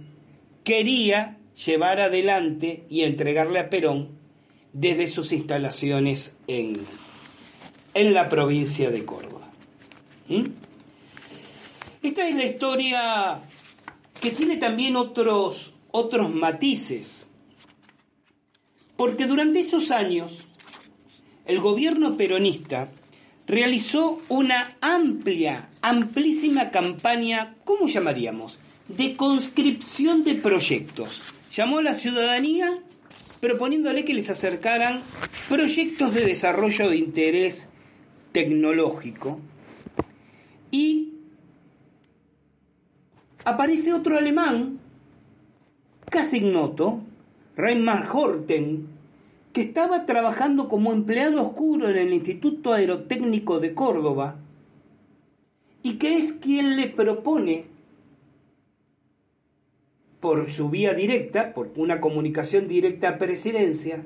quería 0.66 1.38
llevar 1.66 2.02
adelante 2.02 2.84
y 2.89 3.04
entregarle 3.04 3.58
a 3.58 3.70
Perón 3.70 4.20
desde 4.74 5.07
sus 5.07 5.32
instalaciones 5.32 6.36
en, 6.47 6.74
en 7.93 8.13
la 8.13 8.30
provincia 8.30 8.89
de 8.89 9.05
Córdoba. 9.05 9.49
¿Mm? 10.28 10.45
Esta 12.03 12.28
es 12.28 12.36
la 12.36 12.45
historia 12.45 13.41
que 14.19 14.32
tiene 14.32 14.57
también 14.57 14.95
otros, 14.95 15.74
otros 15.91 16.34
matices, 16.34 17.28
porque 18.95 19.26
durante 19.26 19.59
esos 19.59 19.91
años 19.91 20.45
el 21.45 21.59
gobierno 21.59 22.17
peronista 22.17 22.89
realizó 23.47 24.22
una 24.30 24.78
amplia, 24.80 25.69
amplísima 25.82 26.69
campaña, 26.72 27.55
¿cómo 27.65 27.88
llamaríamos?, 27.88 28.59
de 28.88 29.15
conscripción 29.15 30.24
de 30.24 30.36
proyectos, 30.36 31.22
llamó 31.53 31.80
a 31.80 31.84
la 31.84 31.95
ciudadanía 31.95 32.69
proponiéndole 33.41 34.05
que 34.05 34.13
les 34.13 34.29
acercaran 34.29 35.01
proyectos 35.49 36.13
de 36.13 36.25
desarrollo 36.25 36.89
de 36.89 36.97
interés 36.97 37.67
tecnológico. 38.31 39.39
Y 40.69 41.15
aparece 43.43 43.93
otro 43.93 44.17
alemán, 44.17 44.79
casi 46.09 46.37
ignoto, 46.37 47.01
Reinhard 47.57 48.15
Horten, 48.15 48.87
que 49.51 49.61
estaba 49.61 50.05
trabajando 50.05 50.69
como 50.69 50.93
empleado 50.93 51.41
oscuro 51.41 51.89
en 51.89 51.97
el 51.97 52.13
Instituto 52.13 52.73
Aerotécnico 52.73 53.59
de 53.59 53.73
Córdoba 53.73 54.37
y 55.83 55.93
que 55.93 56.17
es 56.17 56.33
quien 56.33 56.77
le 56.77 56.87
propone 56.87 57.65
por 60.22 60.51
su 60.51 60.69
vía 60.69 60.93
directa, 60.93 61.53
por 61.53 61.72
una 61.76 61.99
comunicación 61.99 62.67
directa 62.67 63.09
a 63.09 63.17
presidencia, 63.17 64.03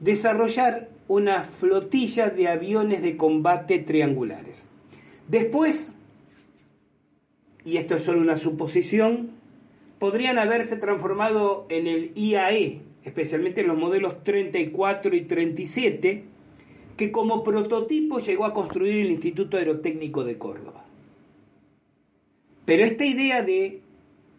desarrollar 0.00 0.90
una 1.06 1.44
flotilla 1.44 2.28
de 2.28 2.48
aviones 2.48 3.02
de 3.02 3.16
combate 3.16 3.78
triangulares. 3.78 4.66
Después, 5.28 5.92
y 7.64 7.76
esto 7.76 7.94
es 7.94 8.02
solo 8.02 8.20
una 8.20 8.36
suposición, 8.36 9.30
podrían 9.98 10.38
haberse 10.38 10.76
transformado 10.76 11.66
en 11.70 11.86
el 11.86 12.10
IAE, 12.16 12.80
especialmente 13.04 13.60
en 13.60 13.68
los 13.68 13.78
modelos 13.78 14.24
34 14.24 15.14
y 15.14 15.22
37, 15.22 16.24
que 16.96 17.12
como 17.12 17.44
prototipo 17.44 18.18
llegó 18.18 18.44
a 18.44 18.54
construir 18.54 19.06
el 19.06 19.12
Instituto 19.12 19.56
Aerotécnico 19.56 20.24
de 20.24 20.36
Córdoba. 20.36 20.84
Pero 22.64 22.84
esta 22.84 23.04
idea 23.04 23.42
de 23.42 23.83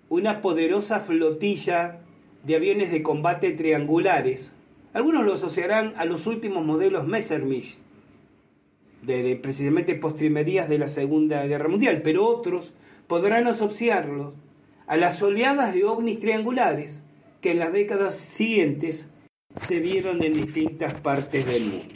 una 0.10 0.42
poderosa 0.42 1.00
flotilla 1.00 2.02
de 2.44 2.56
aviones 2.56 2.92
de 2.92 3.02
combate 3.02 3.52
triangulares. 3.52 4.54
Algunos 4.94 5.26
lo 5.26 5.34
asociarán 5.34 5.94
a 5.98 6.06
los 6.06 6.28
últimos 6.28 6.64
modelos 6.64 7.08
Messerschmitt, 7.08 7.76
de, 9.02 9.36
precisamente 9.36 9.96
postrimerías 9.96 10.70
de 10.70 10.80
la 10.80 10.88
Segunda 10.88 11.46
Guerra 11.46 11.68
Mundial, 11.68 12.02
pero 12.04 12.28
otros 12.28 12.74
podrán 13.08 13.48
asociarlos 13.48 14.34
a 14.88 14.98
las 14.98 15.22
oleadas 15.22 15.74
de 15.74 15.84
ovnis 15.84 16.20
triangulares 16.20 17.04
que 17.42 17.52
en 17.52 17.60
las 17.60 17.74
décadas 17.74 18.16
siguientes 18.16 19.10
se 19.56 19.80
vieron 19.80 20.24
en 20.24 20.34
distintas 20.34 20.94
partes 20.96 21.46
del 21.46 21.66
mundo. 21.66 21.96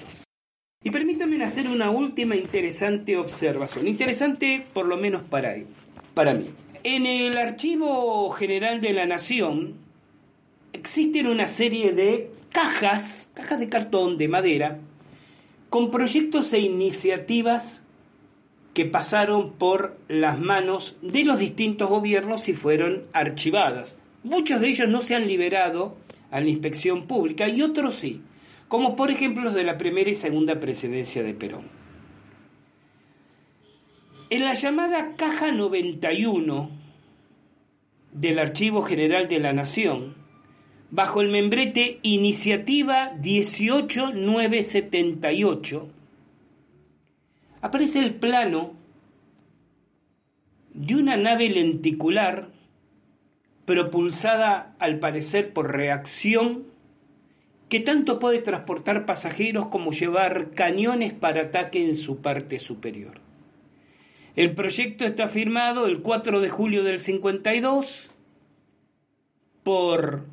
Y 0.82 0.92
permítanme 0.92 1.44
hacer 1.44 1.68
una 1.68 1.90
última 1.90 2.36
interesante 2.36 3.18
observación, 3.18 3.88
interesante 3.88 4.66
por 4.74 4.86
lo 4.86 4.98
menos 4.98 5.24
para 5.24 5.56
mí. 5.56 6.46
En 6.84 7.06
el 7.06 7.38
Archivo 7.38 8.30
General 8.30 8.80
de 8.80 8.94
la 8.94 9.06
Nación 9.06 9.76
existen 10.72 11.28
una 11.28 11.50
serie 11.50 11.92
de 11.92 12.32
cajas, 12.54 13.30
cajas 13.34 13.60
de 13.60 13.68
cartón, 13.68 14.18
de 14.18 14.30
madera, 14.30 14.80
con 15.70 15.92
proyectos 15.92 16.54
e 16.54 16.60
iniciativas 16.60 17.84
que 18.74 18.86
pasaron 18.86 19.52
por 19.54 19.98
las 20.08 20.40
manos 20.40 20.96
de 21.02 21.26
los 21.26 21.38
distintos 21.38 21.90
gobiernos 21.90 22.48
y 22.48 22.54
fueron 22.54 23.04
archivadas. 23.12 23.98
Muchos 24.24 24.62
de 24.62 24.70
ellos 24.70 24.88
no 24.88 25.02
se 25.02 25.16
han 25.16 25.28
liberado 25.28 25.98
a 26.32 26.40
la 26.40 26.48
inspección 26.48 27.08
pública 27.08 27.50
y 27.50 27.62
otros 27.62 27.96
sí, 27.96 28.22
como 28.70 28.96
por 28.96 29.12
ejemplo 29.12 29.44
los 29.44 29.54
de 29.54 29.64
la 29.66 29.78
primera 29.78 30.10
y 30.10 30.16
segunda 30.16 30.62
presidencia 30.62 31.24
de 31.24 31.34
Perón. 31.34 31.79
En 34.32 34.46
la 34.46 34.54
llamada 34.54 35.16
Caja 35.16 35.52
91 35.52 36.70
del 38.14 38.38
Archivo 38.38 38.84
General 38.84 39.28
de 39.28 39.40
la 39.40 39.54
Nación, 39.54 40.14
bajo 40.92 41.22
el 41.22 41.30
membrete 41.30 41.98
Iniciativa 42.04 43.12
18978, 43.20 45.90
aparece 47.62 47.98
el 47.98 48.14
plano 48.14 48.74
de 50.76 50.96
una 50.96 51.18
nave 51.18 51.50
lenticular 51.50 52.50
propulsada 53.66 54.76
al 54.78 55.00
parecer 55.00 55.54
por 55.54 55.72
reacción 55.72 56.66
que 57.68 57.80
tanto 57.80 58.20
puede 58.20 58.38
transportar 58.38 59.08
pasajeros 59.08 59.70
como 59.70 59.92
llevar 59.92 60.52
cañones 60.52 61.14
para 61.14 61.42
ataque 61.42 61.84
en 61.84 61.96
su 61.96 62.22
parte 62.22 62.60
superior. 62.60 63.28
El 64.36 64.54
proyecto 64.54 65.06
está 65.06 65.28
firmado 65.28 65.88
el 65.88 66.02
4 66.02 66.40
de 66.40 66.50
julio 66.50 66.84
del 66.84 67.00
52 67.00 68.10
por 69.64 70.26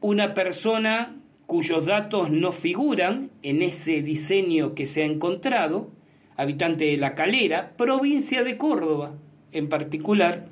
una 0.00 0.34
persona 0.34 1.16
cuyos 1.46 1.86
datos 1.86 2.30
no 2.30 2.52
figuran 2.52 3.30
en 3.42 3.62
ese 3.62 4.02
diseño 4.02 4.74
que 4.74 4.86
se 4.86 5.02
ha 5.02 5.06
encontrado, 5.06 5.90
habitante 6.36 6.84
de 6.84 6.96
La 6.96 7.14
Calera, 7.14 7.72
provincia 7.76 8.42
de 8.42 8.58
Córdoba 8.58 9.14
en 9.52 9.68
particular. 9.68 10.48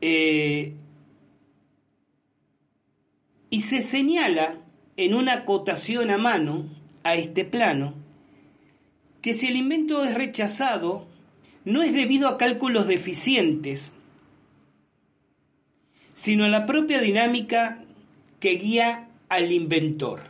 Eh, 0.00 0.74
y 3.50 3.60
se 3.60 3.82
señala 3.82 4.56
en 4.96 5.14
una 5.14 5.34
acotación 5.34 6.10
a 6.10 6.18
mano 6.18 6.66
a 7.04 7.14
este 7.14 7.44
plano 7.44 8.01
que 9.22 9.34
si 9.34 9.46
el 9.46 9.56
invento 9.56 10.04
es 10.04 10.14
rechazado, 10.14 11.06
no 11.64 11.82
es 11.82 11.94
debido 11.94 12.28
a 12.28 12.36
cálculos 12.36 12.88
deficientes, 12.88 13.92
sino 16.14 16.44
a 16.44 16.48
la 16.48 16.66
propia 16.66 17.00
dinámica 17.00 17.84
que 18.40 18.56
guía 18.56 19.08
al 19.28 19.52
inventor. 19.52 20.20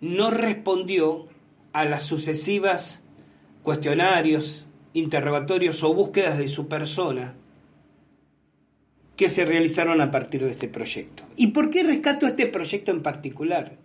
No 0.00 0.30
respondió 0.30 1.28
a 1.72 1.84
las 1.84 2.04
sucesivas 2.04 3.04
cuestionarios, 3.62 4.66
interrogatorios 4.92 5.82
o 5.82 5.94
búsquedas 5.94 6.38
de 6.38 6.48
su 6.48 6.68
persona 6.68 7.34
que 9.16 9.30
se 9.30 9.44
realizaron 9.44 10.00
a 10.00 10.10
partir 10.10 10.44
de 10.44 10.50
este 10.50 10.68
proyecto. 10.68 11.24
¿Y 11.36 11.48
por 11.48 11.70
qué 11.70 11.82
rescato 11.82 12.26
este 12.26 12.46
proyecto 12.46 12.90
en 12.90 13.02
particular? 13.02 13.76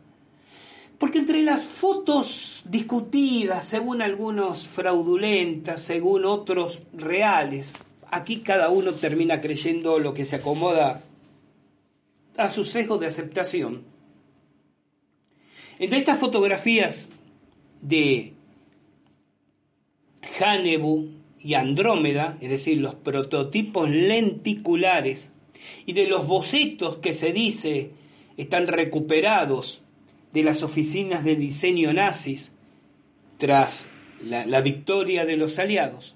Porque 1.03 1.19
entre 1.19 1.43
las 1.43 1.65
fotos 1.65 2.61
discutidas, 2.63 3.65
según 3.65 4.01
algunos 4.01 4.65
fraudulentas, 4.65 5.81
según 5.81 6.23
otros 6.23 6.79
reales, 6.93 7.73
aquí 8.09 8.37
cada 8.37 8.69
uno 8.69 8.93
termina 8.93 9.41
creyendo 9.41 9.99
lo 9.99 10.13
que 10.13 10.23
se 10.23 10.37
acomoda 10.37 11.03
a 12.37 12.47
su 12.47 12.63
sesgo 12.63 12.99
de 12.99 13.07
aceptación. 13.07 13.83
Entre 15.77 15.99
estas 15.99 16.21
fotografías 16.21 17.09
de 17.81 18.31
Hanebu 20.39 21.09
y 21.37 21.55
Andrómeda, 21.55 22.37
es 22.39 22.49
decir, 22.49 22.77
los 22.77 22.95
prototipos 22.95 23.89
lenticulares, 23.89 25.33
y 25.85 25.91
de 25.91 26.07
los 26.07 26.25
bocetos 26.25 26.99
que 26.99 27.13
se 27.13 27.33
dice 27.33 27.91
están 28.37 28.67
recuperados 28.67 29.82
de 30.33 30.43
las 30.43 30.63
oficinas 30.63 31.23
de 31.23 31.35
diseño 31.35 31.93
nazis 31.93 32.51
tras 33.37 33.89
la, 34.21 34.61
victoria 34.61 35.25
de 35.25 35.37
los 35.37 35.59
aliados, 35.59 36.15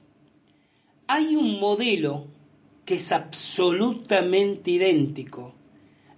hay 1.07 1.35
un 1.35 1.59
modelo 1.59 2.27
que 2.85 2.95
es 2.95 3.11
absolutamente 3.11 4.71
idéntico 4.71 5.53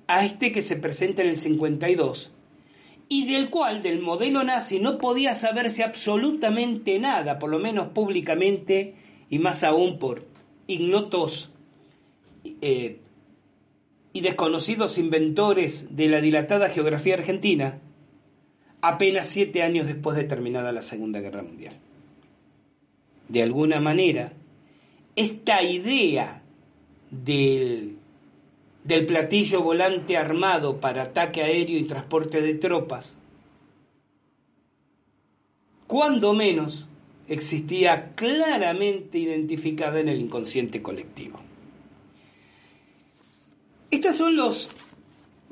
a 0.07 0.25
este 0.25 0.51
que 0.51 0.61
se 0.61 0.75
presenta 0.75 1.21
en 1.23 1.29
el 1.29 1.37
52 1.37 2.31
y 3.11 3.25
del 3.25 3.49
cual, 3.49 3.81
del 3.81 3.99
modelo 3.99 4.43
nazi, 4.43 4.79
no 4.79 4.99
podía 4.99 5.33
saberse 5.33 5.83
absolutamente 5.83 6.99
nada, 6.99 7.39
por 7.39 7.49
lo 7.49 7.57
menos 7.57 7.87
públicamente 7.87 8.93
y 9.31 9.39
más 9.39 9.63
aún 9.63 9.97
por 9.97 10.25
ignotos 10.67 11.51
eh, 12.61 12.99
y 14.13 14.21
desconocidos 14.21 14.99
inventores 14.99 15.95
de 15.95 16.07
la 16.07 16.21
dilatada 16.21 16.69
geografía 16.69 17.15
argentina, 17.15 17.81
apenas 18.81 19.27
siete 19.27 19.63
años 19.63 19.87
después 19.87 20.15
de 20.15 20.23
terminada 20.23 20.71
la 20.71 20.81
Segunda 20.81 21.19
Guerra 21.19 21.43
Mundial. 21.43 21.75
De 23.27 23.43
alguna 23.43 23.79
manera, 23.79 24.33
esta 25.15 25.61
idea 25.61 26.41
del, 27.11 27.97
del 28.83 29.05
platillo 29.05 29.61
volante 29.61 30.17
armado 30.17 30.79
para 30.79 31.03
ataque 31.03 31.43
aéreo 31.43 31.77
y 31.77 31.83
transporte 31.83 32.41
de 32.41 32.55
tropas, 32.55 33.15
cuando 35.87 36.33
menos 36.33 36.87
existía 37.27 38.13
claramente 38.15 39.19
identificada 39.19 39.99
en 39.99 40.09
el 40.09 40.19
inconsciente 40.19 40.81
colectivo. 40.81 41.39
Estos 43.91 44.17
son 44.17 44.35
los 44.35 44.69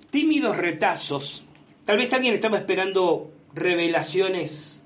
tímidos 0.09 0.57
retazos 0.57 1.43
Tal 1.87 1.97
vez 1.97 2.11
alguien 2.11 2.33
estaba 2.33 2.57
esperando 2.57 3.31
revelaciones 3.55 4.83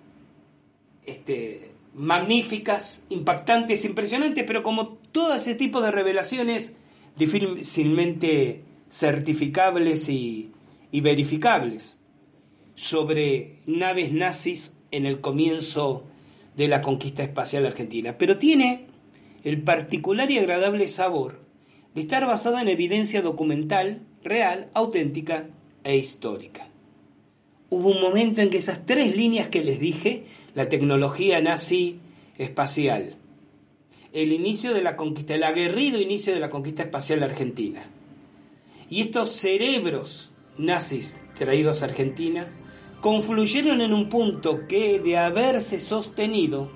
este, 1.04 1.72
magníficas, 1.96 3.02
impactantes, 3.10 3.86
impresionantes, 3.86 4.44
pero 4.46 4.62
como 4.62 5.00
todo 5.12 5.34
ese 5.34 5.56
tipo 5.56 5.82
de 5.82 5.90
revelaciones 5.90 6.76
difícilmente 7.18 8.66
certificables 8.92 10.10
y, 10.10 10.52
y 10.92 11.02
verificables 11.02 11.98
sobre 12.76 13.64
naves 13.66 14.12
nazis 14.12 14.76
en 14.92 15.08
el 15.08 15.22
comienzo 15.22 16.04
de 16.56 16.68
la 16.68 16.84
conquista 16.84 17.24
espacial 17.24 17.66
argentina, 17.66 18.20
pero 18.20 18.38
tiene 18.38 18.86
el 19.44 19.64
particular 19.64 20.30
y 20.30 20.38
agradable 20.38 20.88
sabor 20.88 21.40
de 21.96 22.02
estar 22.02 22.28
basada 22.28 22.62
en 22.62 22.68
evidencia 22.68 23.24
documental, 23.24 24.04
real, 24.24 24.70
auténtica 24.76 25.50
e 25.84 25.98
histórica. 25.98 26.71
Hubo 27.74 27.92
un 27.92 28.02
momento 28.02 28.42
en 28.42 28.50
que 28.50 28.58
esas 28.58 28.86
tres 28.86 29.16
líneas 29.16 29.48
que 29.48 29.64
les 29.64 29.80
dije, 29.80 30.26
la 30.56 30.68
tecnología 30.68 31.40
nazi 31.40 32.00
espacial, 32.38 33.16
el 34.12 34.34
inicio 34.34 34.74
de 34.74 34.82
la 34.82 34.98
conquista, 34.98 35.36
el 35.36 35.44
aguerrido 35.46 35.98
inicio 35.98 36.34
de 36.34 36.42
la 36.42 36.50
conquista 36.50 36.84
espacial 36.84 37.24
argentina, 37.24 37.86
y 38.90 39.00
estos 39.00 39.30
cerebros 39.30 40.34
nazis 40.58 41.22
traídos 41.34 41.82
a 41.82 41.86
Argentina, 41.86 42.46
confluyeron 43.00 43.80
en 43.80 43.94
un 43.94 44.10
punto 44.10 44.68
que 44.68 45.00
de 45.00 45.18
haberse 45.18 45.80
sostenido 45.80 46.70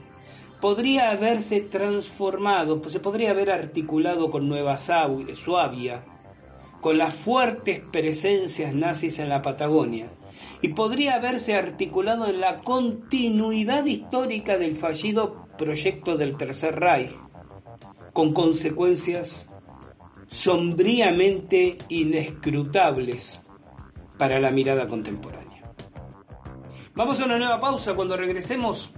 podría 0.62 1.12
haberse 1.12 1.60
transformado, 1.60 2.80
pues 2.80 2.93
se 2.93 3.02
podría 3.02 3.32
haber 3.32 3.52
articulado 3.52 4.32
con 4.32 4.48
Nueva 4.48 4.78
Suabia, 4.78 6.06
con 6.80 6.98
las 6.98 7.14
fuertes 7.14 7.82
presencias 7.91 8.74
nazis 8.74 9.20
en 9.20 9.28
la 9.28 9.41
Patagonia, 9.41 10.10
y 10.62 10.70
podría 10.70 11.16
haberse 11.16 11.56
articulado 11.56 12.28
en 12.28 12.39
la 12.39 12.62
continuidad 12.62 13.86
histórica 13.86 14.58
del 14.58 14.76
fallido 14.76 15.48
proyecto 15.58 16.18
del 16.18 16.38
Tercer 16.38 16.76
Reich, 16.80 17.12
con 18.14 18.34
consecuencias 18.34 19.50
sombríamente 20.28 21.78
inescrutables 21.89 23.41
para 24.18 24.39
la 24.39 24.52
mirada 24.52 24.88
contemporánea. 24.88 25.46
Vamos 26.93 27.20
a 27.20 27.26
una 27.26 27.38
nueva 27.38 27.60
pausa 27.60 27.93
cuando 27.93 28.16
regresemos. 28.16 28.91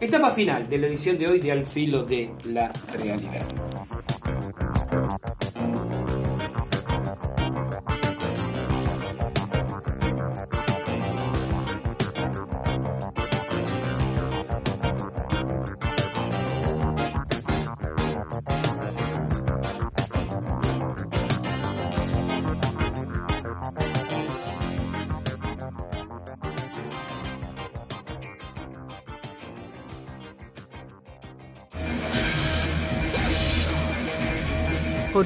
Etapa 0.00 0.30
final 0.30 0.68
de 0.68 0.78
la 0.78 0.86
edición 0.86 1.18
de 1.18 1.28
hoy 1.28 1.40
de 1.40 1.52
Al 1.52 1.66
filo 1.66 2.04
de 2.04 2.30
la 2.44 2.72
realidad. 2.92 3.46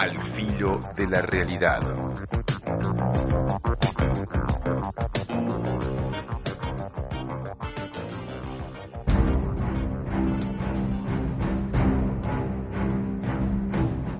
Al 0.00 0.16
filo 0.16 0.80
de 0.96 1.06
la 1.08 1.20
realidad. 1.20 1.82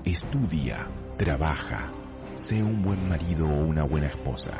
Estudia, 0.05 0.87
trabaja, 1.17 1.91
sé 2.35 2.61
un 2.61 2.83
buen 2.83 3.09
marido 3.09 3.47
o 3.47 3.65
una 3.65 3.83
buena 3.83 4.05
esposa. 4.05 4.51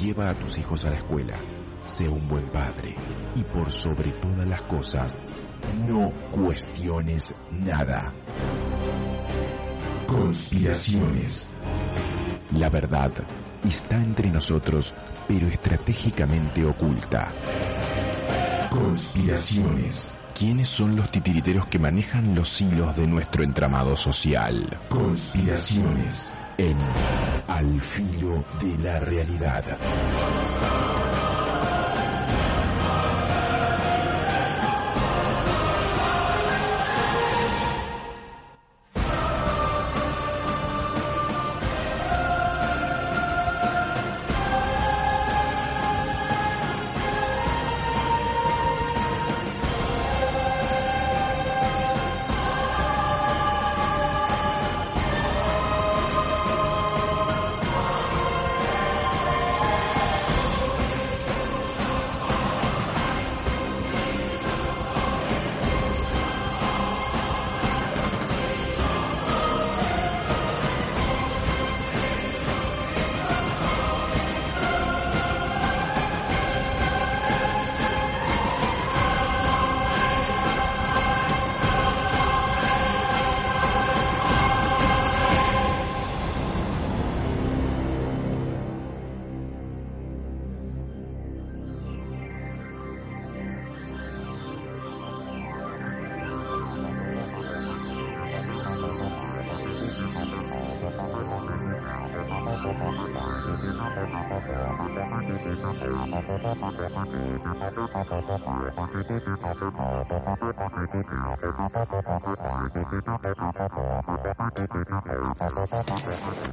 Lleva 0.00 0.30
a 0.30 0.38
tus 0.38 0.56
hijos 0.56 0.86
a 0.86 0.90
la 0.90 0.96
escuela. 0.96 1.38
Sé 1.84 2.08
un 2.08 2.26
buen 2.28 2.50
padre. 2.50 2.94
Y 3.34 3.44
por 3.44 3.70
sobre 3.70 4.10
todas 4.12 4.46
las 4.46 4.62
cosas, 4.62 5.22
no 5.86 6.10
cuestiones 6.30 7.34
nada. 7.50 8.14
Conspiraciones. 10.06 11.52
La 12.56 12.68
verdad 12.70 13.10
está 13.64 13.96
entre 13.96 14.30
nosotros, 14.30 14.94
pero 15.26 15.48
estratégicamente 15.48 16.64
oculta. 16.64 17.32
Conspiraciones. 18.70 20.14
¿Quiénes 20.38 20.68
son 20.68 20.96
los 20.96 21.10
titiriteros 21.10 21.66
que 21.66 21.78
manejan 21.78 22.34
los 22.34 22.60
hilos 22.60 22.94
de 22.96 23.06
nuestro 23.06 23.42
entramado 23.42 23.96
social? 23.96 24.78
Conspiraciones. 24.88 26.32
En 26.58 26.76
Al 27.48 27.80
filo 27.82 28.44
de 28.60 28.78
la 28.78 28.98
realidad. 29.00 29.64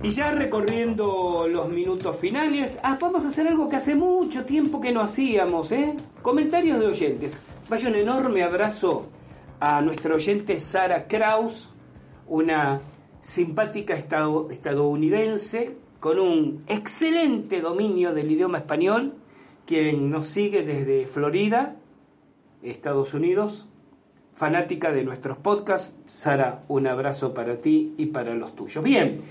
Y 0.02 0.10
ya 0.12 0.32
recorriendo 0.32 1.48
los 1.48 1.70
minutos 1.70 2.16
finales, 2.18 2.80
ah, 2.84 2.98
vamos 3.00 3.26
a 3.26 3.30
hacer 3.30 3.48
algo 3.48 3.70
que 3.70 3.78
hace 3.78 3.96
mucho 3.96 4.46
tiempo 4.46 4.82
que 4.82 4.92
no 4.92 5.02
hacíamos, 5.02 5.72
¿eh? 5.72 5.96
Comentarios 6.22 6.80
de 6.80 6.88
oyentes. 6.88 7.42
Vaya 7.70 7.90
un 7.90 7.96
enorme 7.96 8.44
abrazo 8.44 9.08
a 9.60 9.82
nuestra 9.82 10.16
oyente 10.16 10.60
Sara 10.60 11.08
Kraus, 11.08 11.72
una 12.28 12.82
simpática 13.22 13.94
estadounidense 13.94 15.83
con 16.04 16.20
un 16.20 16.66
excelente 16.68 17.62
dominio 17.62 18.14
del 18.14 18.30
idioma 18.30 18.58
español, 18.58 19.14
quien 19.66 20.10
nos 20.10 20.28
sigue 20.28 20.64
desde 20.64 21.08
Florida, 21.08 21.78
Estados 22.62 23.14
Unidos, 23.14 23.70
fanática 24.34 24.92
de 24.92 25.06
nuestros 25.06 25.38
podcasts. 25.38 25.96
Sara, 26.06 26.66
un 26.68 26.88
abrazo 26.88 27.34
para 27.34 27.56
ti 27.56 27.94
y 27.98 28.08
para 28.08 28.36
los 28.36 28.54
tuyos. 28.54 28.84
Bien, 28.84 29.22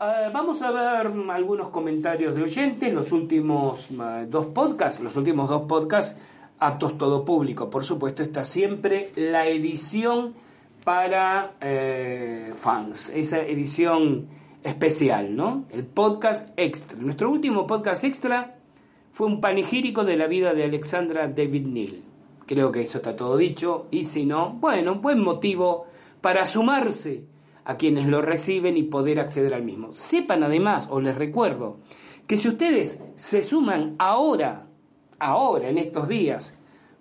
eh, 0.00 0.30
vamos 0.32 0.62
a 0.62 0.70
ver 0.70 1.12
algunos 1.30 1.68
comentarios 1.68 2.34
de 2.34 2.44
oyentes, 2.44 2.94
los 2.94 3.12
últimos 3.12 3.90
eh, 3.90 4.26
dos 4.26 4.46
podcasts, 4.46 5.02
los 5.02 5.14
últimos 5.16 5.50
dos 5.50 5.66
podcasts 5.68 6.18
aptos 6.58 6.96
todo 6.96 7.26
público. 7.26 7.68
Por 7.68 7.84
supuesto, 7.84 8.22
está 8.22 8.46
siempre 8.46 9.12
la 9.16 9.46
edición 9.48 10.32
para 10.82 11.56
eh, 11.60 12.54
fans, 12.56 13.10
esa 13.10 13.38
edición 13.42 14.40
especial, 14.62 15.34
¿no? 15.34 15.64
El 15.70 15.84
podcast 15.84 16.50
extra. 16.56 16.98
Nuestro 16.98 17.30
último 17.30 17.66
podcast 17.66 18.04
extra 18.04 18.56
fue 19.12 19.26
un 19.26 19.40
panegírico 19.40 20.04
de 20.04 20.16
la 20.16 20.26
vida 20.26 20.54
de 20.54 20.64
Alexandra 20.64 21.28
David 21.28 21.66
Neal. 21.66 22.02
Creo 22.46 22.72
que 22.72 22.82
eso 22.82 22.98
está 22.98 23.16
todo 23.16 23.36
dicho, 23.36 23.86
y 23.90 24.04
si 24.04 24.26
no, 24.26 24.54
bueno, 24.54 24.96
buen 24.96 25.20
motivo 25.20 25.86
para 26.20 26.44
sumarse 26.44 27.24
a 27.64 27.76
quienes 27.76 28.08
lo 28.08 28.20
reciben 28.22 28.76
y 28.76 28.82
poder 28.82 29.20
acceder 29.20 29.54
al 29.54 29.62
mismo. 29.62 29.92
Sepan 29.92 30.42
además, 30.42 30.88
o 30.90 31.00
les 31.00 31.16
recuerdo, 31.16 31.78
que 32.26 32.36
si 32.36 32.48
ustedes 32.48 33.00
se 33.14 33.42
suman 33.42 33.94
ahora 33.98 34.66
ahora, 35.22 35.70
en 35.70 35.78
estos 35.78 36.08
días, 36.08 36.54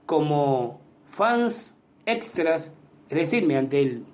como 0.06 0.80
fans 1.06 1.76
extras, 2.06 2.76
es 3.10 3.18
decir, 3.18 3.46
mediante 3.46 3.82
el 3.82 4.06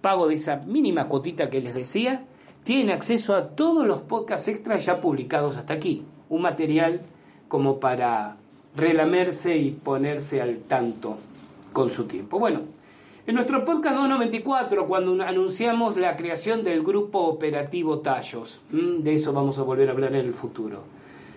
pago 0.00 0.28
de 0.28 0.34
esa 0.34 0.56
mínima 0.56 1.08
cotita 1.08 1.48
que 1.48 1.60
les 1.60 1.74
decía, 1.74 2.26
tienen 2.66 2.90
acceso 2.90 3.36
a 3.36 3.50
todos 3.50 3.86
los 3.86 4.00
podcasts 4.00 4.48
extras 4.48 4.84
ya 4.84 5.00
publicados 5.00 5.56
hasta 5.56 5.72
aquí. 5.72 6.02
Un 6.28 6.42
material 6.42 7.00
como 7.46 7.78
para 7.78 8.38
relamerse 8.74 9.56
y 9.56 9.70
ponerse 9.70 10.42
al 10.42 10.58
tanto 10.66 11.16
con 11.72 11.92
su 11.92 12.06
tiempo. 12.06 12.40
Bueno, 12.40 12.62
en 13.24 13.36
nuestro 13.36 13.64
podcast 13.64 13.94
294, 13.94 14.88
cuando 14.88 15.22
anunciamos 15.22 15.96
la 15.96 16.16
creación 16.16 16.64
del 16.64 16.82
grupo 16.82 17.20
operativo 17.20 18.00
Tallos, 18.00 18.62
de 18.72 19.14
eso 19.14 19.32
vamos 19.32 19.60
a 19.60 19.62
volver 19.62 19.88
a 19.88 19.92
hablar 19.92 20.16
en 20.16 20.26
el 20.26 20.34
futuro. 20.34 20.95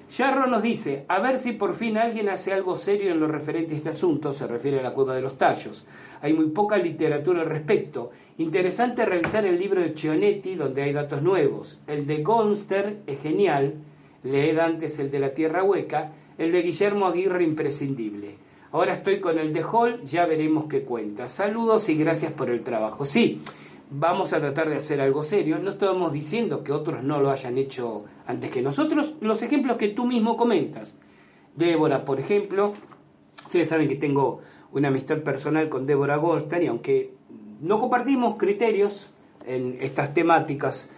Yarro 0.09 0.47
nos 0.47 0.63
dice, 0.63 1.05
a 1.07 1.19
ver 1.19 1.37
si 1.37 1.51
por 1.51 1.75
fin 1.75 1.97
alguien 1.97 2.29
hace 2.29 2.51
algo 2.51 2.75
serio 2.75 3.11
en 3.11 3.19
lo 3.19 3.27
referente 3.27 3.75
a 3.75 3.77
este 3.77 3.89
asunto, 3.89 4.33
se 4.33 4.47
refiere 4.47 4.79
a 4.79 4.83
la 4.83 4.93
cueva 4.93 5.13
de 5.13 5.21
los 5.21 5.37
tallos. 5.37 5.85
Hay 6.21 6.33
muy 6.33 6.47
poca 6.47 6.77
literatura 6.77 7.41
al 7.41 7.49
respecto. 7.49 8.09
Interesante 8.39 9.05
revisar 9.05 9.45
el 9.45 9.59
libro 9.59 9.81
de 9.81 9.93
Chionetti, 9.93 10.55
donde 10.55 10.81
hay 10.81 10.93
datos 10.93 11.21
nuevos. 11.21 11.79
El 11.85 12.07
de 12.07 12.23
Gonster 12.23 13.01
es 13.05 13.21
genial, 13.21 13.75
leed 14.23 14.57
antes 14.57 14.97
el 14.97 15.11
de 15.11 15.19
la 15.19 15.33
Tierra 15.33 15.63
Hueca, 15.63 16.11
el 16.39 16.51
de 16.51 16.63
Guillermo 16.63 17.05
Aguirre 17.05 17.43
imprescindible. 17.43 18.35
Ahora 18.71 18.93
estoy 18.93 19.19
con 19.19 19.37
el 19.37 19.53
de 19.53 19.63
Hall, 19.63 20.03
ya 20.05 20.25
veremos 20.25 20.65
qué 20.65 20.81
cuenta. 20.81 21.27
Saludos 21.27 21.87
y 21.89 21.95
gracias 21.95 22.31
por 22.33 22.49
el 22.49 22.61
trabajo. 22.61 23.05
Sí, 23.05 23.41
vamos 23.89 24.33
a 24.33 24.39
tratar 24.39 24.69
de 24.69 24.77
hacer 24.77 25.01
algo 25.01 25.23
serio. 25.23 25.59
No 25.59 25.71
estamos 25.71 26.13
diciendo 26.13 26.63
que 26.63 26.71
otros 26.71 27.03
no 27.03 27.19
lo 27.19 27.31
hayan 27.31 27.57
hecho 27.57 28.05
antes 28.25 28.49
que 28.49 28.61
nosotros. 28.61 29.15
Los 29.21 29.41
ejemplos 29.41 29.77
que 29.77 29.89
tú 29.89 30.05
mismo 30.05 30.37
comentas. 30.37 30.97
Débora, 31.55 32.05
por 32.05 32.19
ejemplo. 32.19 32.73
Ustedes 33.45 33.69
saben 33.69 33.87
que 33.87 33.95
tengo 33.95 34.41
una 34.71 34.89
amistad 34.89 35.19
personal 35.19 35.69
con 35.69 35.85
Débora 35.85 36.17
Goldstein 36.17 36.63
y 36.63 36.67
aunque 36.67 37.13
no 37.61 37.79
compartimos 37.79 38.37
criterios 38.37 39.09
en 39.45 39.77
estas 39.81 40.13
temáticas, 40.13 40.89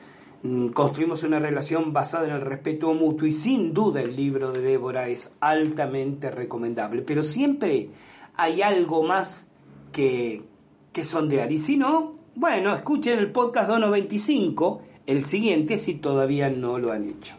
mm, 0.43 0.69
construimos 0.69 1.23
una 1.23 1.39
relación 1.39 1.93
basada 1.93 2.27
en 2.27 2.33
el 2.33 2.41
respeto 2.41 2.93
mutuo 2.93 3.27
y 3.27 3.31
sin 3.31 3.73
duda 3.73 4.01
el 4.01 4.15
libro 4.15 4.51
de 4.51 4.59
Débora 4.59 5.07
es 5.07 5.31
altamente 5.39 6.29
recomendable. 6.29 7.03
Pero 7.03 7.23
siempre 7.23 7.89
hay 8.35 8.61
algo 8.61 9.03
más 9.03 9.47
que, 9.93 10.43
que 10.91 11.05
sondear. 11.05 11.51
Y 11.53 11.57
si 11.57 11.77
no, 11.77 12.20
bueno, 12.35 12.73
escuchen 12.73 13.19
el 13.19 13.29
podcast 13.29 13.67
295, 13.67 14.81
el 15.05 15.25
siguiente, 15.25 15.77
si 15.77 15.95
todavía 15.95 16.49
no 16.49 16.79
lo 16.79 16.93
han 16.93 17.09
hecho. 17.09 17.35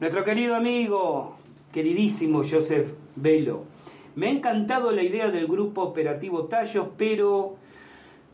Nuestro 0.00 0.24
querido 0.24 0.56
amigo, 0.56 1.36
queridísimo 1.72 2.42
Joseph 2.42 2.92
Velo, 3.14 3.62
me 4.16 4.26
ha 4.26 4.30
encantado 4.30 4.90
la 4.90 5.04
idea 5.04 5.30
del 5.30 5.46
grupo 5.46 5.82
operativo 5.82 6.46
Tallos, 6.46 6.88
pero 6.96 7.54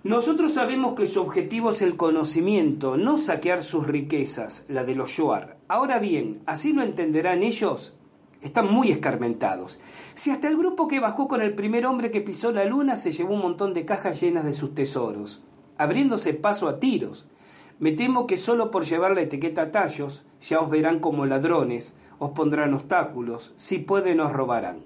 nosotros 0.03 0.55
sabemos 0.55 0.95
que 0.95 1.07
su 1.07 1.21
objetivo 1.21 1.73
es 1.73 1.83
el 1.83 1.97
conocimiento, 1.97 2.97
no 2.97 3.19
saquear 3.19 3.63
sus 3.63 3.87
riquezas, 3.87 4.65
la 4.69 4.85
de 4.85 4.95
los 4.95 5.11
Shoar. 5.11 5.59
Ahora 5.69 5.99
bien, 5.99 6.41
así 6.47 6.73
lo 6.73 6.83
entenderán 6.83 7.43
ellos, 7.43 7.95
están 8.41 8.73
muy 8.73 8.91
escarmentados. 8.91 9.79
Si 10.15 10.31
hasta 10.31 10.49
el 10.49 10.57
grupo 10.57 10.89
que 10.89 11.01
bajó 11.01 11.29
con 11.29 11.43
el 11.43 11.55
primer 11.55 11.85
hombre 11.85 12.11
que 12.11 12.23
pisó 12.23 12.51
la 12.51 12.65
luna 12.65 12.97
se 12.97 13.13
llevó 13.13 13.35
un 13.35 13.43
montón 13.43 13.75
de 13.75 13.85
cajas 13.85 14.23
llenas 14.23 14.47
de 14.47 14.55
sus 14.55 14.75
tesoros 14.75 15.43
abriéndose 15.83 16.35
paso 16.35 16.69
a 16.69 16.79
tiros. 16.79 17.27
Me 17.79 17.93
temo 17.93 18.27
que 18.27 18.39
solo 18.39 18.71
por 18.71 18.85
llevar 18.85 19.15
la 19.15 19.23
etiqueta 19.23 19.71
tallos 19.71 20.25
ya 20.41 20.61
os 20.61 20.71
verán 20.71 21.01
como 21.01 21.27
ladrones, 21.27 21.95
os 22.19 22.31
pondrán 22.31 22.75
obstáculos, 22.75 23.53
si 23.57 23.79
pueden 23.79 24.21
os 24.21 24.33
robarán. 24.33 24.81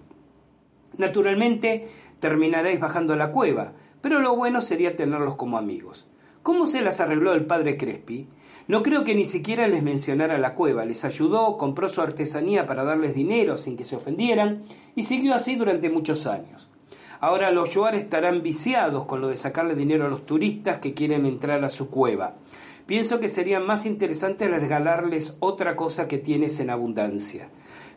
Naturalmente 0.96 1.88
terminaréis 2.20 2.80
bajando 2.80 3.12
a 3.12 3.16
la 3.16 3.30
cueva, 3.30 3.72
pero 4.00 4.20
lo 4.20 4.34
bueno 4.36 4.60
sería 4.60 4.96
tenerlos 4.96 5.34
como 5.34 5.58
amigos. 5.58 6.06
¿Cómo 6.42 6.66
se 6.66 6.80
las 6.80 7.00
arregló 7.00 7.34
el 7.34 7.44
padre 7.44 7.76
Crespi? 7.76 8.28
No 8.68 8.82
creo 8.82 9.04
que 9.04 9.14
ni 9.14 9.24
siquiera 9.24 9.68
les 9.68 9.82
mencionara 9.82 10.38
la 10.38 10.54
cueva, 10.54 10.84
les 10.84 11.04
ayudó, 11.04 11.56
compró 11.56 11.88
su 11.88 12.00
artesanía 12.00 12.66
para 12.66 12.84
darles 12.84 13.14
dinero 13.14 13.56
sin 13.58 13.76
que 13.76 13.84
se 13.84 13.96
ofendieran, 13.96 14.64
y 14.94 15.04
siguió 15.04 15.34
así 15.34 15.56
durante 15.56 15.90
muchos 15.90 16.26
años. 16.26 16.70
Ahora 17.20 17.50
los 17.50 17.70
Yoar 17.70 17.94
estarán 17.94 18.42
viciados 18.42 19.06
con 19.06 19.20
lo 19.20 19.28
de 19.28 19.36
sacarle 19.36 19.74
dinero 19.74 20.06
a 20.06 20.08
los 20.08 20.26
turistas 20.26 20.78
que 20.78 20.94
quieren 20.94 21.26
entrar 21.26 21.64
a 21.64 21.70
su 21.70 21.88
cueva. 21.88 22.36
Pienso 22.86 23.18
que 23.18 23.28
sería 23.28 23.58
más 23.58 23.86
interesante 23.86 24.48
regalarles 24.48 25.36
otra 25.40 25.74
cosa 25.74 26.06
que 26.06 26.18
tienes 26.18 26.60
en 26.60 26.70
abundancia. 26.70 27.48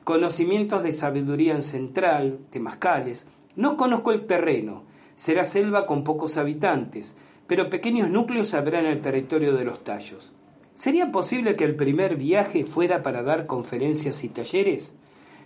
Conocimientos 0.04 0.82
de 0.84 0.94
sabiduría 0.94 1.56
ancestral, 1.56 2.40
temazcales. 2.50 3.28
No 3.56 3.78
conozco 3.78 4.12
el 4.12 4.26
terreno. 4.26 4.86
Será 5.16 5.46
selva 5.46 5.86
con 5.86 6.04
pocos 6.04 6.38
habitantes, 6.38 7.16
pero 7.46 7.70
pequeños 7.70 8.10
núcleos 8.10 8.54
habrá 8.54 8.80
en 8.80 8.88
el 8.88 9.02
territorio 9.02 9.54
de 9.54 9.66
los 9.66 9.84
tallos. 9.84 10.32
¿Sería 10.76 11.12
posible 11.12 11.56
que 11.58 11.66
el 11.66 11.76
primer 11.76 12.16
viaje 12.16 12.64
fuera 12.64 13.04
para 13.04 13.22
dar 13.22 13.46
conferencias 13.46 14.24
y 14.24 14.30
talleres? 14.30 14.94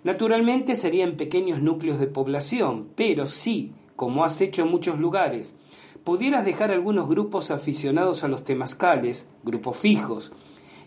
Naturalmente 0.04 0.76
serían 0.76 1.16
pequeños 1.16 1.62
núcleos 1.62 2.00
de 2.00 2.08
población, 2.08 2.90
pero 2.96 3.26
si, 3.26 3.74
como 3.96 4.26
has 4.26 4.42
hecho 4.42 4.64
en 4.64 4.72
muchos 4.72 5.00
lugares, 5.00 5.56
pudieras 6.04 6.44
dejar 6.44 6.72
algunos 6.72 7.08
grupos 7.08 7.52
aficionados 7.52 8.24
a 8.24 8.28
los 8.28 8.44
temazcales, 8.44 9.30
grupos 9.44 9.78
fijos, 9.78 10.34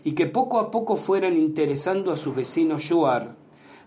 y 0.03 0.11
que 0.11 0.27
poco 0.27 0.59
a 0.59 0.69
poco 0.69 0.97
fueran 0.97 1.35
interesando 1.35 2.11
a 2.11 2.17
sus 2.17 2.35
vecinos 2.35 2.87
yuar, 2.89 3.35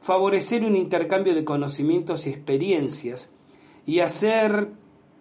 favorecer 0.01 0.65
un 0.65 0.75
intercambio 0.75 1.35
de 1.35 1.45
conocimientos 1.45 2.27
y 2.27 2.31
experiencias, 2.31 3.31
y 3.87 4.01
hacer 4.01 4.73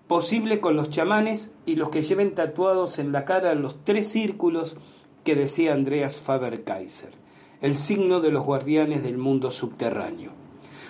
posible 0.07 0.59
con 0.59 0.75
los 0.75 0.89
chamanes 0.89 1.51
y 1.67 1.75
los 1.75 1.89
que 1.89 2.01
lleven 2.01 2.33
tatuados 2.33 2.97
en 2.97 3.11
la 3.11 3.25
cara 3.25 3.53
los 3.53 3.83
tres 3.83 4.07
círculos 4.07 4.77
que 5.23 5.35
decía 5.35 5.73
Andreas 5.73 6.19
Faber-Kaiser 6.19 7.18
el 7.61 7.75
signo 7.75 8.21
de 8.21 8.31
los 8.31 8.45
guardianes 8.45 9.03
del 9.03 9.17
mundo 9.17 9.51
subterráneo. 9.51 10.31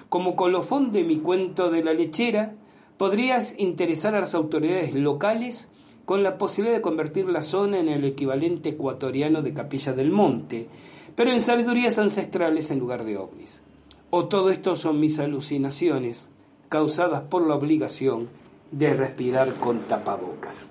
Como 0.09 0.35
colofón 0.35 0.91
de 0.91 1.03
mi 1.03 1.17
cuento 1.17 1.69
de 1.69 1.83
la 1.83 1.93
lechera, 1.93 2.55
podrías 2.97 3.57
interesar 3.59 4.15
a 4.15 4.19
las 4.19 4.35
autoridades 4.35 4.93
locales 4.93 5.69
con 6.05 6.23
la 6.23 6.37
posibilidad 6.37 6.75
de 6.75 6.81
convertir 6.81 7.29
la 7.29 7.43
zona 7.43 7.79
en 7.79 7.87
el 7.87 8.03
equivalente 8.03 8.69
ecuatoriano 8.69 9.41
de 9.41 9.53
Capilla 9.53 9.93
del 9.93 10.11
Monte, 10.11 10.67
pero 11.15 11.31
en 11.31 11.41
sabidurías 11.41 11.99
ancestrales 11.99 12.71
en 12.71 12.79
lugar 12.79 13.05
de 13.05 13.17
ovnis. 13.17 13.61
O 14.09 14.27
todo 14.27 14.49
esto 14.49 14.75
son 14.75 14.99
mis 14.99 15.19
alucinaciones 15.19 16.31
causadas 16.67 17.21
por 17.21 17.47
la 17.47 17.55
obligación 17.55 18.27
de 18.71 18.93
respirar 18.93 19.53
con 19.55 19.81
tapabocas. 19.81 20.63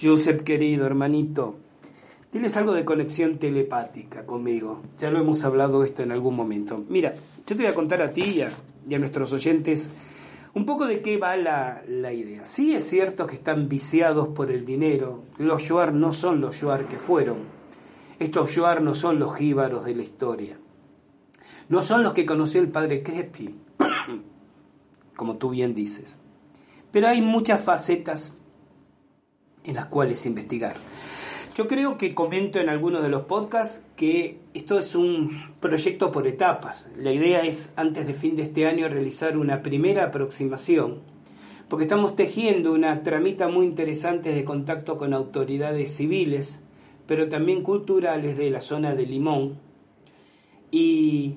Joseph, 0.00 0.42
querido 0.42 0.86
hermanito, 0.86 1.56
tienes 2.34 2.56
algo 2.56 2.72
de 2.72 2.84
conexión 2.84 3.38
telepática 3.38 4.26
conmigo. 4.26 4.82
Ya 4.98 5.08
lo 5.08 5.20
hemos 5.20 5.44
hablado 5.44 5.84
esto 5.84 6.02
en 6.02 6.10
algún 6.10 6.34
momento. 6.34 6.84
Mira, 6.88 7.14
yo 7.14 7.44
te 7.44 7.54
voy 7.54 7.66
a 7.66 7.74
contar 7.76 8.02
a 8.02 8.12
ti 8.12 8.22
y 8.24 8.40
a, 8.92 8.98
nuestros 8.98 9.32
oyentes 9.32 9.88
un 10.52 10.66
poco 10.66 10.84
de 10.88 11.00
qué 11.00 11.16
va 11.16 11.36
la, 11.36 11.84
idea. 12.12 12.44
Sí 12.44 12.74
es 12.74 12.88
cierto 12.88 13.28
que 13.28 13.36
están 13.36 13.68
viciados 13.68 14.26
por 14.30 14.50
el 14.50 14.64
dinero. 14.64 15.22
Los 15.38 15.68
Yuar 15.68 15.94
no 15.94 16.12
son 16.12 16.40
los 16.40 16.60
Yuar 16.60 16.88
que 16.88 16.98
fueron. 16.98 17.36
Estos 18.18 18.52
Yuar 18.52 18.82
no 18.82 18.96
son 18.96 19.20
los 19.20 19.36
jíbaros 19.36 19.84
de 19.84 19.94
la 19.94 20.02
historia. 20.02 20.58
No 21.68 21.84
son 21.84 22.02
los 22.02 22.14
que 22.14 22.26
conoció 22.26 22.60
el 22.60 22.68
padre 22.68 23.04
Crespi, 23.04 23.54
como 25.14 25.36
tú 25.36 25.50
bien 25.50 25.72
dices. 25.72 26.18
Pero 26.90 27.06
hay 27.06 27.22
muchas 27.22 27.60
facetas 27.60 28.34
en 29.62 29.76
las 29.76 29.86
cuales 29.86 30.26
investigar. 30.26 30.74
Yo 31.54 31.68
creo 31.68 31.96
que 31.96 32.16
comento 32.16 32.58
en 32.58 32.68
algunos 32.68 33.00
de 33.00 33.08
los 33.08 33.26
podcasts 33.26 33.86
que 33.94 34.40
esto 34.54 34.76
es 34.76 34.96
un 34.96 35.40
proyecto 35.60 36.10
por 36.10 36.26
etapas. 36.26 36.90
La 36.98 37.12
idea 37.12 37.42
es 37.42 37.72
antes 37.76 38.08
de 38.08 38.14
fin 38.14 38.34
de 38.34 38.42
este 38.42 38.66
año 38.66 38.88
realizar 38.88 39.38
una 39.38 39.62
primera 39.62 40.06
aproximación, 40.06 40.98
porque 41.68 41.84
estamos 41.84 42.16
tejiendo 42.16 42.72
una 42.72 43.04
tramita 43.04 43.46
muy 43.46 43.66
interesante 43.66 44.34
de 44.34 44.44
contacto 44.44 44.98
con 44.98 45.14
autoridades 45.14 45.94
civiles, 45.94 46.60
pero 47.06 47.28
también 47.28 47.62
culturales 47.62 48.36
de 48.36 48.50
la 48.50 48.60
zona 48.60 48.96
de 48.96 49.06
Limón, 49.06 49.60
y 50.72 51.36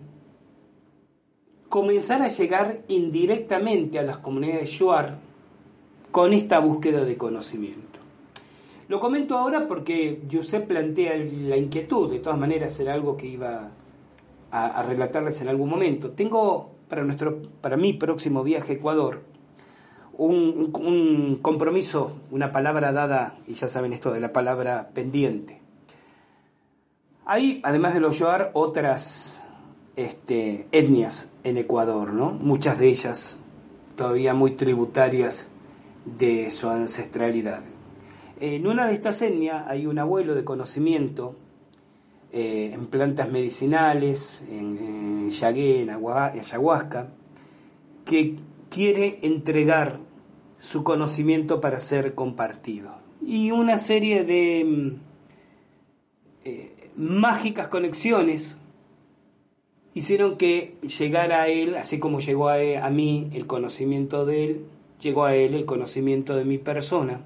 comenzar 1.70 2.24
a 2.24 2.30
llegar 2.30 2.80
indirectamente 2.88 4.00
a 4.00 4.04
las 4.04 4.18
comunidades 4.18 4.72
Shuar 4.72 5.20
con 6.10 6.34
esta 6.34 6.58
búsqueda 6.58 7.06
de 7.06 7.18
conocimiento. 7.18 7.87
Lo 8.88 9.00
comento 9.00 9.38
ahora 9.38 9.68
porque 9.68 10.22
Josep 10.32 10.68
plantea 10.68 11.16
la 11.18 11.58
inquietud, 11.58 12.10
de 12.10 12.20
todas 12.20 12.40
maneras 12.40 12.80
era 12.80 12.94
algo 12.94 13.18
que 13.18 13.28
iba 13.28 13.72
a, 14.52 14.84
relatarles 14.84 15.42
en 15.42 15.50
algún 15.50 15.70
momento. 15.70 16.12
Tengo 16.12 16.72
para, 16.88 17.04
nuestro, 17.04 17.42
para 17.62 17.76
mi 17.76 17.94
próximo 17.94 18.44
viaje 18.44 18.74
a 18.74 18.76
Ecuador 18.76 19.24
un, 20.18 21.40
compromiso, 21.42 22.18
una 22.32 22.52
palabra 22.52 22.92
dada, 22.92 23.38
y 23.48 23.54
ya 23.54 23.68
saben 23.68 23.94
esto 23.94 24.12
de 24.12 24.20
la 24.20 24.34
palabra 24.34 24.90
pendiente. 24.94 25.62
Hay, 27.26 27.62
además 27.64 27.94
de 27.94 28.00
los 28.00 28.18
Yoar, 28.18 28.52
otras 28.54 29.44
este, 29.96 30.68
etnias 30.72 31.30
en 31.44 31.58
Ecuador, 31.58 32.14
¿no? 32.14 32.32
Muchas 32.32 32.80
de 32.80 32.88
ellas 32.88 33.38
todavía 33.96 34.34
muy 34.34 34.52
tributarias 34.52 35.50
de 36.06 36.52
su 36.52 36.70
ancestralidad. 36.70 37.62
En 38.40 38.68
una 38.68 38.86
de 38.86 38.94
estas 38.94 39.22
etnias 39.24 39.66
hay 39.68 39.88
un 39.88 39.98
abuelo 39.98 40.36
de 40.36 40.44
conocimiento 40.44 41.36
eh, 42.32 42.72
en 42.72 42.86
plantas 42.86 43.32
medicinales, 43.32 44.46
en, 44.52 44.78
en 44.78 45.30
yagué, 45.32 45.82
en, 45.82 45.90
ayahuasca, 45.90 47.10
que 48.06 48.36
quiere 48.70 49.18
entregar 49.24 50.00
su 50.60 50.84
conocimiento 50.84 51.62
para 51.62 51.80
ser 51.80 52.14
compartido. 52.14 52.92
Y 53.26 53.50
una 53.50 53.80
serie 53.80 54.24
de 54.24 54.66
mm, 54.66 54.96
eh, 56.46 56.92
mágicas 56.96 57.70
conexiones 57.70 58.60
hicieron 59.96 60.38
que 60.38 60.78
llegara 61.00 61.42
a 61.42 61.48
él, 61.48 61.74
así 61.74 61.98
como 61.98 62.20
llegó 62.20 62.50
a, 62.50 62.58
a 62.86 62.90
mí 62.92 63.32
el 63.34 63.48
conocimiento 63.48 64.28
de 64.28 64.44
él, 64.44 64.66
llegó 65.02 65.26
a 65.26 65.34
él 65.34 65.56
el 65.56 65.66
conocimiento 65.66 66.36
de 66.36 66.46
mi 66.46 66.60
persona 66.60 67.22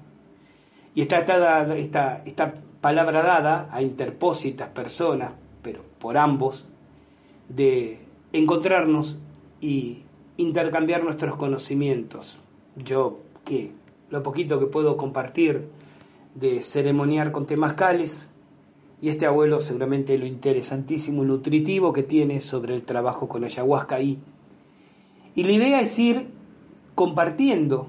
y 0.94 1.02
está 1.02 1.18
esta, 1.18 2.22
esta, 2.24 2.54
palabra 2.80 3.22
dada 3.22 3.68
a 3.70 3.80
interpósitas 3.80 4.68
personas, 4.70 5.34
pero 5.62 5.84
por 6.00 6.18
ambos, 6.18 6.66
de 7.48 8.00
encontrarnos 8.32 9.18
y 9.60 10.02
intercambiar 10.36 11.04
nuestros 11.04 11.36
conocimientos. 11.36 12.40
Yo, 12.74 13.20
que 13.44 13.72
lo 14.10 14.24
poquito 14.24 14.58
que 14.58 14.66
puedo 14.66 14.96
compartir 14.96 15.68
de 16.34 16.60
ceremoniar 16.62 17.30
con 17.30 17.46
temascales, 17.46 18.32
y 19.00 19.08
este 19.10 19.26
abuelo 19.26 19.60
seguramente 19.60 20.18
lo 20.18 20.26
interesantísimo 20.26 21.22
y 21.22 21.26
nutritivo 21.26 21.92
que 21.92 22.02
tiene 22.02 22.40
sobre 22.40 22.74
el 22.74 22.82
trabajo 22.82 23.28
con 23.28 23.44
ayahuasca 23.44 23.96
ahí. 23.96 24.18
Y 25.34 25.44
la 25.44 25.52
idea 25.52 25.80
es 25.80 25.98
ir 25.98 26.30
compartiendo 26.94 27.88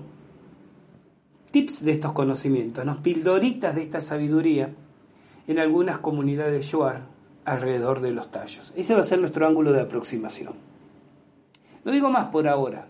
tips 1.53 1.85
de 1.85 1.91
estos 1.91 2.13
conocimientos, 2.13 2.84
¿no? 2.84 3.03
pildoritas 3.03 3.75
de 3.75 3.84
esta 3.84 4.01
sabiduría 4.01 4.73
en 5.47 5.59
algunas 5.59 5.99
comunidades 5.99 6.65
Shuar 6.65 7.05
alrededor 7.45 8.01
de 8.01 8.11
los 8.11 8.31
tallos. 8.31 8.73
Ese 8.75 8.95
va 8.95 9.01
a 9.01 9.03
ser 9.03 9.19
nuestro 9.19 9.45
ángulo 9.45 9.71
de 9.71 9.81
aproximación. 9.81 10.55
No 11.85 11.91
digo 11.91 12.09
más 12.09 12.25
por 12.25 12.47
ahora. 12.47 12.88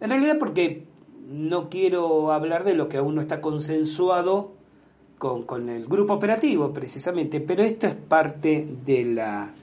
En 0.00 0.10
realidad 0.10 0.38
porque 0.40 0.86
no 1.28 1.70
quiero 1.70 2.32
hablar 2.32 2.64
de 2.64 2.74
lo 2.74 2.88
que 2.88 2.96
aún 2.96 3.14
no 3.14 3.20
está 3.20 3.40
consensuado 3.40 4.54
con, 5.16 5.44
con 5.44 5.68
el 5.68 5.86
grupo 5.86 6.14
operativo 6.14 6.72
precisamente, 6.72 7.40
pero 7.40 7.62
esto 7.62 7.86
es 7.86 7.94
parte 7.94 8.66
de 8.84 9.04
la, 9.04 9.54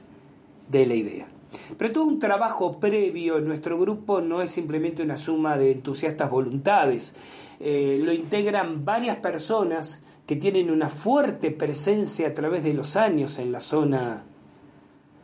de 0.72 0.86
la 0.86 0.96
idea. 0.96 1.33
Pero 1.78 1.92
todo 1.92 2.04
un 2.06 2.20
trabajo 2.20 2.80
previo 2.80 3.38
en 3.38 3.46
nuestro 3.46 3.80
grupo 3.80 4.22
no 4.22 4.42
es 4.42 4.52
simplemente 4.52 5.04
una 5.04 5.18
suma 5.18 5.58
de 5.58 5.72
entusiastas 5.72 6.30
voluntades, 6.30 7.16
eh, 7.60 8.00
lo 8.02 8.12
integran 8.12 8.84
varias 8.84 9.18
personas 9.18 10.02
que 10.26 10.36
tienen 10.36 10.72
una 10.72 10.90
fuerte 10.90 11.52
presencia 11.52 12.28
a 12.28 12.34
través 12.34 12.64
de 12.64 12.74
los 12.74 12.96
años 12.96 13.40
en 13.40 13.52
la 13.52 13.62
zona, 13.62 14.24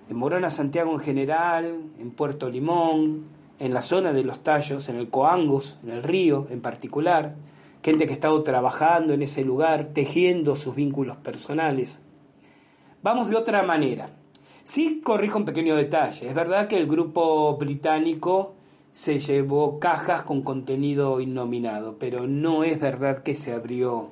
en 0.09 0.15
Morona, 0.17 0.49
Santiago 0.49 0.93
en 0.93 0.99
general, 0.99 1.83
en 1.99 2.11
Puerto 2.11 2.49
Limón, 2.49 3.25
en 3.59 3.73
la 3.73 3.81
zona 3.81 4.13
de 4.13 4.23
los 4.23 4.43
tallos, 4.43 4.89
en 4.89 4.95
el 4.95 5.09
Coangos, 5.09 5.79
en 5.83 5.91
el 5.91 6.03
río 6.03 6.47
en 6.49 6.61
particular, 6.61 7.35
gente 7.83 8.05
que 8.05 8.11
ha 8.11 8.15
estado 8.15 8.41
trabajando 8.43 9.13
en 9.13 9.21
ese 9.21 9.43
lugar, 9.43 9.87
tejiendo 9.87 10.55
sus 10.55 10.75
vínculos 10.75 11.17
personales. 11.17 12.01
Vamos 13.01 13.29
de 13.29 13.35
otra 13.35 13.63
manera. 13.63 14.11
Sí 14.69 15.01
corrijo 15.03 15.39
un 15.39 15.45
pequeño 15.45 15.75
detalle. 15.75 16.27
Es 16.27 16.35
verdad 16.35 16.67
que 16.67 16.77
el 16.77 16.85
grupo 16.85 17.57
británico 17.57 18.53
se 18.91 19.17
llevó 19.17 19.79
cajas 19.79 20.21
con 20.21 20.43
contenido 20.43 21.21
innominado, 21.21 21.97
pero 21.97 22.27
no 22.27 22.63
es 22.63 22.79
verdad 22.79 23.23
que 23.23 23.33
se 23.33 23.51
abrió 23.51 24.11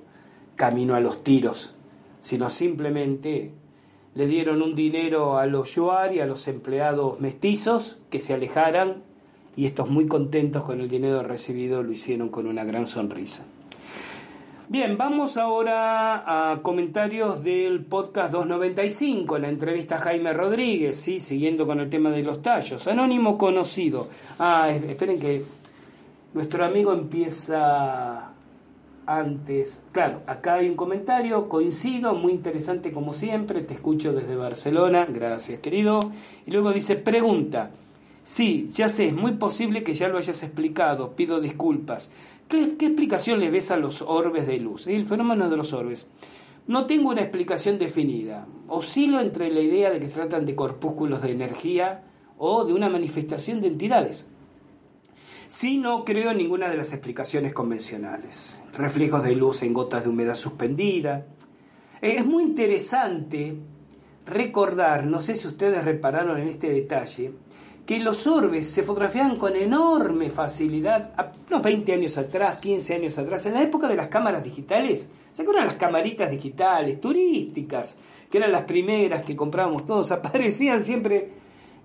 camino 0.55 0.95
a 0.95 0.99
los 0.99 1.23
tiros, 1.23 1.75
sino 2.21 2.49
simplemente 2.49 3.53
le 4.15 4.25
dieron 4.25 4.63
un 4.63 4.73
dinero 4.73 5.37
a 5.37 5.45
los 5.45 5.75
yuar 5.75 6.11
y 6.15 6.21
a 6.21 6.25
los 6.25 6.47
empleados 6.47 7.19
mestizos 7.19 7.99
que 8.09 8.19
se 8.19 8.33
alejaran 8.33 9.03
y 9.55 9.67
estos 9.67 9.91
muy 9.91 10.07
contentos 10.07 10.63
con 10.63 10.81
el 10.81 10.87
dinero 10.87 11.21
recibido 11.21 11.83
lo 11.83 11.91
hicieron 11.91 12.29
con 12.29 12.47
una 12.47 12.63
gran 12.63 12.87
sonrisa. 12.87 13.45
Bien, 14.69 14.97
vamos 14.97 15.37
ahora 15.37 16.51
a 16.51 16.61
comentarios 16.61 17.41
del 17.41 17.85
podcast 17.85 18.33
295, 18.33 19.39
la 19.39 19.47
entrevista 19.47 19.95
a 19.95 19.99
Jaime 19.99 20.33
Rodríguez, 20.33 20.99
¿sí? 20.99 21.19
siguiendo 21.19 21.65
con 21.65 21.79
el 21.79 21.89
tema 21.89 22.11
de 22.11 22.21
los 22.21 22.41
tallos. 22.41 22.85
Anónimo 22.85 23.37
conocido. 23.37 24.09
Ah, 24.39 24.69
esperen 24.69 25.21
que 25.21 25.41
nuestro 26.33 26.65
amigo 26.65 26.91
empieza 26.91 28.33
antes. 29.05 29.83
Claro, 29.93 30.23
acá 30.27 30.55
hay 30.55 30.67
un 30.67 30.75
comentario, 30.75 31.47
coincido, 31.47 32.13
muy 32.13 32.33
interesante 32.33 32.91
como 32.91 33.13
siempre, 33.13 33.61
te 33.61 33.75
escucho 33.75 34.11
desde 34.11 34.35
Barcelona, 34.35 35.07
gracias 35.09 35.61
querido. 35.61 36.01
Y 36.45 36.51
luego 36.51 36.73
dice, 36.73 36.97
pregunta. 36.97 37.71
Sí, 38.25 38.69
ya 38.73 38.89
sé, 38.89 39.05
es 39.05 39.13
muy 39.13 39.31
posible 39.35 39.83
que 39.83 39.93
ya 39.93 40.09
lo 40.09 40.17
hayas 40.17 40.43
explicado, 40.43 41.13
pido 41.13 41.39
disculpas. 41.39 42.11
¿Qué, 42.47 42.63
explicación 42.63 43.39
le 43.39 43.49
ves 43.49 43.71
a 43.71 43.77
los 43.77 44.01
orbes 44.01 44.47
de 44.47 44.57
luz? 44.57 44.87
El 44.87 45.05
fenómeno 45.05 45.49
de 45.49 45.57
los 45.57 45.73
orbes. 45.73 46.07
No 46.65 46.85
tengo 46.85 47.09
una 47.09 47.21
explicación 47.21 47.77
definida. 47.77 48.47
Oscilo 48.67 49.19
entre 49.19 49.51
la 49.51 49.59
idea 49.59 49.89
de 49.89 49.99
que 49.99 50.07
se 50.07 50.15
tratan 50.15 50.45
de 50.45 50.55
corpúsculos 50.55 51.21
de 51.21 51.31
energía 51.31 52.03
o 52.37 52.63
de 52.63 52.73
una 52.73 52.89
manifestación 52.89 53.59
de 53.59 53.67
entidades. 53.67 54.27
Sí, 55.47 55.77
no 55.77 56.03
creo 56.03 56.31
en 56.31 56.37
ninguna 56.37 56.69
de 56.69 56.77
las 56.77 56.91
explicaciones 56.91 57.53
convencionales. 57.53 58.61
Reflejos 58.73 59.23
de 59.23 59.35
luz 59.35 59.63
en 59.63 59.73
gotas 59.73 60.03
de 60.03 60.09
humedad 60.09 60.35
suspendida. 60.35 61.25
Eh, 62.01 62.15
es 62.17 62.25
muy 62.25 62.43
interesante 62.43 63.57
recordar, 64.25 65.05
no 65.05 65.21
sé 65.21 65.35
si 65.35 65.47
ustedes 65.47 65.83
repararon 65.85 66.39
en 66.39 66.49
este 66.49 66.69
detalle, 66.69 67.33
que 67.87 67.99
los 67.99 68.27
orbes 68.27 68.69
se 68.69 68.83
fotografiaban 68.83 69.37
con 69.37 69.55
enorme 69.55 70.29
facilidad, 70.29 71.13
unos 71.49 71.61
20 71.61 71.93
años 71.93 72.17
atrás, 72.17 72.57
15 72.57 72.95
años 72.95 73.17
atrás, 73.17 73.45
en 73.45 73.53
la 73.53 73.63
época 73.63 73.87
de 73.87 73.95
las 73.95 74.09
cámaras 74.09 74.43
digitales. 74.43 75.07
¿Se 75.31 75.43
acuerdan 75.43 75.67
las 75.67 75.77
camaritas 75.77 76.29
digitales, 76.29 76.99
turísticas, 76.99 77.95
que 78.29 78.39
eran 78.39 78.51
las 78.51 78.63
primeras 78.63 79.23
que 79.23 79.37
comprábamos 79.37 79.85
todos? 79.85 80.11
Aparecían 80.11 80.83
siempre 80.83 81.31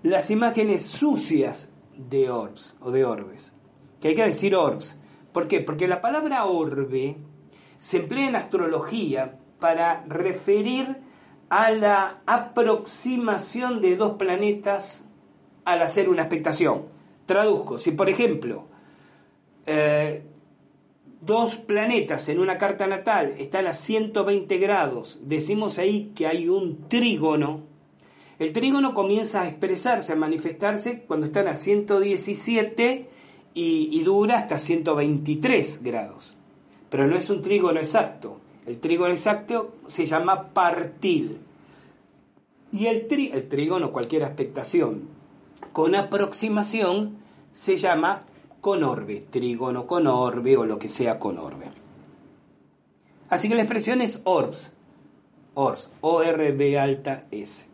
las 0.03 0.29
imágenes 0.29 0.85
sucias 0.85 1.69
de 1.95 2.29
orbs 2.29 2.75
o 2.81 2.91
de 2.91 3.05
orbes. 3.05 3.53
Que 4.01 4.09
hay 4.09 4.13
que 4.13 4.25
decir 4.25 4.57
orbs. 4.57 4.99
¿Por 5.31 5.47
qué? 5.47 5.61
Porque 5.61 5.87
la 5.87 6.01
palabra 6.01 6.43
orbe 6.43 7.15
se 7.79 7.99
emplea 7.99 8.27
en 8.27 8.35
astrología 8.35 9.39
para 9.57 10.03
referir 10.09 10.97
a 11.47 11.71
la 11.71 12.21
aproximación 12.25 13.79
de 13.79 13.95
dos 13.95 14.15
planetas 14.17 15.05
al 15.65 15.81
hacer 15.81 16.09
una 16.09 16.23
expectación. 16.23 16.85
Traduzco, 17.25 17.77
si 17.77 17.91
por 17.91 18.09
ejemplo 18.09 18.65
eh, 19.65 20.23
dos 21.21 21.55
planetas 21.55 22.27
en 22.29 22.39
una 22.39 22.57
carta 22.57 22.85
natal 22.87 23.33
están 23.37 23.67
a 23.67 23.73
120 23.73 24.57
grados, 24.57 25.19
decimos 25.23 25.77
ahí 25.77 26.11
que 26.15 26.27
hay 26.27 26.49
un 26.49 26.89
trígono, 26.89 27.61
el 28.39 28.51
trígono 28.51 28.93
comienza 28.93 29.43
a 29.43 29.47
expresarse, 29.47 30.11
a 30.11 30.17
manifestarse 30.17 31.03
cuando 31.07 31.27
están 31.27 31.47
a 31.47 31.55
117 31.55 33.07
y, 33.53 34.03
dura 34.03 34.39
hasta 34.39 34.57
123 34.57 35.81
grados. 35.83 36.35
Pero 36.89 37.07
no 37.07 37.15
es 37.15 37.29
un 37.29 37.41
trígono 37.41 37.79
exacto. 37.79 38.39
El 38.65 38.79
trígono 38.79 39.13
exacto 39.13 39.75
se 39.87 40.05
llama 40.05 40.49
partil. 40.53 41.37
Y 42.71 42.87
el, 42.87 43.07
tri, 43.07 43.29
el 43.31 43.47
trígono, 43.47 43.91
cualquier 43.91 44.23
expectación, 44.23 45.03
con 45.73 45.95
aproximación 45.95 47.17
se 47.51 47.77
llama 47.77 48.23
conorbe, 48.61 49.25
trígono 49.29 49.85
conorbe 49.87 50.55
o 50.55 50.65
lo 50.65 50.79
que 50.79 50.87
sea 50.87 51.19
conorbe. 51.19 51.71
Así 53.29 53.49
que 53.49 53.55
la 53.55 53.63
expresión 53.63 53.99
es 53.99 54.21
orbs, 54.23 54.71
orbs, 55.55 55.89
O-R-B 56.01 56.79
alta 56.79 57.25
S. 57.31 57.65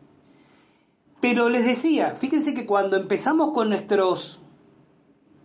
Pero 1.19 1.49
les 1.49 1.65
decía, 1.65 2.15
fíjense 2.17 2.53
que 2.53 2.65
cuando 2.65 2.95
empezamos 2.95 3.51
con 3.51 3.69
nuestros, 3.69 4.39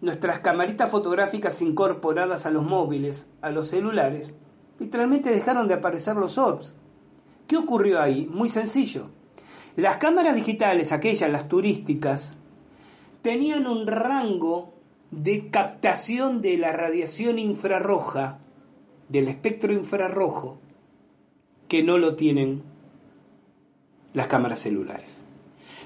nuestras 0.01 0.39
camaritas 0.39 0.90
fotográficas 0.90 1.60
incorporadas 1.60 2.47
a 2.47 2.51
los 2.51 2.62
móviles, 2.62 3.26
a 3.43 3.51
los 3.51 3.68
celulares, 3.68 4.32
literalmente 4.78 5.31
dejaron 5.31 5.66
de 5.66 5.74
aparecer 5.74 6.14
los 6.14 6.39
orbs. 6.39 6.76
¿Qué 7.48 7.56
ocurrió 7.56 8.01
ahí? 8.01 8.28
Muy 8.31 8.48
sencillo. 8.48 9.10
Las 9.74 9.97
cámaras 9.97 10.36
digitales, 10.36 10.93
aquellas, 10.93 11.31
las 11.31 11.48
turísticas, 11.48 12.36
tenían 13.24 13.66
un 13.66 13.86
rango 13.86 14.74
de 15.10 15.48
captación 15.48 16.42
de 16.42 16.59
la 16.59 16.72
radiación 16.72 17.38
infrarroja, 17.38 18.40
del 19.09 19.28
espectro 19.28 19.72
infrarrojo, 19.72 20.59
que 21.66 21.82
no 21.82 21.96
lo 21.96 22.16
tienen 22.16 22.62
las 24.12 24.26
cámaras 24.26 24.60
celulares. 24.60 25.24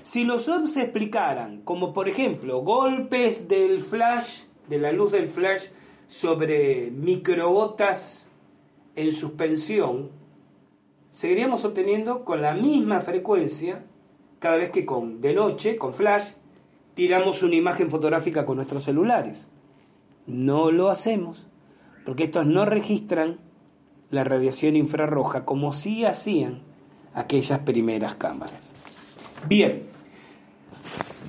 Si 0.02 0.24
los 0.24 0.48
orbs 0.48 0.73
se 0.73 0.82
explicaran, 0.82 1.60
como 1.62 1.93
por 1.93 2.09
ejemplo 2.09 2.59
golpes 2.62 3.47
del 3.47 3.82
flash, 3.82 4.43
de 4.69 4.78
la 4.78 4.90
luz 4.90 5.12
del 5.12 5.28
flash 5.28 5.66
sobre 6.09 6.90
microgotas 6.90 8.28
en 8.97 9.12
suspensión, 9.12 10.10
seguiríamos 11.12 11.65
obteniendo 11.65 12.24
con 12.24 12.43
la 12.43 12.55
misma 12.55 13.01
frecuencia 13.01 13.85
cada 14.40 14.56
vez 14.56 14.70
que 14.70 14.85
con 14.85 15.20
de 15.20 15.35
noche, 15.35 15.77
con 15.77 15.94
flash, 15.94 16.24
tiramos 16.99 17.45
una 17.45 17.55
imagen 17.55 17.89
fotográfica 17.89 18.45
con 18.45 18.57
nuestros 18.57 18.83
celulares. 18.83 19.47
No 20.27 20.73
lo 20.73 20.91
hacemos, 20.91 21.47
porque 22.05 22.25
estos 22.25 22.45
no 22.45 22.65
registran 22.65 23.39
la 24.11 24.25
radiación 24.25 24.75
infrarroja 24.75 25.45
como 25.45 25.73
sí 25.73 26.05
hacían 26.05 26.62
aquellas 27.15 27.61
primeras 27.61 28.16
cámaras. 28.16 28.73
Bien, 29.49 29.85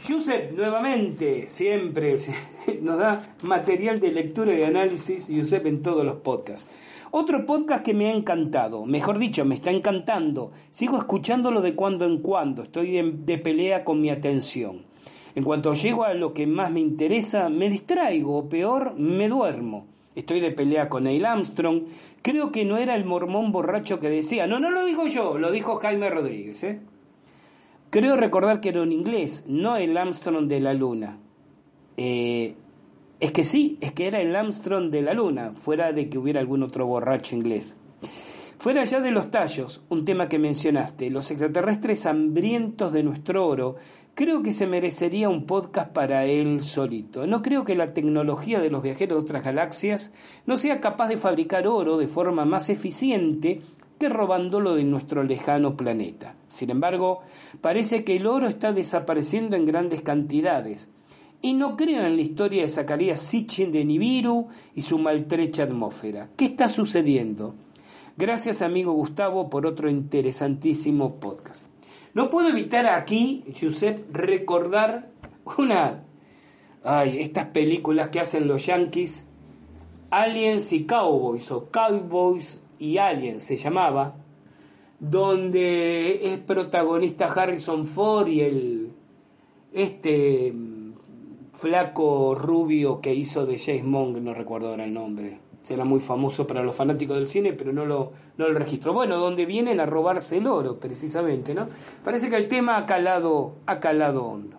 Yusef 0.08 0.54
nuevamente 0.54 1.48
siempre 1.48 2.16
nos 2.82 2.98
da 2.98 3.36
material 3.44 4.00
de 4.00 4.12
lectura 4.12 4.52
y 4.54 4.58
de 4.58 4.66
análisis, 4.66 5.28
Yusef 5.28 5.68
en 5.68 5.84
todos 5.84 6.04
los 6.04 6.16
podcasts. 6.16 6.66
Otro 7.12 7.46
podcast 7.46 7.86
que 7.86 7.94
me 7.94 8.08
ha 8.08 8.12
encantado, 8.12 8.88
mejor 8.88 9.20
dicho, 9.20 9.46
me 9.46 9.54
está 9.54 9.70
encantando. 9.70 10.52
Sigo 10.72 10.98
escuchándolo 10.98 11.62
de 11.62 11.76
cuando 11.76 12.08
en 12.08 12.24
cuando, 12.24 12.64
estoy 12.64 13.12
de 13.12 13.38
pelea 13.38 13.86
con 13.86 14.02
mi 14.02 14.10
atención. 14.10 14.89
En 15.36 15.44
cuanto 15.44 15.74
llego 15.74 16.04
a 16.04 16.14
lo 16.14 16.34
que 16.34 16.48
más 16.48 16.72
me 16.72 16.80
interesa, 16.80 17.50
me 17.50 17.70
distraigo, 17.70 18.38
o 18.38 18.50
peor, 18.50 18.96
me 18.96 19.28
duermo. 19.30 19.88
Estoy 20.16 20.40
de 20.40 20.52
pelea 20.52 20.90
con 20.90 21.06
Neil 21.06 21.26
Armstrong. 21.26 21.84
Creo 22.22 22.52
que 22.52 22.66
no 22.66 22.78
era 22.78 22.96
el 22.96 23.06
mormón 23.06 23.52
borracho 23.52 24.00
que 24.00 24.10
decía. 24.10 24.48
No, 24.48 24.60
no 24.60 24.70
lo 24.70 24.86
digo 24.86 25.08
yo, 25.08 25.38
lo 25.38 25.52
dijo 25.52 25.78
Jaime 25.78 26.10
Rodríguez. 26.10 26.64
¿eh? 26.64 26.80
Creo 27.90 28.16
recordar 28.18 28.60
que 28.60 28.70
era 28.70 28.82
un 28.82 28.92
inglés, 28.92 29.46
no 29.48 29.78
el 29.78 29.98
Armstrong 29.98 30.48
de 30.48 30.60
la 30.60 30.74
Luna. 30.74 31.18
Eh, 31.98 32.56
es 33.20 33.32
que 33.32 33.44
sí, 33.44 33.78
es 33.82 33.92
que 33.94 34.08
era 34.08 34.22
el 34.22 34.36
Armstrong 34.36 34.90
de 34.90 35.02
la 35.02 35.14
Luna, 35.14 35.52
fuera 35.52 35.92
de 35.92 36.10
que 36.10 36.18
hubiera 36.18 36.40
algún 36.40 36.64
otro 36.64 36.86
borracho 36.86 37.36
inglés. 37.36 37.78
Fuera 38.60 38.84
ya 38.84 39.00
de 39.00 39.12
los 39.12 39.32
tallos, 39.32 39.82
un 39.90 40.06
tema 40.06 40.28
que 40.28 40.38
mencionaste, 40.38 41.10
los 41.10 41.32
extraterrestres 41.32 42.06
hambrientos 42.06 42.92
de 42.92 43.04
nuestro 43.04 43.48
oro, 43.48 43.78
creo 44.20 44.44
que 44.44 44.52
se 44.52 44.68
merecería 44.68 45.30
un 45.30 45.46
podcast 45.46 45.94
para 45.94 46.26
él 46.26 46.62
solito. 46.62 47.26
No 47.26 47.42
creo 47.42 47.64
que 47.64 47.74
la 47.74 47.94
tecnología 47.94 48.60
de 48.60 48.70
los 48.70 48.84
viajeros 48.84 49.18
de 49.18 49.24
otras 49.24 49.46
galaxias 49.46 50.12
no 50.46 50.58
sea 50.58 50.82
capaz 50.82 51.08
de 51.08 51.18
fabricar 51.18 51.68
oro 51.68 51.98
de 51.98 52.08
forma 52.08 52.44
más 52.44 52.68
eficiente 52.68 53.60
que 53.98 54.10
robándolo 54.10 54.76
de 54.76 54.84
nuestro 54.84 55.24
lejano 55.24 55.78
planeta. 55.78 56.36
Sin 56.50 56.70
embargo, 56.70 57.22
parece 57.62 58.04
que 58.04 58.18
el 58.18 58.28
oro 58.28 58.50
está 58.50 58.74
desapareciendo 58.74 59.56
en 59.56 59.66
grandes 59.66 60.02
cantidades. 60.02 60.90
Y 61.42 61.54
no 61.54 61.78
creo 61.78 62.06
en 62.06 62.18
la 62.18 62.22
historia 62.22 62.64
de 62.64 62.70
Zacarías 62.70 63.22
Sitchin 63.22 63.72
de 63.72 63.86
Nibiru 63.86 64.50
y 64.76 64.82
su 64.82 64.98
maltrecha 64.98 65.64
atmósfera. 65.64 66.28
¿Qué 66.36 66.44
está 66.44 66.68
sucediendo? 66.68 67.56
Gracias, 68.18 68.62
amigo 68.62 68.92
Gustavo, 68.92 69.50
por 69.50 69.66
otro 69.66 69.90
interesantísimo 69.90 71.22
podcast. 71.22 71.69
No 72.14 72.30
puedo 72.30 72.50
evitar 72.50 72.88
aquí, 72.88 73.44
Josep, 73.60 74.16
recordar 74.16 75.10
una. 75.58 76.04
Ay, 76.84 77.20
estas 77.20 77.48
películas 77.48 78.10
que 78.10 78.20
hacen 78.20 78.48
los 78.48 78.66
yankees, 78.66 79.26
Aliens 80.10 80.72
y 80.74 80.86
Cowboys, 80.86 81.52
o 81.52 81.70
Cowboys 81.70 82.62
y 82.80 82.98
Aliens 82.98 83.44
se 83.44 83.58
llamaba, 83.58 84.16
donde 85.00 86.34
es 86.34 86.40
protagonista 86.40 87.26
Harrison 87.26 87.86
Ford 87.86 88.28
y 88.28 88.42
el. 88.42 88.92
Este 89.72 90.52
flaco 91.54 92.34
rubio 92.34 93.02
que 93.02 93.14
hizo 93.14 93.46
de 93.46 93.60
James 93.60 93.84
Monk, 93.84 94.18
no 94.18 94.34
recuerdo 94.34 94.70
ahora 94.70 94.86
el 94.86 94.94
nombre. 94.94 95.40
Será 95.70 95.86
muy 95.86 96.00
famoso 96.00 96.48
para 96.48 96.64
los 96.64 96.76
fanáticos 96.76 97.16
del 97.16 97.28
cine, 97.28 97.54
pero 97.54 97.72
no 97.72 97.86
lo, 97.86 98.12
no 98.38 98.50
lo 98.50 98.58
registro. 98.58 98.92
Bueno, 98.92 99.18
donde 99.18 99.46
vienen 99.46 99.80
a 99.80 99.86
robarse 99.86 100.38
el 100.38 100.48
oro, 100.48 100.80
precisamente, 100.80 101.54
¿no? 101.54 101.68
Parece 102.04 102.28
que 102.28 102.38
el 102.38 102.48
tema 102.48 102.76
ha 102.76 102.88
calado, 102.88 103.54
ha 103.68 103.80
calado 103.80 104.26
hondo. 104.26 104.58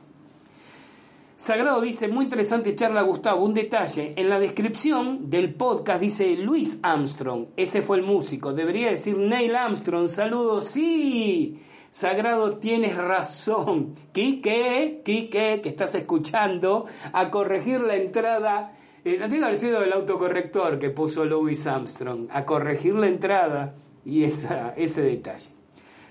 Sagrado 1.37 1.81
dice, 1.81 2.07
muy 2.07 2.27
interesante 2.27 2.77
charla 2.77 3.03
Gustavo, 3.03 3.45
un 3.45 3.55
detalle, 3.55 4.15
en 4.17 4.29
la 4.29 4.39
descripción 4.39 5.29
del 5.29 5.53
podcast 5.53 6.01
dice 6.01 6.37
Luis 6.37 6.79
Armstrong, 6.81 7.47
ese 7.57 7.83
fue 7.83 7.97
el 7.97 8.05
músico, 8.05 8.53
debería 8.53 8.91
decir 8.91 9.17
Neil 9.17 9.57
Armstrong, 9.57 10.07
saludos, 10.07 10.67
sí, 10.67 11.61
Sagrado, 11.91 12.59
tienes 12.59 12.97
razón. 12.97 13.97
Quique, 14.13 15.03
Quique, 15.05 15.61
que 15.61 15.69
estás 15.69 15.93
escuchando, 15.97 16.85
a 17.13 17.31
corregir 17.33 17.81
la 17.81 17.97
entrada. 17.97 18.77
Eh, 19.05 19.17
no 19.19 19.29
tiene 19.29 19.55
sido 19.55 19.83
el 19.83 19.93
autocorrector 19.93 20.79
que 20.79 20.91
puso 20.91 21.25
Louis 21.25 21.67
Armstrong, 21.67 22.29
a 22.31 22.45
corregir 22.45 22.95
la 22.95 23.09
entrada 23.09 23.75
y 24.05 24.25
esa, 24.25 24.75
ese 24.77 25.03
detalle. 25.03 25.51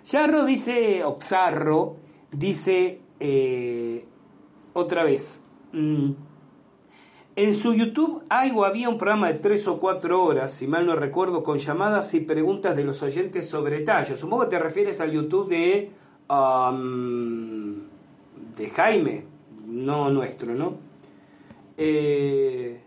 Yarro 0.05 0.43
dice, 0.43 1.03
Oxarro, 1.03 1.97
dice 2.31 3.01
eh, 3.19 4.05
otra 4.73 5.03
vez. 5.03 5.43
Mm, 5.71 6.11
en 7.35 7.53
su 7.53 7.73
YouTube 7.73 8.23
hay 8.27 8.51
o 8.55 8.65
había 8.65 8.89
un 8.89 8.97
programa 8.97 9.27
de 9.27 9.35
tres 9.35 9.67
o 9.67 9.79
cuatro 9.79 10.23
horas, 10.23 10.51
si 10.51 10.67
mal 10.67 10.85
no 10.85 10.95
recuerdo, 10.95 11.43
con 11.43 11.59
llamadas 11.59 12.13
y 12.15 12.21
preguntas 12.21 12.75
de 12.75 12.83
los 12.83 13.01
oyentes 13.03 13.47
sobre 13.47 13.81
tallos. 13.81 14.19
Supongo 14.19 14.43
que 14.43 14.49
te 14.49 14.59
refieres 14.59 14.99
al 14.99 15.11
YouTube 15.11 15.47
de, 15.47 15.91
um, 16.27 17.75
de 18.57 18.69
Jaime, 18.75 19.25
no 19.67 20.09
nuestro, 20.09 20.53
¿no? 20.55 20.88
Eh, 21.81 22.81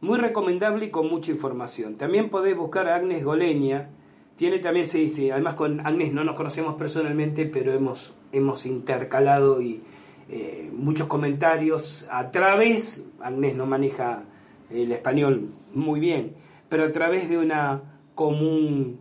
muy 0.00 0.18
recomendable 0.18 0.86
y 0.86 0.90
con 0.90 1.06
mucha 1.08 1.30
información. 1.30 1.96
También 1.96 2.30
podés 2.30 2.56
buscar 2.56 2.88
a 2.88 2.96
Agnes 2.96 3.22
Goleña. 3.22 3.90
Tiene 4.36 4.58
también, 4.58 4.86
sí, 4.86 5.10
sí, 5.10 5.30
además 5.30 5.54
con 5.54 5.86
Agnes 5.86 6.14
no 6.14 6.24
nos 6.24 6.34
conocemos 6.34 6.76
personalmente, 6.76 7.44
pero 7.44 7.74
hemos, 7.74 8.14
hemos 8.32 8.64
intercalado 8.64 9.60
y 9.60 9.82
eh, 10.30 10.70
muchos 10.72 11.08
comentarios 11.08 12.06
a 12.10 12.30
través, 12.30 13.04
Agnés 13.20 13.54
no 13.54 13.66
maneja 13.66 14.24
el 14.70 14.92
español 14.92 15.50
muy 15.74 16.00
bien, 16.00 16.34
pero 16.70 16.84
a 16.84 16.90
través 16.90 17.28
de 17.28 17.36
una 17.36 18.00
común 18.14 18.98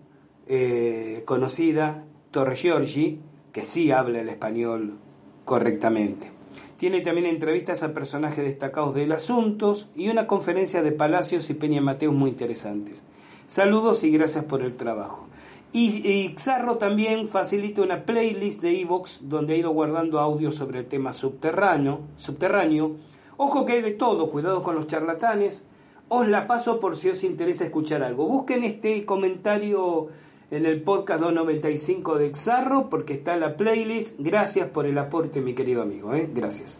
eh, 0.47 1.23
conocida, 1.25 2.03
Torre 2.31 2.55
Giorgi, 2.57 3.21
que 3.53 3.63
sí 3.63 3.91
habla 3.91 4.19
el 4.19 4.29
español 4.29 4.97
correctamente. 5.45 6.36
Tiene 6.77 7.01
también 7.01 7.25
entrevistas 7.25 7.81
a 7.81 7.93
personajes 7.93 8.45
destacados 8.45 8.93
del 8.93 9.11
asunto 9.11 9.75
y 9.95 10.09
una 10.09 10.27
conferencia 10.27 10.83
de 10.83 10.91
Palacios 10.91 11.49
y 11.49 11.55
Peña 11.55 11.81
Mateos 11.81 12.13
muy 12.13 12.29
interesantes. 12.29 13.01
Saludos 13.47 14.03
y 14.03 14.11
gracias 14.11 14.43
por 14.43 14.61
el 14.61 14.75
trabajo. 14.75 15.27
Y, 15.73 16.35
Xarro 16.37 16.77
también 16.77 17.27
facilita 17.27 17.81
una 17.81 18.05
playlist 18.05 18.61
de 18.61 18.79
Evox 18.79 19.21
donde 19.23 19.55
ha 19.55 19.57
ido 19.57 19.71
guardando 19.71 20.19
audio 20.19 20.51
sobre 20.51 20.79
el 20.79 20.85
tema 20.85 21.13
subterráneo. 21.13 22.01
subterráneo. 22.15 22.95
Ojo 23.37 23.65
que 23.65 23.73
hay 23.73 23.81
de 23.81 23.91
todo, 23.91 24.29
cuidado 24.29 24.61
con 24.61 24.75
los 24.75 24.85
charlatanes. 24.87 25.63
Os 26.09 26.27
la 26.27 26.45
paso 26.45 26.79
por 26.79 26.95
si 26.95 27.09
os 27.09 27.23
interesa 27.23 27.65
escuchar 27.65 28.03
algo. 28.03 28.27
Busquen 28.27 28.63
este 28.63 29.03
comentario 29.03 30.09
en 30.49 30.65
el 30.65 30.81
podcast 30.81 31.21
295 31.21 32.17
de 32.17 32.33
Xarro 32.33 32.89
porque 32.89 33.13
está 33.13 33.33
en 33.33 33.41
la 33.41 33.57
playlist. 33.57 34.15
Gracias 34.17 34.69
por 34.69 34.85
el 34.85 34.97
aporte, 34.97 35.41
mi 35.41 35.53
querido 35.53 35.81
amigo. 35.81 36.13
¿eh? 36.13 36.29
Gracias. 36.33 36.79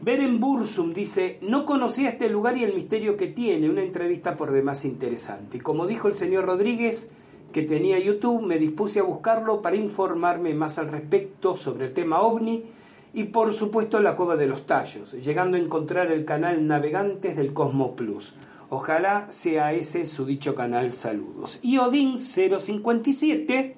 Beren 0.00 0.40
Bursum 0.40 0.92
dice, 0.92 1.38
no 1.42 1.64
conocía 1.64 2.10
este 2.10 2.28
lugar 2.28 2.56
y 2.56 2.64
el 2.64 2.74
misterio 2.74 3.16
que 3.16 3.28
tiene, 3.28 3.70
una 3.70 3.82
entrevista 3.82 4.36
por 4.36 4.50
demás 4.50 4.84
interesante. 4.84 5.60
Como 5.60 5.86
dijo 5.86 6.08
el 6.08 6.16
señor 6.16 6.46
Rodríguez, 6.46 7.08
que 7.52 7.62
tenía 7.62 8.00
YouTube, 8.00 8.42
me 8.42 8.58
dispuse 8.58 8.98
a 8.98 9.04
buscarlo 9.04 9.62
para 9.62 9.76
informarme 9.76 10.54
más 10.54 10.78
al 10.78 10.88
respecto 10.88 11.56
sobre 11.56 11.86
el 11.86 11.92
tema 11.92 12.20
ovni 12.20 12.64
y 13.14 13.24
por 13.24 13.52
supuesto 13.52 14.00
la 14.00 14.16
cueva 14.16 14.34
de 14.34 14.48
los 14.48 14.66
tallos, 14.66 15.12
llegando 15.12 15.56
a 15.56 15.60
encontrar 15.60 16.10
el 16.10 16.24
canal 16.24 16.66
Navegantes 16.66 17.36
del 17.36 17.52
Cosmo 17.52 17.94
Plus. 17.94 18.34
Ojalá 18.74 19.30
sea 19.30 19.74
ese 19.74 20.06
su 20.06 20.24
dicho 20.24 20.54
canal. 20.54 20.94
Saludos. 20.94 21.58
Y 21.60 21.76
Odin 21.76 22.16
057 22.18 23.76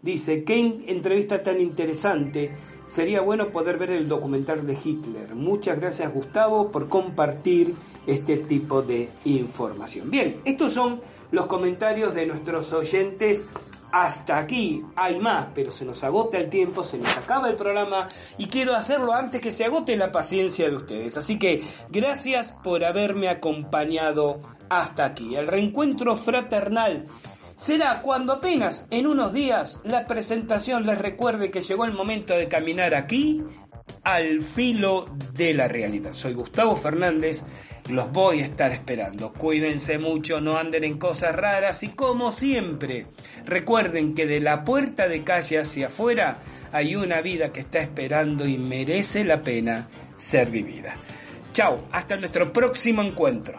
dice, 0.00 0.44
qué 0.44 0.78
entrevista 0.86 1.42
tan 1.42 1.60
interesante. 1.60 2.50
Sería 2.86 3.20
bueno 3.20 3.52
poder 3.52 3.76
ver 3.76 3.90
el 3.90 4.08
documental 4.08 4.66
de 4.66 4.78
Hitler. 4.82 5.34
Muchas 5.34 5.78
gracias 5.78 6.14
Gustavo 6.14 6.72
por 6.72 6.88
compartir 6.88 7.74
este 8.06 8.38
tipo 8.38 8.80
de 8.80 9.10
información. 9.26 10.10
Bien, 10.10 10.40
estos 10.46 10.72
son 10.72 11.02
los 11.32 11.44
comentarios 11.44 12.14
de 12.14 12.24
nuestros 12.24 12.72
oyentes 12.72 13.46
hasta 13.92 14.38
aquí 14.38 14.84
hay 14.96 15.18
más, 15.18 15.48
pero 15.54 15.70
se 15.70 15.84
nos 15.84 16.02
agota 16.04 16.38
el 16.38 16.48
tiempo, 16.48 16.82
se 16.82 16.98
nos 16.98 17.16
acaba 17.16 17.48
el 17.48 17.56
programa 17.56 18.08
y 18.38 18.46
quiero 18.46 18.74
hacerlo 18.74 19.12
antes 19.12 19.40
que 19.40 19.52
se 19.52 19.64
agote 19.64 19.96
la 19.96 20.12
paciencia 20.12 20.68
de 20.68 20.76
ustedes. 20.76 21.16
Así 21.16 21.38
que 21.38 21.64
gracias 21.90 22.52
por 22.62 22.84
haberme 22.84 23.28
acompañado 23.28 24.40
hasta 24.68 25.04
aquí. 25.04 25.34
El 25.34 25.48
reencuentro 25.48 26.16
fraternal 26.16 27.06
será 27.56 28.00
cuando 28.00 28.32
apenas 28.32 28.86
en 28.90 29.06
unos 29.06 29.32
días 29.32 29.80
la 29.84 30.06
presentación 30.06 30.86
les 30.86 30.98
recuerde 30.98 31.50
que 31.50 31.62
llegó 31.62 31.84
el 31.84 31.92
momento 31.92 32.34
de 32.34 32.48
caminar 32.48 32.94
aquí 32.94 33.42
al 34.02 34.40
filo 34.42 35.08
de 35.34 35.54
la 35.54 35.68
realidad. 35.68 36.12
Soy 36.12 36.34
Gustavo 36.34 36.76
Fernández 36.76 37.42
los 37.88 38.12
voy 38.12 38.40
a 38.40 38.44
estar 38.44 38.72
esperando. 38.72 39.32
Cuídense 39.32 39.98
mucho, 39.98 40.40
no 40.40 40.56
anden 40.56 40.84
en 40.84 40.98
cosas 40.98 41.34
raras 41.34 41.82
y 41.82 41.88
como 41.88 42.32
siempre, 42.32 43.06
recuerden 43.44 44.14
que 44.14 44.26
de 44.26 44.40
la 44.40 44.64
puerta 44.64 45.08
de 45.08 45.24
calle 45.24 45.58
hacia 45.58 45.88
afuera 45.88 46.38
hay 46.72 46.96
una 46.96 47.20
vida 47.20 47.52
que 47.52 47.60
está 47.60 47.80
esperando 47.80 48.46
y 48.46 48.58
merece 48.58 49.24
la 49.24 49.42
pena 49.42 49.88
ser 50.16 50.50
vivida. 50.50 50.94
Chao, 51.52 51.88
hasta 51.90 52.16
nuestro 52.16 52.52
próximo 52.52 53.02
encuentro. 53.02 53.58